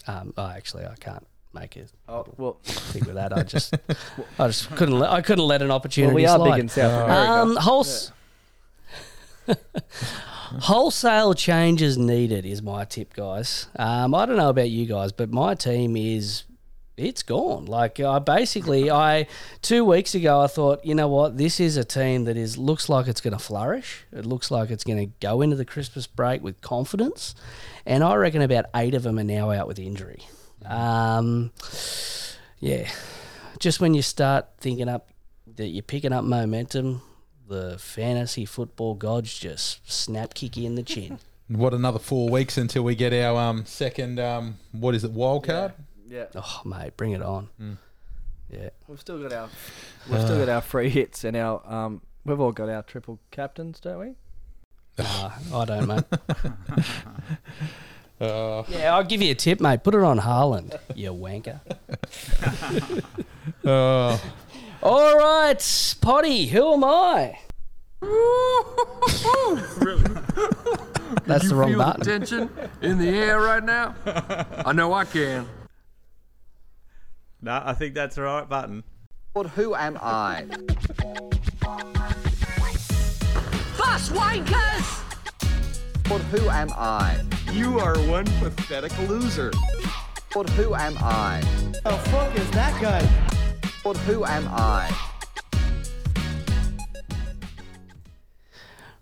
um, 0.08 0.34
oh, 0.38 0.48
actually, 0.48 0.86
I 0.86 0.96
can't 1.00 1.26
make 1.54 1.78
it. 1.78 1.92
Oh 2.08 2.26
well, 2.38 2.58
thing 2.64 3.06
with 3.06 3.16
that. 3.16 3.32
I 3.36 3.44
just, 3.56 3.74
I 4.40 4.48
just 4.48 4.70
couldn't. 4.76 5.00
Let, 5.00 5.12
I 5.12 5.22
couldn't 5.22 5.46
let 5.46 5.62
an 5.62 5.72
opportunity 5.72 6.14
well 6.14 6.16
we 6.16 6.26
are 6.26 6.38
slide. 6.38 6.52
big 6.56 6.60
in 6.62 6.70
South 6.70 7.04
America. 7.04 7.32
Um, 7.32 7.56
wholes- 7.58 8.12
wholesale 10.62 11.34
changes 11.34 11.98
needed 11.98 12.46
is 12.46 12.62
my 12.62 12.86
tip, 12.86 13.14
guys. 13.14 13.68
Um, 13.76 14.14
I 14.16 14.26
don't 14.26 14.38
know 14.38 14.50
about 14.50 14.70
you 14.70 14.86
guys, 14.86 15.12
but 15.12 15.32
my 15.32 15.56
team 15.56 15.96
is 15.96 16.44
it's 16.98 17.24
gone. 17.24 17.66
Like 17.66 18.00
I 18.00 18.20
basically, 18.20 18.90
I 18.90 19.28
two 19.62 19.84
weeks 19.84 20.16
ago, 20.16 20.42
I 20.42 20.48
thought, 20.48 20.86
you 20.86 20.96
know 20.96 21.08
what, 21.08 21.38
this 21.38 21.60
is 21.60 21.78
a 21.78 21.84
team 21.84 22.26
that 22.26 22.38
is 22.38 22.58
looks 22.58 22.90
like 22.90 23.08
it's 23.08 23.22
going 23.22 23.38
to 23.38 23.44
flourish. 23.44 24.06
It 24.12 24.26
looks 24.26 24.50
like 24.52 24.70
it's 24.70 24.84
going 24.84 25.00
to 25.00 25.14
go 25.20 25.42
into 25.42 25.56
the 25.56 25.66
Christmas 25.66 26.08
break 26.08 26.42
with 26.42 26.62
confidence, 26.62 27.36
and 27.86 28.04
I 28.04 28.16
reckon 28.16 28.42
about 28.42 28.66
eight 28.76 28.94
of 28.94 29.04
them 29.04 29.20
are 29.20 29.24
now 29.24 29.52
out 29.52 29.68
with 29.68 29.80
injury. 29.80 30.22
Um, 30.66 31.52
Yeah, 32.60 32.90
just 33.60 33.80
when 33.80 33.94
you 33.94 34.02
start 34.02 34.48
thinking 34.60 34.90
up 34.90 35.10
that 35.56 35.68
you're 35.68 35.84
picking 35.84 36.14
up 36.14 36.24
momentum, 36.24 37.02
the 37.48 37.78
fantasy 37.78 38.46
football 38.46 38.96
gods 38.96 39.38
just 39.38 39.90
snap 39.92 40.34
kick 40.34 40.58
you 40.58 40.66
in 40.66 40.76
the 40.76 40.84
chin. 40.84 41.20
What 41.48 41.74
another 41.74 42.00
four 42.00 42.30
weeks 42.30 42.58
until 42.58 42.84
we 42.84 42.96
get 42.96 43.14
our 43.14 43.40
um, 43.40 43.66
second 43.66 44.20
um, 44.20 44.58
what 44.72 44.96
is 44.96 45.04
it 45.04 45.12
wild 45.12 45.46
card? 45.46 45.74
Yeah. 45.78 45.85
Oh, 46.36 46.62
mate, 46.66 46.96
bring 46.98 47.12
it 47.14 47.22
on. 47.22 47.50
Yeah. 48.50 48.70
We've 48.88 49.00
still 49.00 49.22
got 49.22 49.34
our 49.34 49.50
we've 50.10 50.22
still 50.22 50.38
got 50.40 50.50
our 50.50 50.62
free 50.62 50.90
hits 50.90 51.24
and 51.24 51.36
our 51.36 51.62
um 51.72 52.02
we've 52.26 52.40
all 52.40 52.52
got 52.52 52.70
our 52.70 52.84
triple 52.84 53.20
captains, 53.32 53.80
don't 53.80 54.00
we? 54.00 54.14
Nah, 54.98 55.32
I 55.54 55.66
don't, 55.66 55.88
mate. 55.88 56.04
Uh, 58.22 58.64
Yeah, 58.70 58.96
I'll 58.96 59.04
give 59.04 59.22
you 59.22 59.32
a 59.32 59.36
tip, 59.36 59.60
mate. 59.60 59.84
Put 59.84 59.94
it 59.96 60.02
on 60.02 60.20
Haaland, 60.20 60.78
you 60.96 61.12
wanker. 61.12 61.60
uh, 63.66 64.18
All 64.84 65.18
right, 65.18 65.96
Potty, 66.02 66.46
who 66.48 66.74
am 66.76 66.84
I? 66.84 67.40
That's 71.26 71.44
you 71.44 71.50
the 71.50 71.56
wrong 71.56 71.70
feel 71.70 71.78
button. 71.80 72.00
the 72.00 72.06
tension 72.06 72.50
in 72.82 72.98
the 73.00 73.10
air 73.10 73.40
right 73.42 73.64
now? 73.64 73.96
I 74.66 74.72
know 74.74 74.94
I 74.94 75.06
can. 75.06 75.48
No, 77.46 77.62
I 77.64 77.74
think 77.74 77.94
that's 77.94 78.16
the 78.16 78.24
right 78.24 78.50
button. 78.50 78.84
But 79.36 79.46
who 79.50 79.76
am 79.76 80.00
I? 80.02 80.46
Bus 83.78 84.10
wankers! 84.10 85.04
But 86.10 86.22
who 86.22 86.50
am 86.50 86.72
I? 86.74 87.24
You 87.52 87.78
are 87.78 88.00
one 88.10 88.26
pathetic 88.40 88.98
loser. 89.08 89.52
But 90.34 90.50
who 90.50 90.74
am 90.74 90.98
I? 91.00 91.44
The 91.84 91.92
fuck 92.10 92.36
is 92.36 92.50
that 92.50 92.82
guy? 92.82 93.08
But 93.84 93.98
who 93.98 94.26
am 94.26 94.48
I? 94.50 94.92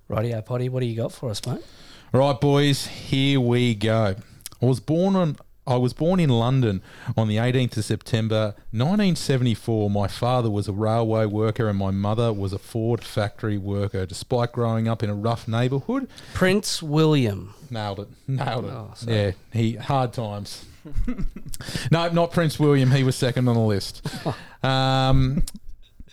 Rightio, 0.10 0.46
Potty, 0.46 0.68
what 0.68 0.82
do 0.82 0.86
you 0.86 0.98
got 0.98 1.14
for 1.14 1.30
us, 1.30 1.46
mate? 1.48 1.64
Right, 2.12 2.42
boys, 2.42 2.88
here 2.88 3.40
we 3.40 3.74
go. 3.74 4.16
I 4.62 4.66
was 4.66 4.82
born 4.82 5.16
on. 5.16 5.38
I 5.66 5.78
was 5.78 5.94
born 5.94 6.20
in 6.20 6.30
London 6.30 6.82
on 7.16 7.28
the 7.28 7.38
18th 7.38 7.78
of 7.78 7.86
September 7.86 8.54
1974. 8.72 9.90
My 9.90 10.08
father 10.08 10.50
was 10.50 10.68
a 10.68 10.74
railway 10.74 11.26
worker 11.26 11.70
and 11.70 11.78
my 11.80 11.92
mother 11.92 12.34
was 12.34 12.52
a 12.52 12.60
Ford 12.60 13.04
factory 13.04 13.58
worker. 13.58 14.06
Despite 14.06 14.52
growing 14.52 14.88
up 14.88 15.02
in 15.04 15.10
a 15.10 15.16
rough 15.16 15.48
neighbourhood, 15.48 16.10
Prince 16.34 16.84
William. 16.84 17.54
nailed 17.70 18.02
it, 18.02 18.08
nailed 18.28 18.66
it. 18.66 18.72
Oh, 18.74 18.94
yeah, 19.08 19.32
he 19.54 19.76
hard 19.76 20.12
times. 20.12 20.66
no, 21.92 22.10
not 22.10 22.32
Prince 22.32 22.60
William. 22.60 22.92
He 22.92 23.04
was 23.04 23.16
second 23.16 23.48
on 23.48 23.56
the 23.56 23.62
list. 23.62 24.06
Um, 24.64 25.44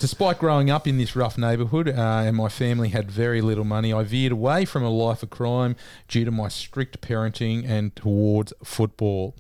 Despite 0.01 0.39
growing 0.39 0.71
up 0.71 0.89
in 0.89 0.97
this 0.97 1.15
rough 1.15 1.37
neighbourhood 1.37 1.87
uh, 1.87 2.23
and 2.25 2.35
my 2.35 2.49
family 2.49 2.89
had 2.89 3.11
very 3.11 3.43
little 3.43 3.65
money, 3.65 3.93
I 3.93 4.03
veered 4.03 4.33
away 4.33 4.65
from 4.65 4.83
a 4.83 4.89
life 4.89 5.23
of 5.23 5.29
crime 5.29 5.77
due 6.09 6.25
to 6.25 6.31
my 6.31 6.49
strict 6.49 7.03
parenting 7.03 7.69
and 7.69 7.95
towards 7.95 8.55
football. 8.65 9.37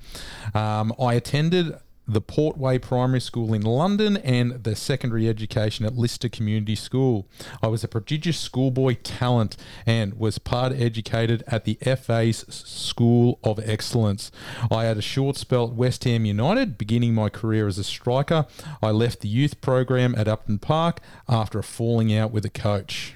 Um, 0.53 0.93
I 1.01 1.15
attended 1.15 1.79
the 2.13 2.21
Portway 2.21 2.81
Primary 2.81 3.21
School 3.21 3.55
in 3.55 3.63
London 3.63 4.17
and 4.19 4.65
the 4.65 4.75
secondary 4.75 5.29
education 5.29 5.85
at 5.85 5.97
Lister 5.97 6.29
Community 6.29 6.75
School. 6.75 7.29
I 7.63 7.69
was 7.69 7.85
a 7.85 7.89
prodigious 7.89 8.39
schoolboy 8.39 8.97
talent 9.03 9.57
and 9.87 10.19
was 10.19 10.39
part 10.39 10.73
educated 10.73 11.45
at 11.47 11.65
the 11.65 11.79
FA's 11.83 12.45
School 12.49 13.39
of 13.45 13.61
Excellence. 13.61 14.33
I 14.71 14.85
had 14.85 14.97
a 14.97 15.03
short 15.03 15.37
spell 15.37 15.69
at 15.69 15.75
West 15.75 16.05
Ham 16.05 16.25
United, 16.25 16.77
beginning 16.77 17.15
my 17.15 17.29
career 17.29 17.69
as 17.69 17.79
a 17.79 17.85
striker. 17.85 18.47
I 18.83 18.91
left 18.91 19.21
the 19.21 19.29
youth 19.29 19.61
program 19.61 20.15
at 20.17 20.27
Upton 20.27 20.59
Park 20.59 21.01
after 21.29 21.61
a 21.61 21.63
falling 21.63 22.15
out 22.15 22.33
with 22.33 22.45
a 22.45 22.51
coach. 22.51 23.15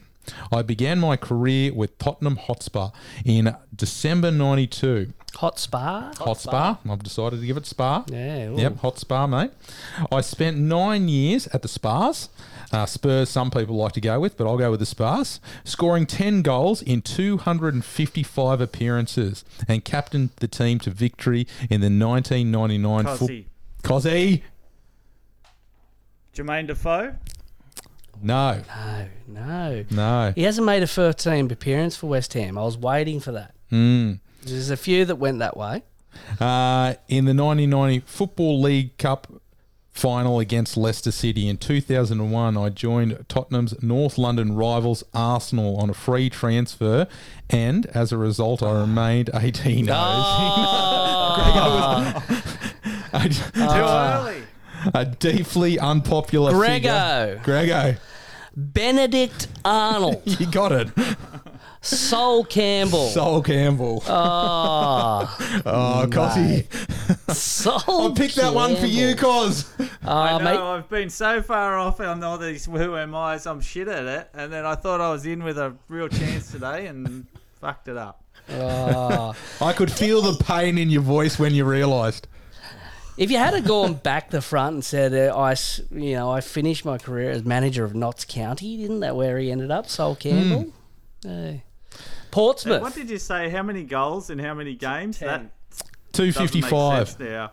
I 0.53 0.63
began 0.63 1.01
my 1.01 1.17
career 1.17 1.73
with 1.75 1.99
Tottenham 1.99 2.37
Hotspur 2.37 2.89
in 3.25 3.55
December 3.75 4.31
92. 4.31 5.13
Hot 5.37 5.59
Spa? 5.59 6.13
Hot 6.19 6.39
Spa. 6.39 6.79
I've 6.89 7.03
decided 7.03 7.41
to 7.41 7.47
give 7.47 7.57
it 7.57 7.67
Spa. 7.67 8.05
Yeah. 8.09 8.49
ooh. 8.51 8.57
Yep, 8.59 8.77
hot 8.79 8.99
spa, 8.99 9.27
mate. 9.27 9.51
I 10.13 10.21
spent 10.21 10.57
nine 10.57 11.09
years 11.09 11.47
at 11.49 11.63
the 11.63 11.69
Spas. 11.69 12.29
Uh, 12.73 12.87
Spurs, 12.87 13.29
some 13.31 13.51
people 13.51 13.77
like 13.77 13.93
to 13.93 14.01
go 14.01 14.19
with, 14.19 14.37
but 14.37 14.47
I'll 14.47 14.57
go 14.59 14.71
with 14.71 14.81
the 14.81 14.87
Spas. 14.87 15.41
Scoring 15.65 16.07
10 16.07 16.43
goals 16.43 16.83
in 16.83 17.03
255 17.03 18.61
appearances 18.61 19.45
and 19.69 19.85
captained 19.85 20.31
the 20.37 20.49
team 20.49 20.79
to 20.81 20.91
victory 20.91 21.47
in 21.71 21.81
the 21.81 21.87
1999 21.91 23.05
foot. 23.17 23.31
Cozzy. 23.31 23.45
Cozzy? 23.83 24.43
Jermaine 26.35 26.67
Defoe? 26.67 27.15
No, 28.23 28.63
No, 28.69 29.07
no. 29.29 29.85
no. 29.91 30.33
He 30.35 30.45
hasn't 30.45 30.65
made 30.67 30.83
a 30.83 30.87
first 30.87 31.19
team 31.19 31.51
appearance 31.51 31.97
for 31.97 32.07
West 32.09 32.33
Ham. 32.35 32.57
I 32.57 32.63
was 32.63 32.79
waiting 32.79 33.21
for 33.21 33.33
that. 33.33 33.55
Mm. 33.71 34.21
There's 34.45 34.71
a 34.71 34.77
few 34.77 35.05
that 35.05 35.17
went 35.17 35.39
that 35.41 35.57
way. 35.57 35.83
Uh, 36.41 36.95
in 37.09 37.25
the 37.25 37.35
1990 37.35 38.01
Football 38.07 38.61
League 38.61 38.97
Cup 38.99 39.27
final 39.91 40.39
against 40.41 40.77
Leicester 40.77 41.11
City 41.13 41.49
in 41.49 41.57
2001, 41.57 42.57
I 42.57 42.69
joined 42.69 43.25
Tottenham's 43.29 43.81
North 43.83 44.19
London 44.19 44.55
rivals 44.57 45.03
Arsenal 45.15 45.77
on 45.77 45.89
a 45.91 45.95
free 45.95 46.29
transfer, 46.31 47.07
and 47.51 47.87
as 47.87 48.11
a 48.13 48.19
result, 48.19 48.63
I 48.63 48.73
remained 48.81 49.31
18 49.35 49.89
a, 49.93 49.93
Too 53.29 53.61
early. 53.63 54.43
a 54.93 55.05
deeply 55.05 55.79
unpopular 55.79 56.53
Grego. 56.53 56.73
figure. 56.75 57.41
Grego, 57.45 57.95
Benedict 58.57 59.47
Arnold. 59.65 60.23
you 60.25 60.47
got 60.51 60.73
it. 60.73 60.89
Sol 61.85 62.45
Campbell. 62.45 63.09
Sol 63.09 63.43
Campbell. 63.43 64.03
Oh, 64.07 65.63
oh, 65.67 66.09
Cosy. 66.11 66.67
Sol 67.29 68.11
I 68.13 68.15
picked 68.15 68.37
that 68.37 68.55
one 68.55 68.75
for 68.77 68.87
you, 68.87 69.15
Cos. 69.15 69.71
Oh, 69.79 69.87
I 70.05 70.39
know 70.39 70.45
mate, 70.45 70.59
I've 70.59 70.89
been 70.89 71.11
so 71.11 71.43
far 71.43 71.79
off 71.79 72.01
on 72.01 72.23
all 72.25 72.39
these 72.39 72.65
who 72.65 72.97
am 72.97 73.15
I's, 73.15 73.47
I'm 73.47 73.61
shit 73.61 73.89
at 73.89 74.05
it. 74.07 74.31
And 74.35 74.53
then 74.53 74.65
I 74.65 74.75
thought 74.77 75.01
I 75.01 75.11
was 75.11 75.27
in 75.27 75.43
with 75.45 75.59
a 75.59 75.75
real 75.89 76.09
chance 76.09 76.51
today 76.51 76.87
and 76.87 77.27
fucked 77.61 77.89
it 77.89 77.97
up. 77.99 78.23
oh. 78.51 79.35
I 79.61 79.73
could 79.75 79.93
feel 79.93 80.23
the 80.23 80.43
pain 80.43 80.79
in 80.79 80.89
your 80.91 81.03
voice 81.03 81.39
when 81.39 81.55
you 81.55 81.65
realised. 81.65 82.29
If 83.17 83.31
you 83.31 83.37
had 83.39 83.63
gone 83.65 83.95
back 83.95 84.31
the 84.31 84.41
front 84.43 84.75
and 84.75 84.85
said, 84.85 85.15
uh, 85.15 85.37
I, 85.37 85.53
s- 85.53 85.81
you 85.93 86.15
know, 86.15 86.31
I 86.31 86.41
finished 86.41 86.85
my 86.85 86.99
career 86.99 87.31
as 87.31 87.45
manager 87.45 87.85
of 87.85 87.95
Notts 87.95 88.25
County, 88.25 88.77
didn't 88.77 89.01
that 89.01 89.15
where 89.17 89.39
he 89.39 89.53
ended 89.53 89.71
up? 89.71 89.87
Sol 89.89 90.17
Campbell. 90.17 90.73
Hmm. 91.23 91.29
Hey. 91.29 91.63
Portsmouth. 92.35 92.83
What 92.83 92.95
did 92.95 93.09
you 93.09 93.19
say? 93.19 93.49
How 93.49 93.63
many 93.63 93.85
goals 93.85 94.29
in 94.29 94.41
how 94.41 94.55
many 94.55 94.75
games? 94.75 95.19
Ten. 95.19 95.29
That 95.29 95.51
255. 96.15 97.09
sense 97.09 97.21
now. 97.21 97.53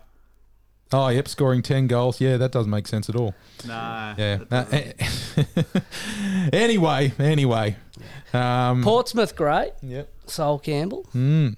Oh, 0.91 1.07
yep, 1.09 1.27
scoring 1.27 1.61
10 1.61 1.85
goals. 1.85 2.19
Yeah, 2.19 2.37
that 2.37 2.51
doesn't 2.51 2.71
make 2.71 2.87
sense 2.87 3.07
at 3.07 3.15
all. 3.15 3.35
No. 3.65 4.15
Yeah. 4.17 4.39
that. 4.49 4.73
Uh, 4.73 4.77
eh, 4.77 6.49
anyway, 6.53 7.13
anyway. 7.19 7.77
Um, 8.33 8.83
Portsmouth, 8.83 9.35
great. 9.35 9.73
Yep. 9.83 10.09
Sol 10.25 10.57
Campbell. 10.57 11.05
Mm. 11.13 11.55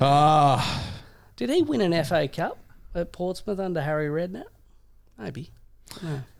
Ah, 0.00 0.92
Did 1.36 1.50
he 1.50 1.62
win 1.62 1.80
an 1.80 2.04
FA 2.04 2.26
Cup 2.26 2.58
at 2.96 3.12
Portsmouth 3.12 3.60
under 3.60 3.80
Harry 3.80 4.08
Redknapp? 4.08 4.44
Maybe. 5.16 5.50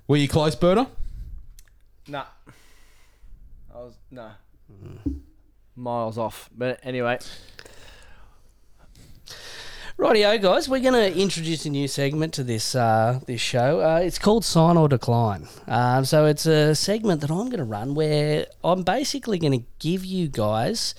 were 0.09 0.17
you 0.17 0.29
close, 0.29 0.57
Berta? 0.57 0.89
Nah. 2.09 2.25
I 3.73 3.79
was 3.79 3.95
no. 4.11 4.31
Miles 5.76 6.18
off. 6.18 6.49
But 6.57 6.80
anyway, 6.82 7.18
Rightio, 9.97 10.43
guys, 10.43 10.68
we're 10.68 10.80
going 10.80 10.95
to 10.95 11.20
introduce 11.20 11.66
a 11.66 11.70
new 11.70 11.87
segment 11.87 12.35
to 12.35 12.43
this 12.43 12.74
uh, 12.74 13.20
this 13.26 13.41
show. 13.41 13.80
Uh, 13.80 14.01
it's 14.01 14.18
called 14.18 14.45
Sign 14.45 14.76
or 14.76 14.89
Decline. 14.89 15.47
Um, 15.68 16.05
so 16.05 16.26
it's 16.26 16.47
a 16.47 16.74
segment 16.74 17.20
that 17.20 17.30
I'm 17.30 17.49
going 17.49 17.59
to 17.59 17.64
run 17.64 17.95
where 17.95 18.47
I'm 18.64 18.82
basically 18.82 19.39
going 19.39 19.61
to 19.61 19.64
give 19.78 20.05
you 20.05 20.26
guys 20.26 20.97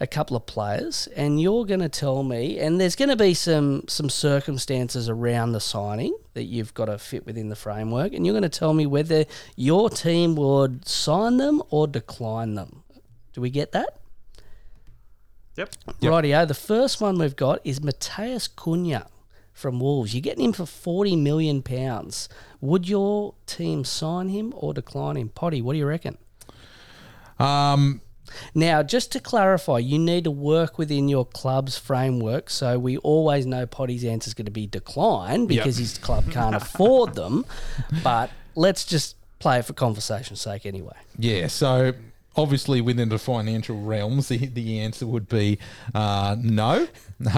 a 0.00 0.08
couple 0.08 0.36
of 0.36 0.44
players, 0.44 1.06
and 1.14 1.40
you're 1.40 1.64
going 1.64 1.78
to 1.80 1.88
tell 1.88 2.24
me. 2.24 2.58
And 2.58 2.80
there's 2.80 2.96
going 2.96 3.10
to 3.10 3.16
be 3.16 3.32
some 3.32 3.84
some 3.86 4.10
circumstances 4.10 5.08
around 5.08 5.52
the 5.52 5.60
signing 5.60 6.16
that 6.34 6.44
you've 6.44 6.74
got 6.74 6.86
to 6.86 6.98
fit 6.98 7.24
within 7.24 7.48
the 7.48 7.54
framework, 7.54 8.12
and 8.12 8.26
you're 8.26 8.32
going 8.32 8.42
to 8.42 8.48
tell 8.48 8.74
me 8.74 8.86
whether 8.86 9.24
your 9.54 9.88
team 9.88 10.34
would 10.34 10.88
sign 10.88 11.36
them 11.36 11.62
or 11.70 11.86
decline 11.86 12.56
them. 12.56 12.81
Do 13.32 13.40
we 13.40 13.50
get 13.50 13.72
that? 13.72 13.98
Yep. 15.56 15.74
Yep. 16.00 16.12
Rightio. 16.12 16.48
The 16.48 16.54
first 16.54 17.00
one 17.00 17.18
we've 17.18 17.36
got 17.36 17.60
is 17.64 17.80
Matheus 17.80 18.48
Cunha 18.48 19.06
from 19.52 19.80
Wolves. 19.80 20.14
You're 20.14 20.22
getting 20.22 20.44
him 20.44 20.52
for 20.52 20.66
forty 20.66 21.14
million 21.16 21.62
pounds. 21.62 22.28
Would 22.60 22.88
your 22.88 23.34
team 23.46 23.84
sign 23.84 24.28
him 24.28 24.52
or 24.56 24.72
decline 24.72 25.16
him? 25.16 25.28
Potty, 25.28 25.60
what 25.60 25.72
do 25.74 25.78
you 25.78 25.86
reckon? 25.86 26.16
Um, 27.38 28.00
Now, 28.54 28.82
just 28.82 29.12
to 29.12 29.20
clarify, 29.20 29.78
you 29.78 29.98
need 29.98 30.24
to 30.24 30.30
work 30.30 30.78
within 30.78 31.08
your 31.08 31.26
club's 31.26 31.76
framework, 31.76 32.48
so 32.48 32.78
we 32.78 32.96
always 32.98 33.44
know 33.44 33.66
Potty's 33.66 34.04
answer 34.04 34.28
is 34.28 34.34
going 34.34 34.46
to 34.46 34.50
be 34.52 34.66
decline 34.66 35.46
because 35.46 35.76
his 35.76 35.98
club 35.98 36.30
can't 36.30 36.54
afford 36.54 37.14
them. 37.14 37.44
But 38.02 38.30
let's 38.54 38.84
just 38.86 39.16
play 39.38 39.58
it 39.58 39.64
for 39.66 39.74
conversation's 39.74 40.40
sake 40.40 40.64
anyway. 40.64 40.96
Yeah, 41.18 41.48
so 41.48 41.92
obviously 42.36 42.80
within 42.80 43.08
the 43.08 43.18
financial 43.18 43.80
realms, 43.80 44.28
the, 44.28 44.38
the 44.46 44.80
answer 44.80 45.06
would 45.06 45.28
be 45.28 45.58
uh, 45.94 46.36
no. 46.40 46.88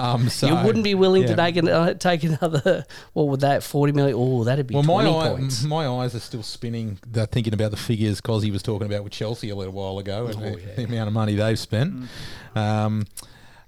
Um, 0.01 0.29
so 0.29 0.47
you 0.47 0.55
wouldn't 0.65 0.83
be 0.83 0.95
willing 0.95 1.27
to 1.27 1.35
take, 1.35 1.57
an, 1.57 1.67
uh, 1.69 1.93
take 1.93 2.23
another, 2.23 2.85
what 3.13 3.27
would 3.27 3.41
that, 3.41 3.61
40 3.61 3.93
million? 3.93 4.15
Oh, 4.17 4.43
that'd 4.43 4.65
be 4.65 4.73
Well, 4.73 4.81
my 4.83 5.05
eye, 5.07 5.29
points. 5.29 5.63
my 5.63 5.85
eyes 5.87 6.15
are 6.15 6.19
still 6.19 6.41
spinning. 6.41 6.97
They're 7.05 7.27
thinking 7.27 7.53
about 7.53 7.69
the 7.71 7.77
figures 7.77 8.19
because 8.19 8.41
he 8.41 8.49
was 8.49 8.63
talking 8.63 8.87
about 8.87 9.03
with 9.03 9.13
Chelsea 9.13 9.49
a 9.51 9.55
little 9.55 9.73
while 9.73 9.99
ago 9.99 10.25
and 10.25 10.41
the, 10.41 10.59
the 10.75 10.83
amount 10.85 11.07
of 11.07 11.13
money 11.13 11.35
they've 11.35 11.59
spent. 11.59 12.09
Um, 12.55 13.05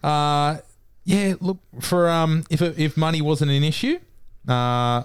uh, 0.03 0.57
yeah, 1.03 1.35
look 1.39 1.59
for 1.81 2.09
um, 2.09 2.43
if 2.49 2.61
if 2.61 2.97
money 2.97 3.21
wasn't 3.21 3.51
an 3.51 3.63
issue, 3.63 3.99
uh, 4.47 5.03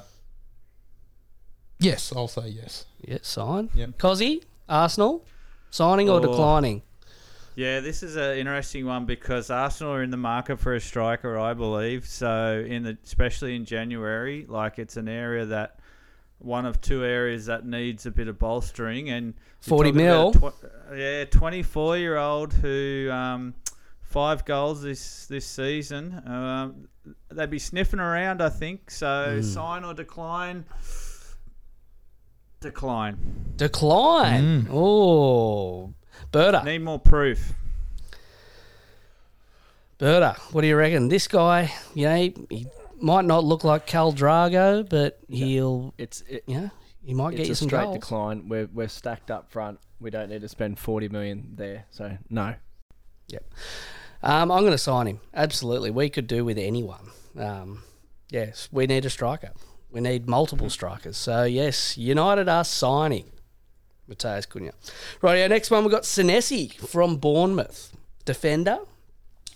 yes, 1.78 2.12
I'll 2.14 2.28
say 2.28 2.48
yes. 2.48 2.86
Yeah, 3.06 3.18
sign. 3.22 3.70
Yep. 3.74 3.98
Cozzy, 3.98 4.42
Arsenal, 4.68 5.24
signing 5.72 6.08
or 6.08 6.18
Oh. 6.18 6.20
declining? 6.20 6.82
Yeah, 7.56 7.80
this 7.80 8.02
is 8.02 8.14
an 8.16 8.38
interesting 8.38 8.86
one 8.86 9.04
because 9.04 9.50
Arsenal 9.50 9.92
are 9.94 10.02
in 10.02 10.10
the 10.10 10.16
market 10.16 10.58
for 10.60 10.74
a 10.74 10.80
striker, 10.80 11.36
I 11.38 11.52
believe. 11.54 12.06
So 12.06 12.64
in 12.66 12.84
the 12.84 12.96
especially 13.04 13.56
in 13.56 13.64
January, 13.64 14.46
like 14.48 14.78
it's 14.78 14.96
an 14.96 15.08
area 15.08 15.44
that 15.46 15.80
one 16.38 16.64
of 16.66 16.80
two 16.80 17.04
areas 17.04 17.46
that 17.46 17.66
needs 17.66 18.06
a 18.06 18.10
bit 18.10 18.26
of 18.28 18.38
bolstering 18.38 19.10
and 19.10 19.34
40 19.60 19.90
talking 19.92 20.06
about 20.06 20.34
a 20.36 20.38
mil. 20.40 20.50
tw- 20.50 20.96
yeah, 20.96 21.24
24 21.26 21.98
year 21.98 22.16
old 22.16 22.52
who 22.54 23.08
um, 23.12 23.54
five 24.02 24.44
goals 24.46 24.80
this 24.82 25.26
this 25.26 25.44
season. 25.46 26.22
Um, 26.26 26.88
they'd 27.30 27.50
be 27.50 27.58
sniffing 27.58 28.00
around, 28.00 28.40
I 28.40 28.48
think. 28.48 28.90
So 28.90 29.36
Hmm. 29.36 29.42
sign 29.42 29.84
or 29.84 29.92
decline. 29.92 30.64
Decline. 32.62 33.16
Decline. 33.56 34.68
Oh, 34.70 35.92
Berta. 36.30 36.62
Need 36.64 36.78
more 36.78 36.98
proof. 36.98 37.52
Berta, 39.98 40.36
what 40.52 40.62
do 40.62 40.66
you 40.66 40.76
reckon? 40.76 41.08
This 41.08 41.28
guy, 41.28 41.72
you 41.94 42.06
know, 42.06 42.16
he, 42.16 42.34
he 42.50 42.66
might 43.00 43.24
not 43.24 43.44
look 43.44 43.62
like 43.64 43.86
Cal 43.86 44.12
Drago, 44.12 44.88
but 44.88 45.18
he'll, 45.28 45.94
It's 45.98 46.22
it, 46.22 46.44
you 46.46 46.60
know, 46.60 46.70
he 47.04 47.14
might 47.14 47.32
get 47.32 47.40
it's 47.40 47.48
you 47.48 47.52
a 47.52 47.56
some 47.56 47.68
straight 47.68 47.84
goals. 47.84 47.96
decline. 47.98 48.48
We're 48.48 48.68
we're 48.72 48.88
stacked 48.88 49.30
up 49.30 49.50
front. 49.50 49.78
We 50.00 50.10
don't 50.10 50.28
need 50.30 50.40
to 50.40 50.48
spend 50.48 50.78
forty 50.78 51.08
million 51.08 51.52
there. 51.54 51.84
So 51.90 52.16
no. 52.30 52.54
Yep. 53.28 53.44
Um, 54.24 54.50
I'm 54.50 54.60
going 54.60 54.72
to 54.72 54.78
sign 54.78 55.06
him. 55.06 55.20
Absolutely. 55.34 55.90
We 55.90 56.08
could 56.10 56.26
do 56.26 56.44
with 56.44 56.58
anyone. 56.58 57.10
Um, 57.36 57.82
yes, 58.30 58.68
we 58.70 58.86
need 58.86 59.04
a 59.04 59.10
striker. 59.10 59.50
We 59.92 60.00
need 60.00 60.26
multiple 60.26 60.70
strikers. 60.70 61.18
So, 61.18 61.44
yes, 61.44 61.98
United 61.98 62.48
are 62.48 62.64
signing 62.64 63.30
Matheus 64.08 64.48
Cunha. 64.48 64.72
Right, 65.20 65.42
our 65.42 65.48
next 65.48 65.70
one, 65.70 65.84
we've 65.84 65.92
got 65.92 66.04
Senesi 66.04 66.74
from 66.74 67.16
Bournemouth. 67.16 67.94
Defender, 68.24 68.78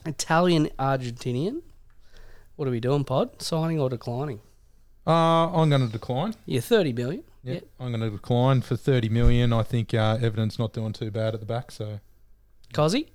Italian 0.04 0.68
Argentinian. 0.78 1.62
What 2.56 2.68
are 2.68 2.70
we 2.70 2.80
doing, 2.80 3.04
Pod? 3.04 3.40
Signing 3.40 3.80
or 3.80 3.88
declining? 3.88 4.40
Uh, 5.06 5.52
I'm 5.52 5.70
going 5.70 5.86
to 5.86 5.92
decline. 5.92 6.34
Yeah, 6.44 6.60
30 6.60 6.92
million. 6.92 7.24
Yep. 7.44 7.62
Yeah. 7.62 7.84
I'm 7.84 7.92
going 7.92 8.00
to 8.02 8.10
decline 8.10 8.60
for 8.60 8.76
30 8.76 9.08
million. 9.08 9.52
I 9.52 9.62
think 9.62 9.94
uh, 9.94 10.18
Everton's 10.20 10.58
not 10.58 10.72
doing 10.72 10.92
too 10.92 11.10
bad 11.10 11.32
at 11.32 11.40
the 11.40 11.46
back, 11.46 11.70
so 11.70 12.00
Cozzy? 12.74 13.08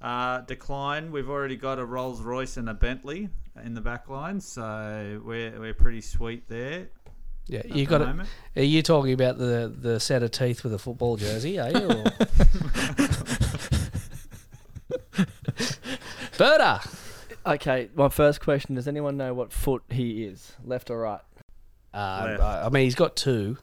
Uh, 0.00 0.40
decline. 0.40 1.12
We've 1.12 1.28
already 1.28 1.56
got 1.56 1.78
a 1.78 1.84
Rolls 1.84 2.20
Royce 2.20 2.56
and 2.56 2.68
a 2.68 2.74
Bentley 2.74 3.28
in 3.62 3.74
the 3.74 3.80
back 3.80 4.08
line, 4.08 4.40
so 4.40 5.20
we're, 5.24 5.58
we're 5.60 5.74
pretty 5.74 6.00
sweet 6.00 6.48
there. 6.48 6.88
Yeah, 7.46 7.62
you 7.66 7.86
the 7.86 7.98
got 7.98 8.02
it. 8.02 8.26
Are 8.56 8.62
you 8.62 8.82
talking 8.82 9.12
about 9.12 9.38
the, 9.38 9.72
the 9.76 10.00
set 10.00 10.22
of 10.22 10.30
teeth 10.30 10.64
with 10.64 10.72
a 10.72 10.78
football 10.78 11.16
jersey, 11.16 11.58
are 11.60 11.70
you? 11.70 11.90
Or? 11.90 12.04
Berta! 16.38 16.80
Okay, 17.46 17.90
my 17.94 18.08
first 18.08 18.40
question: 18.40 18.74
Does 18.76 18.88
anyone 18.88 19.18
know 19.18 19.34
what 19.34 19.52
foot 19.52 19.82
he 19.90 20.24
is, 20.24 20.54
left 20.64 20.90
or 20.90 21.00
right? 21.00 21.20
Uh, 21.92 22.24
Left. 22.26 22.42
I 22.42 22.62
I 22.64 22.68
mean, 22.70 22.84
he's 22.84 22.94
got 22.94 23.16
two. 23.16 23.58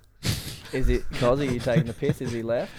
Is 0.72 0.88
it 0.88 1.04
Cos? 1.14 1.40
Are 1.40 1.44
you 1.44 1.60
taking 1.60 1.86
the 1.86 1.94
piss? 1.94 2.22
Is 2.22 2.32
he 2.32 2.44
left? 2.44 2.72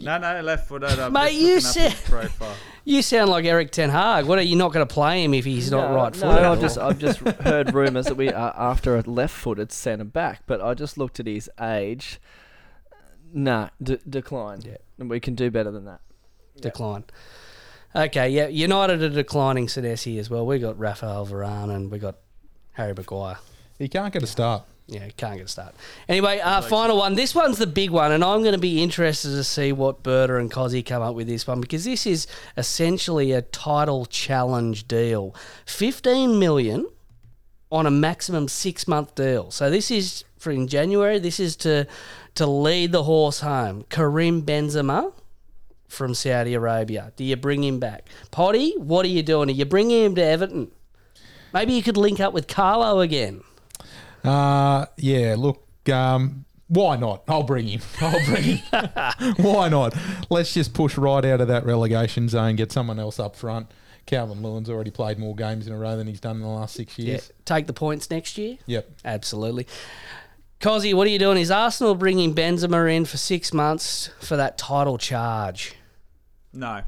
No, 0.00 0.16
no, 0.18 0.40
left 0.40 0.66
footed. 0.68 0.98
I'm 0.98 1.12
Mate, 1.12 1.34
you 1.34 1.60
said- 1.60 1.94
You 2.84 3.02
sound 3.02 3.30
like 3.30 3.44
Erik 3.44 3.70
Ten 3.70 3.90
Hag. 3.90 4.24
What 4.24 4.38
are 4.38 4.42
you 4.42 4.56
not 4.56 4.72
going 4.72 4.86
to 4.86 4.92
play 4.92 5.22
him 5.22 5.34
if 5.34 5.44
he's 5.44 5.70
not 5.70 5.90
No, 5.90 5.96
right 5.96 6.14
No, 6.14 6.20
footed? 6.20 6.44
I've 6.44 6.60
just 6.60 6.78
I've 6.78 6.98
just 6.98 7.18
heard 7.42 7.74
rumours 7.74 8.06
that 8.06 8.16
we 8.16 8.30
are 8.30 8.54
after 8.56 8.96
a 8.96 9.02
left-footed 9.02 9.70
centre 9.70 10.04
back, 10.04 10.42
but 10.46 10.62
I 10.62 10.72
just 10.74 10.96
looked 10.96 11.20
at 11.20 11.26
his 11.26 11.50
age. 11.60 12.18
Nah, 13.32 13.68
d- 13.82 13.98
decline. 14.08 14.62
Yeah. 14.64 14.78
and 14.98 15.10
we 15.10 15.20
can 15.20 15.34
do 15.34 15.50
better 15.50 15.70
than 15.70 15.84
that. 15.84 16.00
decline. 16.60 17.04
Okay, 17.94 18.30
yeah, 18.30 18.46
United 18.46 19.02
are 19.02 19.08
declining 19.10 19.66
Senesi 19.66 20.18
as 20.18 20.30
well. 20.30 20.46
We 20.46 20.58
got 20.58 20.78
Rafael 20.78 21.26
Varane 21.26 21.74
and 21.74 21.90
we 21.90 21.98
got 21.98 22.16
Harry 22.72 22.94
Maguire. 22.94 23.38
he 23.78 23.88
can't 23.88 24.12
get 24.12 24.22
a 24.22 24.26
start. 24.26 24.62
Yeah, 24.90 25.08
can't 25.16 25.36
get 25.36 25.44
a 25.44 25.48
start. 25.48 25.74
Anyway, 26.08 26.40
uh, 26.40 26.62
final 26.62 26.98
one. 26.98 27.14
This 27.14 27.32
one's 27.32 27.58
the 27.58 27.66
big 27.66 27.90
one, 27.90 28.10
and 28.10 28.24
I'm 28.24 28.40
going 28.40 28.54
to 28.54 28.58
be 28.58 28.82
interested 28.82 29.28
to 29.28 29.44
see 29.44 29.70
what 29.72 30.02
Berta 30.02 30.36
and 30.36 30.50
Cozzy 30.50 30.84
come 30.84 31.00
up 31.00 31.14
with 31.14 31.28
this 31.28 31.46
one 31.46 31.60
because 31.60 31.84
this 31.84 32.06
is 32.06 32.26
essentially 32.56 33.30
a 33.30 33.40
title 33.40 34.04
challenge 34.04 34.88
deal. 34.88 35.32
15 35.66 36.38
million 36.40 36.86
on 37.70 37.86
a 37.86 37.90
maximum 37.90 38.48
six 38.48 38.88
month 38.88 39.14
deal. 39.14 39.52
So 39.52 39.70
this 39.70 39.92
is 39.92 40.24
for 40.36 40.50
in 40.50 40.66
January. 40.66 41.20
This 41.20 41.38
is 41.38 41.54
to 41.56 41.86
to 42.34 42.46
lead 42.46 42.90
the 42.90 43.04
horse 43.04 43.40
home. 43.40 43.84
Karim 43.90 44.42
Benzema 44.42 45.12
from 45.86 46.14
Saudi 46.14 46.54
Arabia. 46.54 47.12
Do 47.16 47.24
you 47.24 47.36
bring 47.36 47.62
him 47.62 47.78
back? 47.78 48.08
Potty, 48.30 48.74
what 48.76 49.04
are 49.04 49.08
you 49.08 49.22
doing? 49.22 49.48
Are 49.50 49.52
you 49.52 49.64
bringing 49.64 50.04
him 50.04 50.14
to 50.16 50.24
Everton? 50.24 50.70
Maybe 51.52 51.74
you 51.74 51.82
could 51.82 51.96
link 51.96 52.20
up 52.20 52.32
with 52.32 52.46
Carlo 52.46 53.00
again. 53.00 53.42
Uh, 54.24 54.86
yeah, 54.96 55.34
look, 55.38 55.66
um, 55.88 56.44
why 56.68 56.96
not? 56.96 57.24
I'll 57.26 57.42
bring 57.42 57.66
him. 57.66 57.80
I'll 58.00 58.24
bring 58.26 58.42
him. 58.42 58.60
why 59.36 59.68
not? 59.68 59.96
Let's 60.30 60.54
just 60.54 60.72
push 60.72 60.96
right 60.96 61.24
out 61.24 61.40
of 61.40 61.48
that 61.48 61.64
relegation 61.64 62.28
zone, 62.28 62.56
get 62.56 62.70
someone 62.72 62.98
else 62.98 63.18
up 63.18 63.36
front. 63.36 63.70
Calvert-Lewin's 64.06 64.70
already 64.70 64.90
played 64.90 65.18
more 65.18 65.34
games 65.34 65.66
in 65.66 65.72
a 65.72 65.78
row 65.78 65.96
than 65.96 66.06
he's 66.06 66.20
done 66.20 66.36
in 66.36 66.42
the 66.42 66.48
last 66.48 66.74
six 66.74 66.98
years. 66.98 67.06
Yeah, 67.06 67.12
years. 67.12 67.32
take 67.44 67.66
the 67.66 67.72
points 67.72 68.10
next 68.10 68.38
year. 68.38 68.58
Yep. 68.66 68.90
Absolutely. 69.04 69.66
Cozzy, 70.60 70.92
what 70.94 71.06
are 71.06 71.10
you 71.10 71.18
doing? 71.18 71.38
Is 71.38 71.50
Arsenal 71.50 71.94
bringing 71.94 72.34
Benzema 72.34 72.94
in 72.94 73.04
for 73.04 73.16
six 73.16 73.52
months 73.52 74.10
for 74.20 74.36
that 74.36 74.58
title 74.58 74.98
charge? 74.98 75.74
No. 76.52 76.82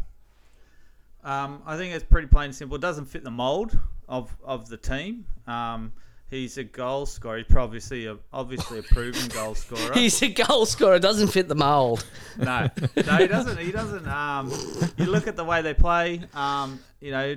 Um, 1.25 1.63
I 1.65 1.77
think 1.77 1.95
it's 1.95 2.05
pretty 2.05 2.27
plain 2.27 2.47
and 2.47 2.55
simple. 2.55 2.77
It 2.77 2.81
doesn't 2.81 3.07
fit 3.07 3.25
the 3.25 3.31
mould 3.31 3.79
of, 4.09 4.37
of 4.45 4.69
the 4.69 4.77
team. 4.77 5.25
Um, 5.47 5.93
he's 6.33 6.59
a 6.59 6.65
goal 6.65 7.07
scorer. 7.07 7.39
He's 7.47 7.55
obviously 7.57 8.07
a, 8.07 8.17
obviously 8.33 8.79
a 8.81 8.83
proven 8.83 9.29
goal 9.29 9.55
scorer. 9.55 9.93
He's 9.95 10.21
a 10.23 10.29
goal 10.29 10.67
scorer. 10.67 10.99
Doesn't 10.99 11.29
fit 11.29 11.47
the 11.47 11.55
mould. 11.55 12.05
No, 12.39 12.69
no, 13.07 13.17
he 13.19 13.27
doesn't. 13.29 13.59
He 13.59 13.71
doesn't. 13.71 14.09
Um, 14.09 14.51
you 14.97 15.07
look 15.07 15.29
at 15.29 15.37
the 15.37 15.45
way 15.45 15.63
they 15.63 15.75
play. 15.75 16.23
Um, 16.35 16.81
you 17.01 17.11
know, 17.13 17.37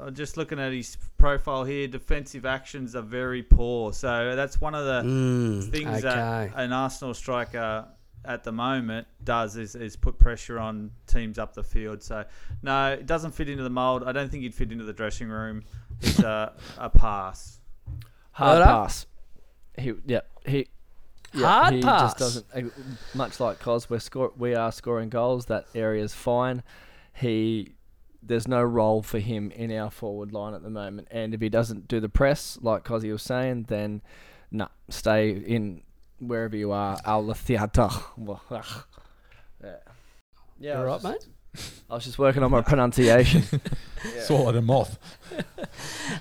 uh, 0.00 0.10
just 0.10 0.36
looking 0.36 0.58
at 0.58 0.72
his 0.72 0.96
profile 1.18 1.64
here, 1.64 1.86
defensive 1.86 2.46
actions 2.46 2.96
are 2.96 3.02
very 3.02 3.42
poor. 3.42 3.92
So 3.92 4.34
that's 4.34 4.60
one 4.60 4.74
of 4.74 4.84
the 4.86 5.02
Mm, 5.08 5.70
things 5.70 5.88
okay. 5.88 6.00
that 6.02 6.52
an 6.56 6.72
Arsenal 6.72 7.14
striker 7.14 7.86
at 8.24 8.44
the 8.44 8.52
moment 8.52 9.06
does 9.24 9.56
is, 9.56 9.74
is 9.74 9.96
put 9.96 10.16
pressure 10.18 10.58
on 10.58 10.90
teams 11.06 11.38
up 11.38 11.52
the 11.54 11.62
field. 11.62 12.02
So 12.02 12.24
no, 12.62 12.92
it 12.92 13.06
doesn't 13.06 13.32
fit 13.32 13.48
into 13.48 13.62
the 13.64 13.70
mold. 13.70 14.04
I 14.04 14.12
don't 14.12 14.30
think 14.30 14.44
he'd 14.44 14.54
fit 14.54 14.72
into 14.72 14.84
the 14.84 14.92
dressing 14.92 15.28
room. 15.28 15.62
It's 16.00 16.20
a, 16.20 16.52
a 16.78 16.88
pass. 16.88 17.58
Hard 18.32 18.58
Berta? 18.58 18.64
pass. 18.70 19.06
He, 19.78 19.92
yeah, 20.06 20.20
he. 20.46 20.68
Yeah, 21.34 21.46
Hard 21.46 21.74
he 21.74 21.82
pass. 21.82 22.00
just 22.14 22.18
doesn't. 22.18 22.46
uh, 22.54 22.68
Much 23.14 23.40
like 23.40 23.58
Cos, 23.58 23.88
we're 23.88 23.98
score, 24.00 24.32
we 24.36 24.54
are 24.54 24.70
scoring 24.70 25.08
goals. 25.08 25.46
That 25.46 25.64
area's 25.74 26.12
fine. 26.14 26.62
He, 27.14 27.74
there's 28.22 28.46
no 28.46 28.62
role 28.62 29.02
for 29.02 29.18
him 29.18 29.50
in 29.50 29.72
our 29.72 29.90
forward 29.90 30.32
line 30.32 30.52
at 30.54 30.62
the 30.62 30.70
moment. 30.70 31.08
And 31.10 31.32
if 31.34 31.40
he 31.40 31.48
doesn't 31.48 31.88
do 31.88 32.00
the 32.00 32.08
press, 32.10 32.58
like 32.60 32.84
Cosy 32.84 33.10
was 33.10 33.22
saying, 33.22 33.64
then 33.68 34.02
nah, 34.50 34.68
stay 34.90 35.30
in 35.30 35.82
wherever 36.20 36.54
you 36.56 36.70
are. 36.72 36.98
Al 37.04 37.32
theatre. 37.34 37.88
Yeah. 39.62 39.76
Yeah, 40.58 40.70
You 40.70 40.70
I 40.72 40.74
all 40.76 40.84
was 40.84 41.04
right, 41.04 41.12
mate? 41.14 41.28
I 41.90 41.94
was 41.94 42.04
just 42.04 42.18
working 42.18 42.42
on 42.42 42.50
my 42.50 42.62
pronunciation. 42.62 43.42
Swallowed 44.20 44.56
a 44.56 44.62
moth. 44.62 44.98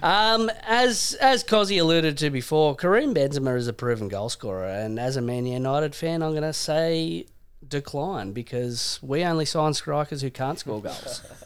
Um, 0.02 0.50
as 0.64 1.16
as 1.22 1.44
Cozzy 1.44 1.80
alluded 1.80 2.18
to 2.20 2.30
before, 2.32 2.76
Karim 2.76 3.14
Benzema 3.14 3.56
is 3.56 3.68
a 3.68 3.74
proven 3.74 4.08
goal 4.08 4.30
scorer, 4.30 4.66
and 4.68 5.00
as 5.00 5.16
a 5.16 5.22
Man 5.22 5.46
United 5.46 5.94
fan, 5.94 6.24
I'm 6.24 6.32
going 6.32 6.42
to 6.42 6.54
say 6.54 7.28
decline 7.68 8.32
because 8.32 8.98
we 9.04 9.24
only 9.24 9.46
sign 9.46 9.74
strikers 9.76 10.22
who 10.22 10.32
can't 10.32 10.58
score 10.58 10.82
goals. 10.82 11.22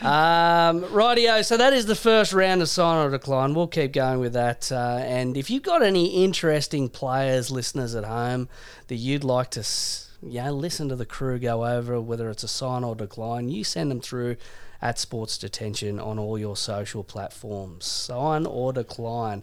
um, 0.00 0.82
rightio, 0.92 1.44
so 1.44 1.56
that 1.56 1.72
is 1.72 1.86
the 1.86 1.94
first 1.94 2.32
round 2.32 2.62
of 2.62 2.68
sign 2.68 3.04
or 3.06 3.10
decline. 3.10 3.54
We'll 3.54 3.66
keep 3.66 3.92
going 3.92 4.20
with 4.20 4.32
that. 4.32 4.70
Uh, 4.72 5.00
and 5.02 5.36
if 5.36 5.50
you've 5.50 5.62
got 5.62 5.82
any 5.82 6.24
interesting 6.24 6.88
players, 6.88 7.50
listeners 7.50 7.94
at 7.94 8.04
home, 8.04 8.48
that 8.88 8.96
you'd 8.96 9.24
like 9.24 9.50
to 9.50 9.60
s- 9.60 10.03
yeah, 10.26 10.50
listen 10.50 10.88
to 10.88 10.96
the 10.96 11.06
crew 11.06 11.38
go 11.38 11.64
over, 11.64 12.00
whether 12.00 12.30
it's 12.30 12.42
a 12.42 12.48
sign 12.48 12.84
or 12.84 12.94
decline, 12.94 13.48
you 13.48 13.64
send 13.64 13.90
them 13.90 14.00
through 14.00 14.36
at 14.80 14.98
Sports 14.98 15.38
Detention 15.38 15.98
on 15.98 16.18
all 16.18 16.38
your 16.38 16.56
social 16.56 17.02
platforms. 17.02 17.86
Sign 17.86 18.46
or 18.46 18.72
decline. 18.72 19.42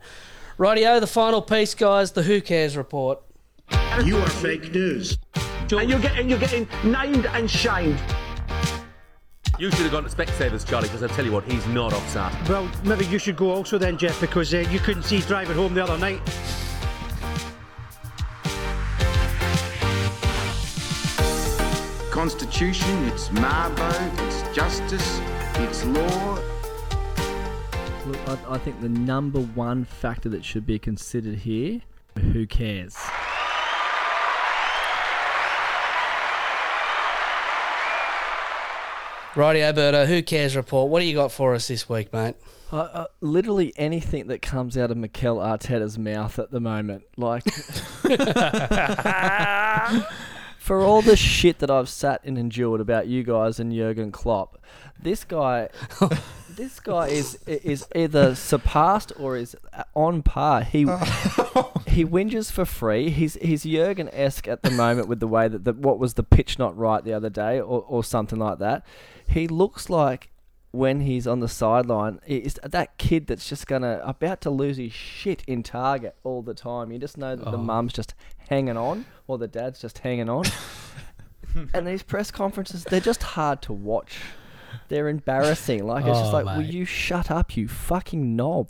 Rightio, 0.58 1.00
the 1.00 1.08
final 1.08 1.42
piece, 1.42 1.74
guys, 1.74 2.12
the 2.12 2.24
Who 2.24 2.42
Cares 2.42 2.78
report. 2.78 3.22
You 4.04 4.18
are 4.18 4.30
fake 4.30 4.72
news. 4.72 5.18
And 5.72 5.90
you're 5.90 6.00
getting, 6.00 6.30
you're 6.30 6.40
getting 6.40 6.68
named 6.84 7.26
and 7.28 7.50
shamed. 7.50 8.00
You 9.58 9.70
should 9.72 9.82
have 9.82 9.92
gone 9.92 10.04
to 10.04 10.10
Specsavers, 10.10 10.68
Charlie, 10.68 10.88
because 10.88 11.04
I 11.04 11.08
tell 11.08 11.24
you 11.24 11.32
what, 11.32 11.44
he's 11.44 11.66
not 11.68 11.94
offside. 11.94 12.50
Well, 12.50 12.70
maybe 12.84 13.06
you 13.06 13.20
should 13.20 13.38
go 13.38 13.52
also 13.52 13.78
then, 13.78 13.98
Jeff, 13.98 14.20
because 14.20 14.54
uh, 14.54 14.60
you 14.72 14.80
couldn't 14.80 15.04
see 15.04 15.20
driving 15.22 15.56
home 15.56 15.74
the 15.74 15.84
other 15.84 15.98
night. 15.98 16.20
Constitution, 22.22 23.04
it's 23.06 23.32
my 23.32 23.74
it's 24.28 24.56
justice, 24.56 25.20
it's 25.56 25.84
law. 25.86 26.36
Look, 28.06 28.30
I, 28.30 28.38
I 28.48 28.58
think 28.60 28.80
the 28.80 28.90
number 28.90 29.40
one 29.40 29.86
factor 29.86 30.30
that 30.30 30.46
should 30.46 30.68
be 30.68 30.78
considered 30.78 31.40
here 31.40 31.82
who 32.32 32.46
cares? 32.46 32.96
Righty, 39.36 39.64
Alberto, 39.64 40.06
Who 40.06 40.22
Cares 40.22 40.56
report. 40.56 40.92
What 40.92 41.00
do 41.00 41.08
you 41.08 41.16
got 41.16 41.32
for 41.32 41.56
us 41.56 41.70
this 41.70 41.90
week, 41.90 42.14
mate? 42.14 42.36
Uh, 42.72 42.78
uh, 42.78 43.08
literally 43.22 43.74
anything 43.78 44.28
that 44.28 44.44
comes 44.44 44.78
out 44.78 44.92
of 44.92 44.98
Mikel 44.98 45.38
Arteta's 45.38 45.98
mouth 45.98 46.38
at 46.38 46.52
the 46.52 46.60
moment. 46.60 47.04
Like, 47.18 47.46
for 50.62 50.82
all 50.82 51.02
the 51.02 51.16
shit 51.16 51.58
that 51.58 51.72
I've 51.72 51.90
sat 51.90 52.24
and 52.24 52.38
endured 52.38 52.82
about 52.82 53.08
you 53.08 53.24
guys 53.24 53.60
and 53.60 53.74
Jurgen 53.74 54.12
Klopp, 54.12 54.60
this 55.02 55.24
guy, 55.24 55.70
this 56.56 56.80
guy 56.80 57.08
is 57.08 57.34
is 57.48 57.88
either 57.96 58.36
surpassed 58.36 59.12
or 59.18 59.36
is 59.36 59.56
on 59.96 60.22
par. 60.22 60.62
He 60.62 60.82
he 61.88 62.06
whinges 62.06 62.52
for 62.52 62.66
free. 62.66 63.10
He's 63.10 63.34
he's 63.42 63.64
Jurgen 63.64 64.08
esque 64.14 64.48
at 64.48 64.62
the 64.62 64.70
moment 64.70 65.08
with 65.08 65.20
the 65.20 65.28
way 65.28 65.48
that 65.48 65.64
the, 65.64 65.74
what 65.74 65.98
was 65.98 66.14
the 66.14 66.24
pitch 66.24 66.60
not 66.60 66.78
right 66.78 67.04
the 67.04 67.14
other 67.14 67.32
day 67.32 67.60
or, 67.60 67.84
or 67.88 68.04
something 68.04 68.38
like 68.38 68.60
that. 68.60 68.86
He 69.26 69.48
looks 69.48 69.90
like 69.90 70.30
when 70.72 71.02
he's 71.02 71.28
on 71.28 71.40
the 71.42 71.48
sideline, 71.48 72.20
is 72.26 72.58
that 72.64 72.98
kid 72.98 73.28
that's 73.28 73.48
just 73.50 73.68
gonna 73.68 74.02
about 74.06 74.40
to 74.42 74.50
lose 74.50 74.78
his 74.78 74.94
shit 74.94 75.44
in 75.48 75.64
target 75.64 76.16
all 76.24 76.42
the 76.42 76.54
time. 76.54 76.92
You 76.92 77.00
just 77.00 77.18
know 77.18 77.36
that 77.36 77.46
the 77.52 77.58
Oh. 77.58 77.62
mum's 77.62 77.94
just 77.94 78.14
hanging 78.50 78.78
on, 78.78 79.06
or 79.28 79.38
the 79.38 79.48
dad's 79.48 79.80
just 79.82 80.00
hanging 80.00 80.30
on. 80.30 80.46
and 81.74 81.86
these 81.86 82.04
press 82.04 82.32
conferences, 82.32 82.84
they're 82.86 83.00
just 83.02 83.22
hard 83.24 83.62
to 83.64 83.74
watch. 83.74 84.20
They're 84.88 85.10
embarrassing. 85.10 85.86
Like 85.86 86.06
it's 86.06 86.18
just 86.18 86.32
Oh, 86.32 86.34
like, 86.38 86.46
will 86.46 86.64
mate. 86.64 86.74
you 86.74 86.86
shut 86.86 87.30
up, 87.30 87.58
you 87.58 87.68
fucking 87.68 88.36
knob? 88.36 88.70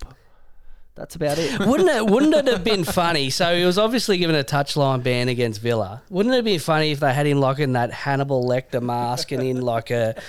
That's 0.96 1.16
about 1.16 1.38
it. 1.39 1.58
wouldn't 1.66 1.89
it? 1.89 2.06
Wouldn't 2.06 2.34
it 2.36 2.48
have 2.48 2.64
been 2.64 2.84
funny? 2.84 3.30
So 3.30 3.56
he 3.58 3.64
was 3.66 3.78
obviously 3.78 4.18
given 4.18 4.36
a 4.36 4.44
touchline 4.44 5.02
ban 5.02 5.30
against 5.30 5.62
Villa. 5.62 6.02
Wouldn't 6.10 6.36
it 6.36 6.44
be 6.46 6.58
funny 6.58 6.92
if 6.92 7.00
they 7.00 7.14
had 7.14 7.26
him 7.26 7.39
like 7.39 7.60
in 7.60 7.74
that 7.74 7.92
Hannibal 7.92 8.44
Lecter 8.48 8.82
mask 8.82 9.32
and 9.32 9.42
in 9.42 9.62
like 9.62 9.89
a 9.89 10.22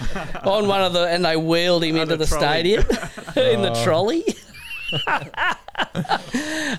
on 0.45 0.69
one 0.69 0.81
of 0.83 0.93
the 0.93 1.07
and 1.09 1.25
they 1.25 1.37
wheeled 1.37 1.83
him 1.85 1.97
On 1.97 2.03
into 2.03 2.17
the 2.17 2.27
trolley. 2.27 2.45
stadium 2.47 2.83
in 3.37 3.63
the 3.63 3.73
Oh. 3.75 3.85
trolley? 3.85 4.25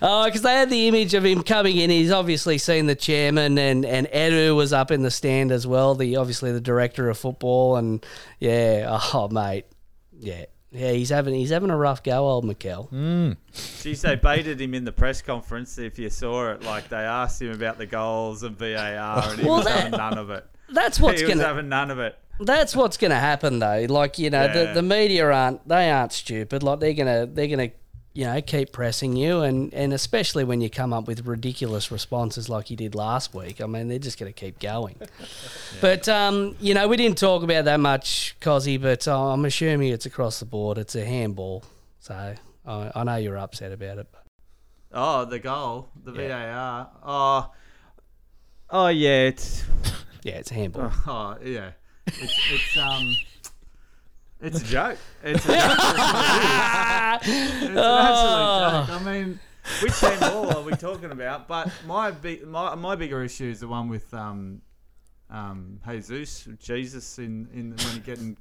Oh, 0.01 0.23
because 0.25 0.41
they 0.43 0.53
had 0.53 0.69
the 0.69 0.87
image 0.87 1.13
of 1.13 1.25
him 1.25 1.43
coming 1.43 1.77
in. 1.77 1.89
He's 1.89 2.11
obviously 2.11 2.57
seen 2.57 2.85
the 2.85 2.95
chairman, 2.95 3.57
and 3.57 3.85
and 3.85 4.07
Edu 4.07 4.55
was 4.55 4.71
up 4.73 4.91
in 4.91 5.01
the 5.01 5.11
stand 5.11 5.51
as 5.51 5.65
well. 5.67 5.95
The 5.95 6.15
obviously 6.17 6.51
the 6.51 6.61
director 6.61 7.09
of 7.09 7.17
football, 7.17 7.75
and 7.75 8.05
yeah, 8.39 8.99
oh 9.13 9.27
mate, 9.29 9.65
yeah, 10.19 10.45
yeah. 10.73 10.91
He's 10.91 11.09
having 11.09 11.33
he's 11.35 11.49
having 11.51 11.69
a 11.69 11.77
rough 11.77 12.03
go, 12.03 12.27
old 12.27 12.43
Mikel. 12.45 12.83
Hmm. 12.85 13.31
Geez, 13.81 14.01
they 14.01 14.15
baited 14.15 14.59
him 14.59 14.73
in 14.73 14.83
the 14.83 14.91
press 14.91 15.21
conference. 15.21 15.77
If 15.77 15.97
you 15.99 16.09
saw 16.09 16.51
it, 16.51 16.63
like 16.63 16.89
they 16.89 16.97
asked 16.97 17.41
him 17.41 17.51
about 17.51 17.77
the 17.77 17.85
goals 17.85 18.43
and 18.43 18.57
VAR, 18.57 19.23
and 19.29 19.39
he 19.39 19.45
Well, 19.47 19.57
was 19.57 19.65
that- 19.65 19.79
having 19.83 19.97
none 19.97 20.17
of 20.17 20.29
it. 20.29 20.45
That's 20.69 20.99
what's 20.99 21.21
he 21.21 21.25
was 21.25 21.35
gonna- 21.35 21.47
having 21.47 21.69
none 21.69 21.91
of 21.91 21.99
it. 21.99 22.17
That's 22.39 22.75
what's 22.75 22.97
going 22.97 23.11
to 23.11 23.17
happen, 23.19 23.59
though. 23.59 23.85
Like 23.87 24.17
you 24.17 24.31
know, 24.31 24.51
the, 24.51 24.71
the 24.73 24.81
media 24.81 25.29
aren't 25.29 25.67
they 25.67 25.91
aren't 25.91 26.11
stupid. 26.11 26.63
Like 26.63 26.79
they're 26.79 26.93
gonna 26.93 27.27
they're 27.27 27.47
gonna 27.47 27.69
you 28.13 28.25
know 28.25 28.39
keep 28.41 28.71
pressing 28.71 29.15
you, 29.15 29.41
and 29.41 29.73
and 29.73 29.91
especially 29.93 30.43
when 30.43 30.61
you 30.61 30.69
come 30.69 30.93
up 30.93 31.07
with 31.07 31.25
ridiculous 31.25 31.91
responses 31.91 32.47
like 32.47 32.69
you 32.69 32.77
did 32.77 32.93
last 32.95 33.33
week. 33.33 33.59
I 33.59 33.65
mean, 33.65 33.87
they're 33.87 33.99
just 33.99 34.19
going 34.19 34.31
to 34.31 34.39
keep 34.39 34.59
going. 34.59 34.95
But 35.81 36.07
um, 36.07 36.55
you 36.59 36.73
know, 36.73 36.87
we 36.87 36.97
didn't 36.97 37.17
talk 37.17 37.41
about 37.43 37.65
that 37.65 37.79
much, 37.79 38.35
Cozzy. 38.39 38.79
But 38.79 39.07
uh, 39.07 39.33
I'm 39.33 39.43
assuming 39.43 39.91
it's 39.91 40.05
across 40.05 40.39
the 40.39 40.45
board. 40.45 40.77
It's 40.77 40.95
a 40.95 41.03
handball, 41.03 41.63
so 41.99 42.35
I, 42.65 42.91
I 42.95 43.03
know 43.03 43.15
you're 43.15 43.37
upset 43.37 43.71
about 43.71 43.97
it. 43.97 44.07
Oh, 44.93 45.25
the 45.25 45.39
goal, 45.39 45.89
the 46.03 46.11
VAR. 46.11 46.89
Oh, 47.03 47.51
oh 48.69 48.87
yeah, 48.87 49.27
it's 49.27 49.63
yeah, 50.23 50.33
it's 50.33 50.51
a 50.51 50.53
handball. 50.53 50.91
Oh 51.07 51.37
yeah, 51.43 51.71
it's 52.05 52.39
it's 52.51 52.77
um. 52.77 53.15
It's 54.43 54.61
a 54.61 54.65
joke. 54.65 54.97
It's 55.23 55.45
a 55.45 55.47
joke. 55.47 55.57
It 57.23 57.29
is. 57.29 57.69
An 57.69 57.77
absolute 57.77 58.87
joke. 58.87 58.89
I 58.89 59.03
mean, 59.03 59.39
which 59.81 59.99
handball 59.99 60.57
are 60.57 60.61
we 60.61 60.73
talking 60.73 61.11
about? 61.11 61.47
But 61.47 61.71
my 61.87 62.11
big, 62.11 62.45
my, 62.45 62.75
my 62.75 62.95
bigger 62.95 63.23
issue 63.23 63.49
is 63.49 63.61
the 63.61 63.69
one 63.69 63.87
with 63.87 64.13
um, 64.13 64.61
um, 65.29 65.79
Jesus, 65.89 66.47
Jesus 66.61 67.19
in, 67.19 67.47
in 67.53 67.69
when 67.69 67.93
he 67.93 67.99
getting 67.99 68.37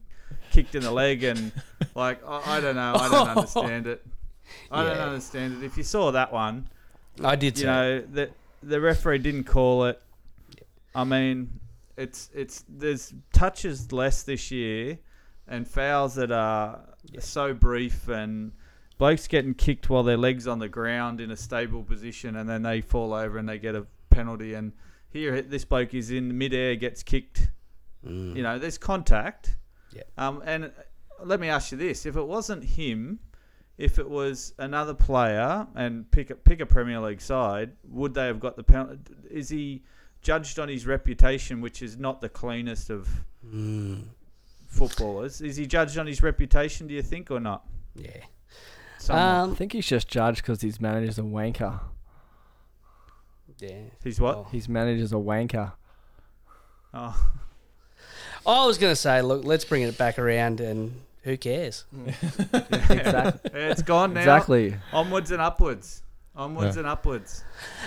kicked 0.50 0.74
in 0.74 0.82
the 0.82 0.90
leg 0.90 1.22
and 1.22 1.52
like 1.94 2.20
I, 2.26 2.56
I 2.56 2.60
don't 2.60 2.76
know, 2.76 2.94
I 2.96 3.08
don't 3.08 3.28
understand 3.28 3.86
it. 3.86 4.04
I 4.70 4.84
don't 4.84 4.98
understand 4.98 5.62
it. 5.62 5.66
If 5.66 5.76
you 5.76 5.84
saw 5.84 6.10
that 6.10 6.32
one, 6.32 6.68
I 7.22 7.36
did 7.36 7.58
You 7.58 7.66
know, 7.66 8.00
the 8.00 8.30
the 8.62 8.80
referee 8.80 9.18
didn't 9.18 9.44
call 9.44 9.84
it. 9.84 10.02
I 10.94 11.04
mean, 11.04 11.60
it's 11.96 12.28
it's 12.34 12.64
there's 12.68 13.14
touches 13.32 13.92
less 13.92 14.22
this 14.24 14.50
year, 14.50 14.98
and 15.48 15.66
fouls 15.66 16.14
that 16.14 16.30
are 16.30 16.80
so 17.18 17.52
brief 17.52 18.08
and 18.08 18.52
blokes 18.98 19.26
getting 19.26 19.54
kicked 19.54 19.90
while 19.90 20.02
their 20.02 20.16
legs 20.16 20.46
on 20.46 20.58
the 20.58 20.68
ground 20.68 21.20
in 21.20 21.30
a 21.30 21.36
stable 21.36 21.82
position, 21.82 22.36
and 22.36 22.48
then 22.48 22.62
they 22.62 22.80
fall 22.80 23.12
over 23.12 23.38
and 23.38 23.48
they 23.48 23.58
get 23.58 23.74
a 23.74 23.86
penalty. 24.10 24.54
And 24.54 24.72
here, 25.10 25.42
this 25.42 25.64
bloke 25.64 25.94
is 25.94 26.10
in 26.10 26.36
midair, 26.38 26.76
gets 26.76 27.02
kicked. 27.02 27.50
Mm. 28.06 28.36
You 28.36 28.42
know, 28.42 28.58
there's 28.58 28.78
contact. 28.78 29.56
Yeah. 29.94 30.02
Um, 30.16 30.42
and 30.44 30.72
let 31.22 31.40
me 31.40 31.48
ask 31.48 31.72
you 31.72 31.78
this: 31.78 32.06
if 32.06 32.16
it 32.16 32.26
wasn't 32.26 32.64
him, 32.64 33.18
if 33.78 33.98
it 33.98 34.08
was 34.08 34.54
another 34.58 34.94
player 34.94 35.66
and 35.74 36.10
pick 36.10 36.30
a, 36.30 36.34
pick 36.34 36.60
a 36.60 36.66
Premier 36.66 37.00
League 37.00 37.20
side, 37.20 37.72
would 37.88 38.14
they 38.14 38.26
have 38.26 38.40
got 38.40 38.56
the 38.56 38.62
penalty? 38.62 38.98
Is 39.30 39.48
he 39.48 39.82
judged 40.22 40.58
on 40.58 40.68
his 40.68 40.86
reputation, 40.86 41.60
which 41.60 41.82
is 41.82 41.98
not 41.98 42.20
the 42.20 42.28
cleanest 42.28 42.90
of 42.90 43.08
Mm. 43.44 44.04
Footballers? 44.72 45.40
Is 45.40 45.56
he 45.56 45.66
judged 45.66 45.98
on 45.98 46.06
his 46.06 46.22
reputation? 46.22 46.86
Do 46.86 46.94
you 46.94 47.02
think 47.02 47.30
or 47.30 47.38
not? 47.40 47.64
Yeah. 47.94 48.10
Somewhat. 48.98 49.52
I 49.52 49.54
think 49.54 49.72
he's 49.72 49.86
just 49.86 50.08
judged 50.08 50.38
because 50.42 50.60
his 50.62 50.80
manager's 50.80 51.18
a 51.18 51.22
wanker. 51.22 51.80
Yeah. 53.58 53.82
He's 54.02 54.20
what? 54.20 54.48
His 54.50 54.68
manager's 54.68 55.12
a 55.12 55.16
wanker. 55.16 55.72
Oh. 56.94 57.30
I 58.46 58.66
was 58.66 58.78
going 58.78 58.90
to 58.92 58.96
say, 58.96 59.22
look, 59.22 59.44
let's 59.44 59.64
bring 59.64 59.82
it 59.82 59.96
back 59.96 60.18
around, 60.18 60.60
and 60.60 61.00
who 61.22 61.36
cares? 61.36 61.84
Exactly. 62.90 63.50
It's 63.54 63.82
gone 63.82 64.14
now. 64.14 64.20
Exactly. 64.20 64.76
Onwards 64.92 65.30
and 65.30 65.40
upwards. 65.40 66.02
Onwards 66.34 66.76
Yeah. 66.76 66.80
and 66.80 66.88
upwards. 66.88 67.44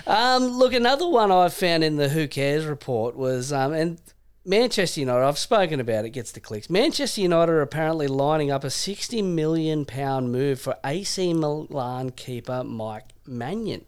Um, 0.08 0.44
look, 0.48 0.74
another 0.74 1.08
one 1.08 1.32
I 1.32 1.50
found 1.50 1.84
in 1.84 1.98
the 1.98 2.10
Who 2.10 2.28
Cares 2.28 2.66
report 2.66 3.16
was, 3.16 3.52
um, 3.52 3.74
and 3.74 4.00
Manchester 4.46 5.00
United. 5.00 5.26
I've 5.26 5.40
spoken 5.40 5.80
about 5.80 6.06
it. 6.06 6.12
Gets 6.12 6.32
the 6.32 6.40
clicks. 6.40 6.70
Manchester 6.70 7.22
United 7.22 7.52
are 7.52 7.62
apparently 7.62 8.08
lining 8.08 8.52
up 8.52 8.64
a 8.64 8.70
sixty 8.70 9.22
million 9.22 9.86
pound 9.86 10.32
move 10.32 10.62
for 10.62 10.78
AC 10.86 11.34
Milan 11.34 12.12
keeper 12.12 12.64
Mike 12.64 13.10
Maignan. 13.28 13.86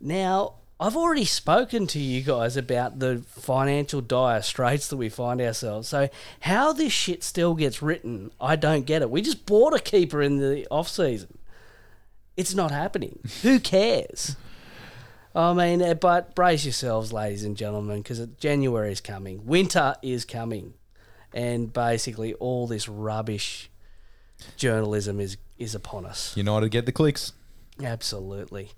Now, 0.00 0.54
I've 0.78 0.96
already 0.96 1.26
spoken 1.26 1.86
to 1.88 1.98
you 1.98 2.22
guys 2.22 2.56
about 2.56 3.00
the 3.00 3.22
financial 3.28 4.00
dire 4.00 4.40
straits 4.40 4.88
that 4.88 4.96
we 4.96 5.10
find 5.10 5.40
ourselves. 5.40 5.88
So, 5.88 6.08
how 6.40 6.72
this 6.72 6.92
shit 6.92 7.22
still 7.22 7.54
gets 7.54 7.82
written, 7.82 8.30
I 8.40 8.56
don't 8.56 8.86
get 8.86 9.02
it. 9.02 9.10
We 9.10 9.20
just 9.20 9.44
bought 9.44 9.74
a 9.74 9.80
keeper 9.80 10.22
in 10.22 10.38
the 10.38 10.66
off 10.70 10.88
season. 10.88 11.36
It's 12.36 12.54
not 12.54 12.70
happening. 12.70 13.18
Who 13.42 13.60
cares? 13.60 14.36
I 15.34 15.52
mean, 15.54 15.80
uh, 15.82 15.94
but 15.94 16.34
brace 16.34 16.64
yourselves, 16.64 17.12
ladies 17.12 17.44
and 17.44 17.56
gentlemen, 17.56 17.98
because 17.98 18.24
January 18.38 18.90
is 18.90 19.00
coming. 19.00 19.46
Winter 19.46 19.94
is 20.02 20.24
coming, 20.24 20.74
and 21.32 21.72
basically 21.72 22.34
all 22.34 22.66
this 22.66 22.88
rubbish 22.88 23.70
journalism 24.56 25.20
is 25.20 25.36
is 25.58 25.74
upon 25.74 26.06
us. 26.06 26.36
United 26.36 26.70
get 26.70 26.86
the 26.86 26.92
clicks. 26.92 27.32
Absolutely. 27.82 28.70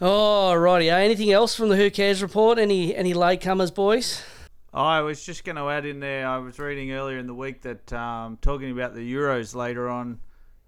Oh, 0.00 0.54
righty. 0.54 0.88
Anything 0.90 1.32
else 1.32 1.54
from 1.56 1.68
the 1.68 1.76
Who 1.76 1.90
Cares 1.90 2.22
report? 2.22 2.58
Any 2.58 2.94
any 2.94 3.12
latecomers, 3.12 3.74
boys? 3.74 4.22
I 4.72 5.00
was 5.00 5.24
just 5.24 5.44
going 5.44 5.56
to 5.56 5.68
add 5.68 5.86
in 5.86 6.00
there. 6.00 6.26
I 6.26 6.38
was 6.38 6.58
reading 6.58 6.92
earlier 6.92 7.18
in 7.18 7.26
the 7.26 7.34
week 7.34 7.62
that 7.62 7.92
um, 7.92 8.38
talking 8.40 8.70
about 8.70 8.94
the 8.94 9.14
Euros 9.14 9.54
later 9.54 9.88
on, 9.88 10.20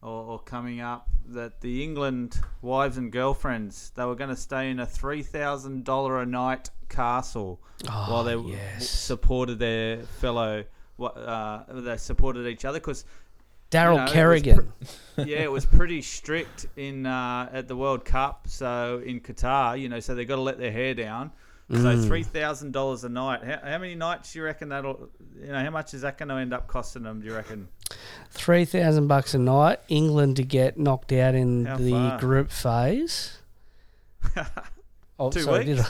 or, 0.03 0.09
or 0.24 0.38
coming 0.38 0.80
up, 0.80 1.09
that 1.28 1.61
the 1.61 1.82
England 1.84 2.40
wives 2.62 2.96
and 2.96 3.12
girlfriends 3.12 3.92
they 3.94 4.05
were 4.05 4.14
going 4.16 4.30
to 4.30 4.36
stay 4.36 4.70
in 4.70 4.80
a 4.80 4.86
three 4.86 5.22
thousand 5.22 5.84
dollar 5.84 6.20
a 6.20 6.26
night 6.26 6.70
castle 6.88 7.61
Oh, 7.88 8.07
while 8.11 8.24
they 8.24 8.32
w- 8.34 8.57
supported 8.78 9.59
their 9.59 9.98
fellow. 10.03 10.64
what, 10.96 11.16
Uh, 11.16 11.62
they 11.68 11.96
supported 11.96 12.46
each 12.46 12.64
other 12.64 12.78
because. 12.80 13.05
Daryl 13.70 14.09
Kerrigan. 14.09 14.72
yeah, 15.16 15.38
it 15.38 15.53
was 15.53 15.64
pretty 15.64 16.03
strict 16.03 16.66
in 16.76 17.07
uh, 17.07 17.48
at 17.53 17.68
the 17.68 17.76
World 17.76 18.05
Cup. 18.05 18.48
So 18.48 19.01
in 19.07 19.20
Qatar, 19.20 19.80
you 19.80 19.88
know, 19.88 20.01
so 20.01 20.16
they 20.16 20.24
got 20.24 20.36
to 20.36 20.42
let 20.42 20.59
their 20.59 20.72
hair 20.72 20.92
down. 20.94 21.30
So 21.70 21.76
Mm. 21.76 22.05
three 22.09 22.24
thousand 22.24 22.72
dollars 22.72 23.05
a 23.05 23.09
night. 23.09 23.44
How, 23.44 23.61
how 23.62 23.78
many 23.78 23.94
nights 23.94 24.32
do 24.32 24.40
you 24.40 24.44
reckon 24.44 24.70
that'll? 24.70 25.09
You 25.40 25.53
know, 25.53 25.62
how 25.62 25.70
much 25.70 25.94
is 25.94 26.01
that 26.03 26.18
going 26.18 26.30
to 26.30 26.34
end 26.34 26.53
up 26.53 26.66
costing 26.66 27.05
them? 27.05 27.20
Do 27.20 27.28
you 27.28 27.34
reckon? 27.34 27.68
Three 28.30 28.64
thousand 28.64 29.09
bucks 29.09 29.34
a 29.34 29.38
night. 29.38 29.80
England 29.88 30.36
to 30.36 30.43
get 30.45 30.78
knocked 30.78 31.12
out 31.12 31.34
in 31.34 31.64
How 31.66 31.76
the 31.76 31.91
far? 31.91 32.18
group 32.20 32.51
phase. 32.51 33.38
oh, 35.18 35.30
Two 35.30 35.41
sorry, 35.41 35.66
weeks? 35.66 35.80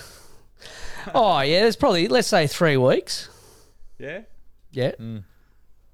I- 1.07 1.11
oh 1.15 1.41
yeah, 1.41 1.67
it's 1.67 1.77
probably 1.77 2.09
let's 2.09 2.29
say 2.29 2.47
three 2.47 2.77
weeks. 2.77 3.29
Yeah. 3.99 4.23
Yeah. 4.73 4.93
Hmm. 4.97 5.19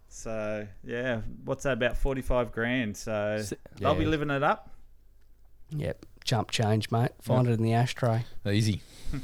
So 0.09 0.67
yeah, 0.85 1.21
what's 1.45 1.65
that 1.65 1.75
about 1.75 1.97
forty 1.97 2.23
five 2.23 2.53
grand? 2.53 2.97
So 2.97 3.43
they'll 3.79 3.95
be 3.95 4.07
living 4.07 4.31
it 4.31 4.43
up. 4.43 4.71
Yep. 5.71 6.07
Jump 6.25 6.51
change, 6.51 6.91
mate. 6.91 7.11
Find 7.21 7.47
it 7.49 7.53
in 7.53 7.63
the 7.63 7.73
ashtray. 7.73 8.25
Easy. 8.47 8.83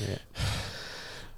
yeah. 0.00 0.18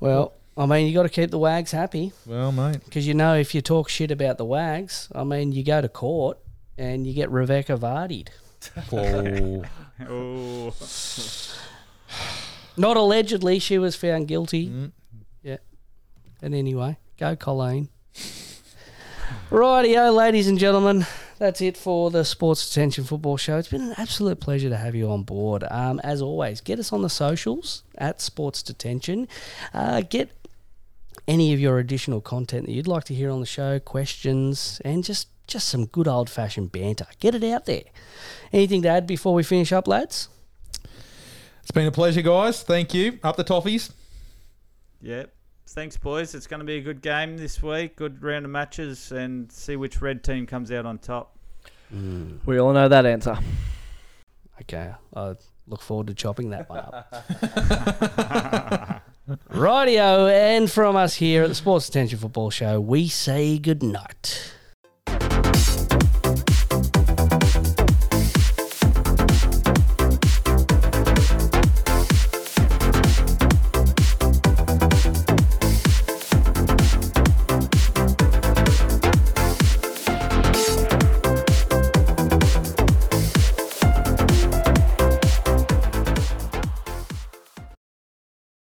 Well, 0.01 0.35
I 0.57 0.67
mean, 0.67 0.87
you 0.87 0.95
got 0.95 1.05
to 1.05 1.09
keep 1.09 1.31
the 1.31 1.39
wags 1.39 1.71
happy. 1.71 2.13
Well, 2.27 2.53
mate. 2.53 2.85
Because 2.85 3.07
you 3.07 3.15
know, 3.15 3.35
if 3.35 3.55
you 3.55 3.63
talk 3.63 3.89
shit 3.89 4.11
about 4.11 4.39
the 4.39 4.45
wags, 4.45 5.09
I 5.15 5.25
mean, 5.25 5.53
you 5.53 5.65
go 5.65 5.81
to 5.81 5.89
court 5.89 6.39
and 6.77 7.07
you 7.07 7.15
get 7.15 7.31
Rebecca 7.31 7.77
Vardied. 7.77 8.29
Oh. 8.93 9.65
oh. 10.09 10.73
Not 12.77 12.97
allegedly, 12.97 13.59
she 13.59 13.77
was 13.77 13.97
found 13.97 14.29
guilty. 14.29 14.69
Mm. 14.69 14.93
Yeah. 15.43 15.57
And 16.41 16.55
anyway, 16.55 16.97
go 17.19 17.35
Colleen. 17.35 17.89
Rightio, 19.51 20.15
ladies 20.15 20.47
and 20.47 20.59
gentlemen, 20.59 21.07
that's 21.39 21.61
it 21.61 21.77
for 21.77 22.11
the 22.11 22.25
Sports 22.25 22.69
Detention 22.69 23.05
Football 23.05 23.37
Show. 23.37 23.59
It's 23.59 23.69
been 23.69 23.83
an 23.83 23.95
absolute 23.99 24.41
pleasure 24.41 24.69
to 24.69 24.77
have 24.77 24.95
you 24.95 25.11
on 25.11 25.25
board. 25.25 25.65
Um, 25.69 26.01
as 26.05 26.23
always, 26.23 26.61
get 26.61 26.79
us 26.79 26.93
on 26.93 27.03
the 27.03 27.11
socials 27.11 27.83
at 27.99 28.21
Sports 28.21 28.63
Detention. 28.63 29.27
Uh, 29.75 30.03
get 30.03 30.31
any 31.29 31.53
of 31.53 31.61
your 31.61 31.79
additional 31.79 32.21
content 32.21 32.67
that 32.67 32.73
you'd 32.73 32.87
like 32.87 33.05
to 33.05 33.15
hear 33.15 33.31
on 33.31 33.41
the 33.41 33.47
show, 33.47 33.79
questions, 33.79 34.81
and 34.85 35.05
just 35.05 35.29
just 35.47 35.69
some 35.69 35.87
good 35.87 36.09
old 36.09 36.31
fashioned 36.31 36.73
banter. 36.73 37.07
Get 37.21 37.35
it 37.35 37.45
out 37.45 37.67
there. 37.67 37.85
Anything 38.53 38.83
to 38.83 38.89
add 38.89 39.07
before 39.07 39.35
we 39.35 39.43
finish 39.43 39.73
up, 39.73 39.87
lads? 39.87 40.29
It's 41.61 41.71
been 41.71 41.87
a 41.87 41.93
pleasure, 41.93 42.23
guys. 42.23 42.63
Thank 42.63 42.95
you. 42.95 43.19
Up 43.23 43.37
the 43.37 43.45
toffees. 43.45 43.93
Yep. 45.01 45.33
Thanks, 45.69 45.97
boys. 45.97 46.35
It's 46.35 46.47
going 46.47 46.61
to 46.61 46.67
be 46.67 46.77
a 46.77 46.81
good 46.81 47.03
game 47.03 47.37
this 47.37 47.63
week. 47.63 47.97
Good 47.97 48.23
round 48.23 48.45
of 48.45 48.51
matches, 48.51 49.13
and 49.13 49.51
see 49.51 49.77
which 49.77 50.03
red 50.03 50.23
team 50.23 50.47
comes 50.47 50.71
out 50.71 50.87
on 50.87 50.99
top. 50.99 51.39
Hmm. 51.91 52.37
We 52.47 52.59
all 52.59 52.73
know 52.73 52.89
that 52.89 53.07
answer. 53.07 53.39
Okay, 54.63 54.93
I 55.15 55.35
look 55.67 55.83
forward 55.83 56.09
to 56.09 56.15
chopping 56.15 56.51
that 56.51 56.69
one 56.69 56.79
up. 56.79 59.03
Rightio, 59.29 60.29
and 60.31 60.71
from 60.71 60.97
us 60.97 61.15
here 61.15 61.45
at 61.45 61.49
the 61.49 61.55
Sports 61.55 61.87
Detention 61.87 62.19
Football 62.19 62.51
Show, 62.51 62.81
we 62.81 63.07
say 63.07 63.57
good 63.59 63.83
night. 63.83 64.53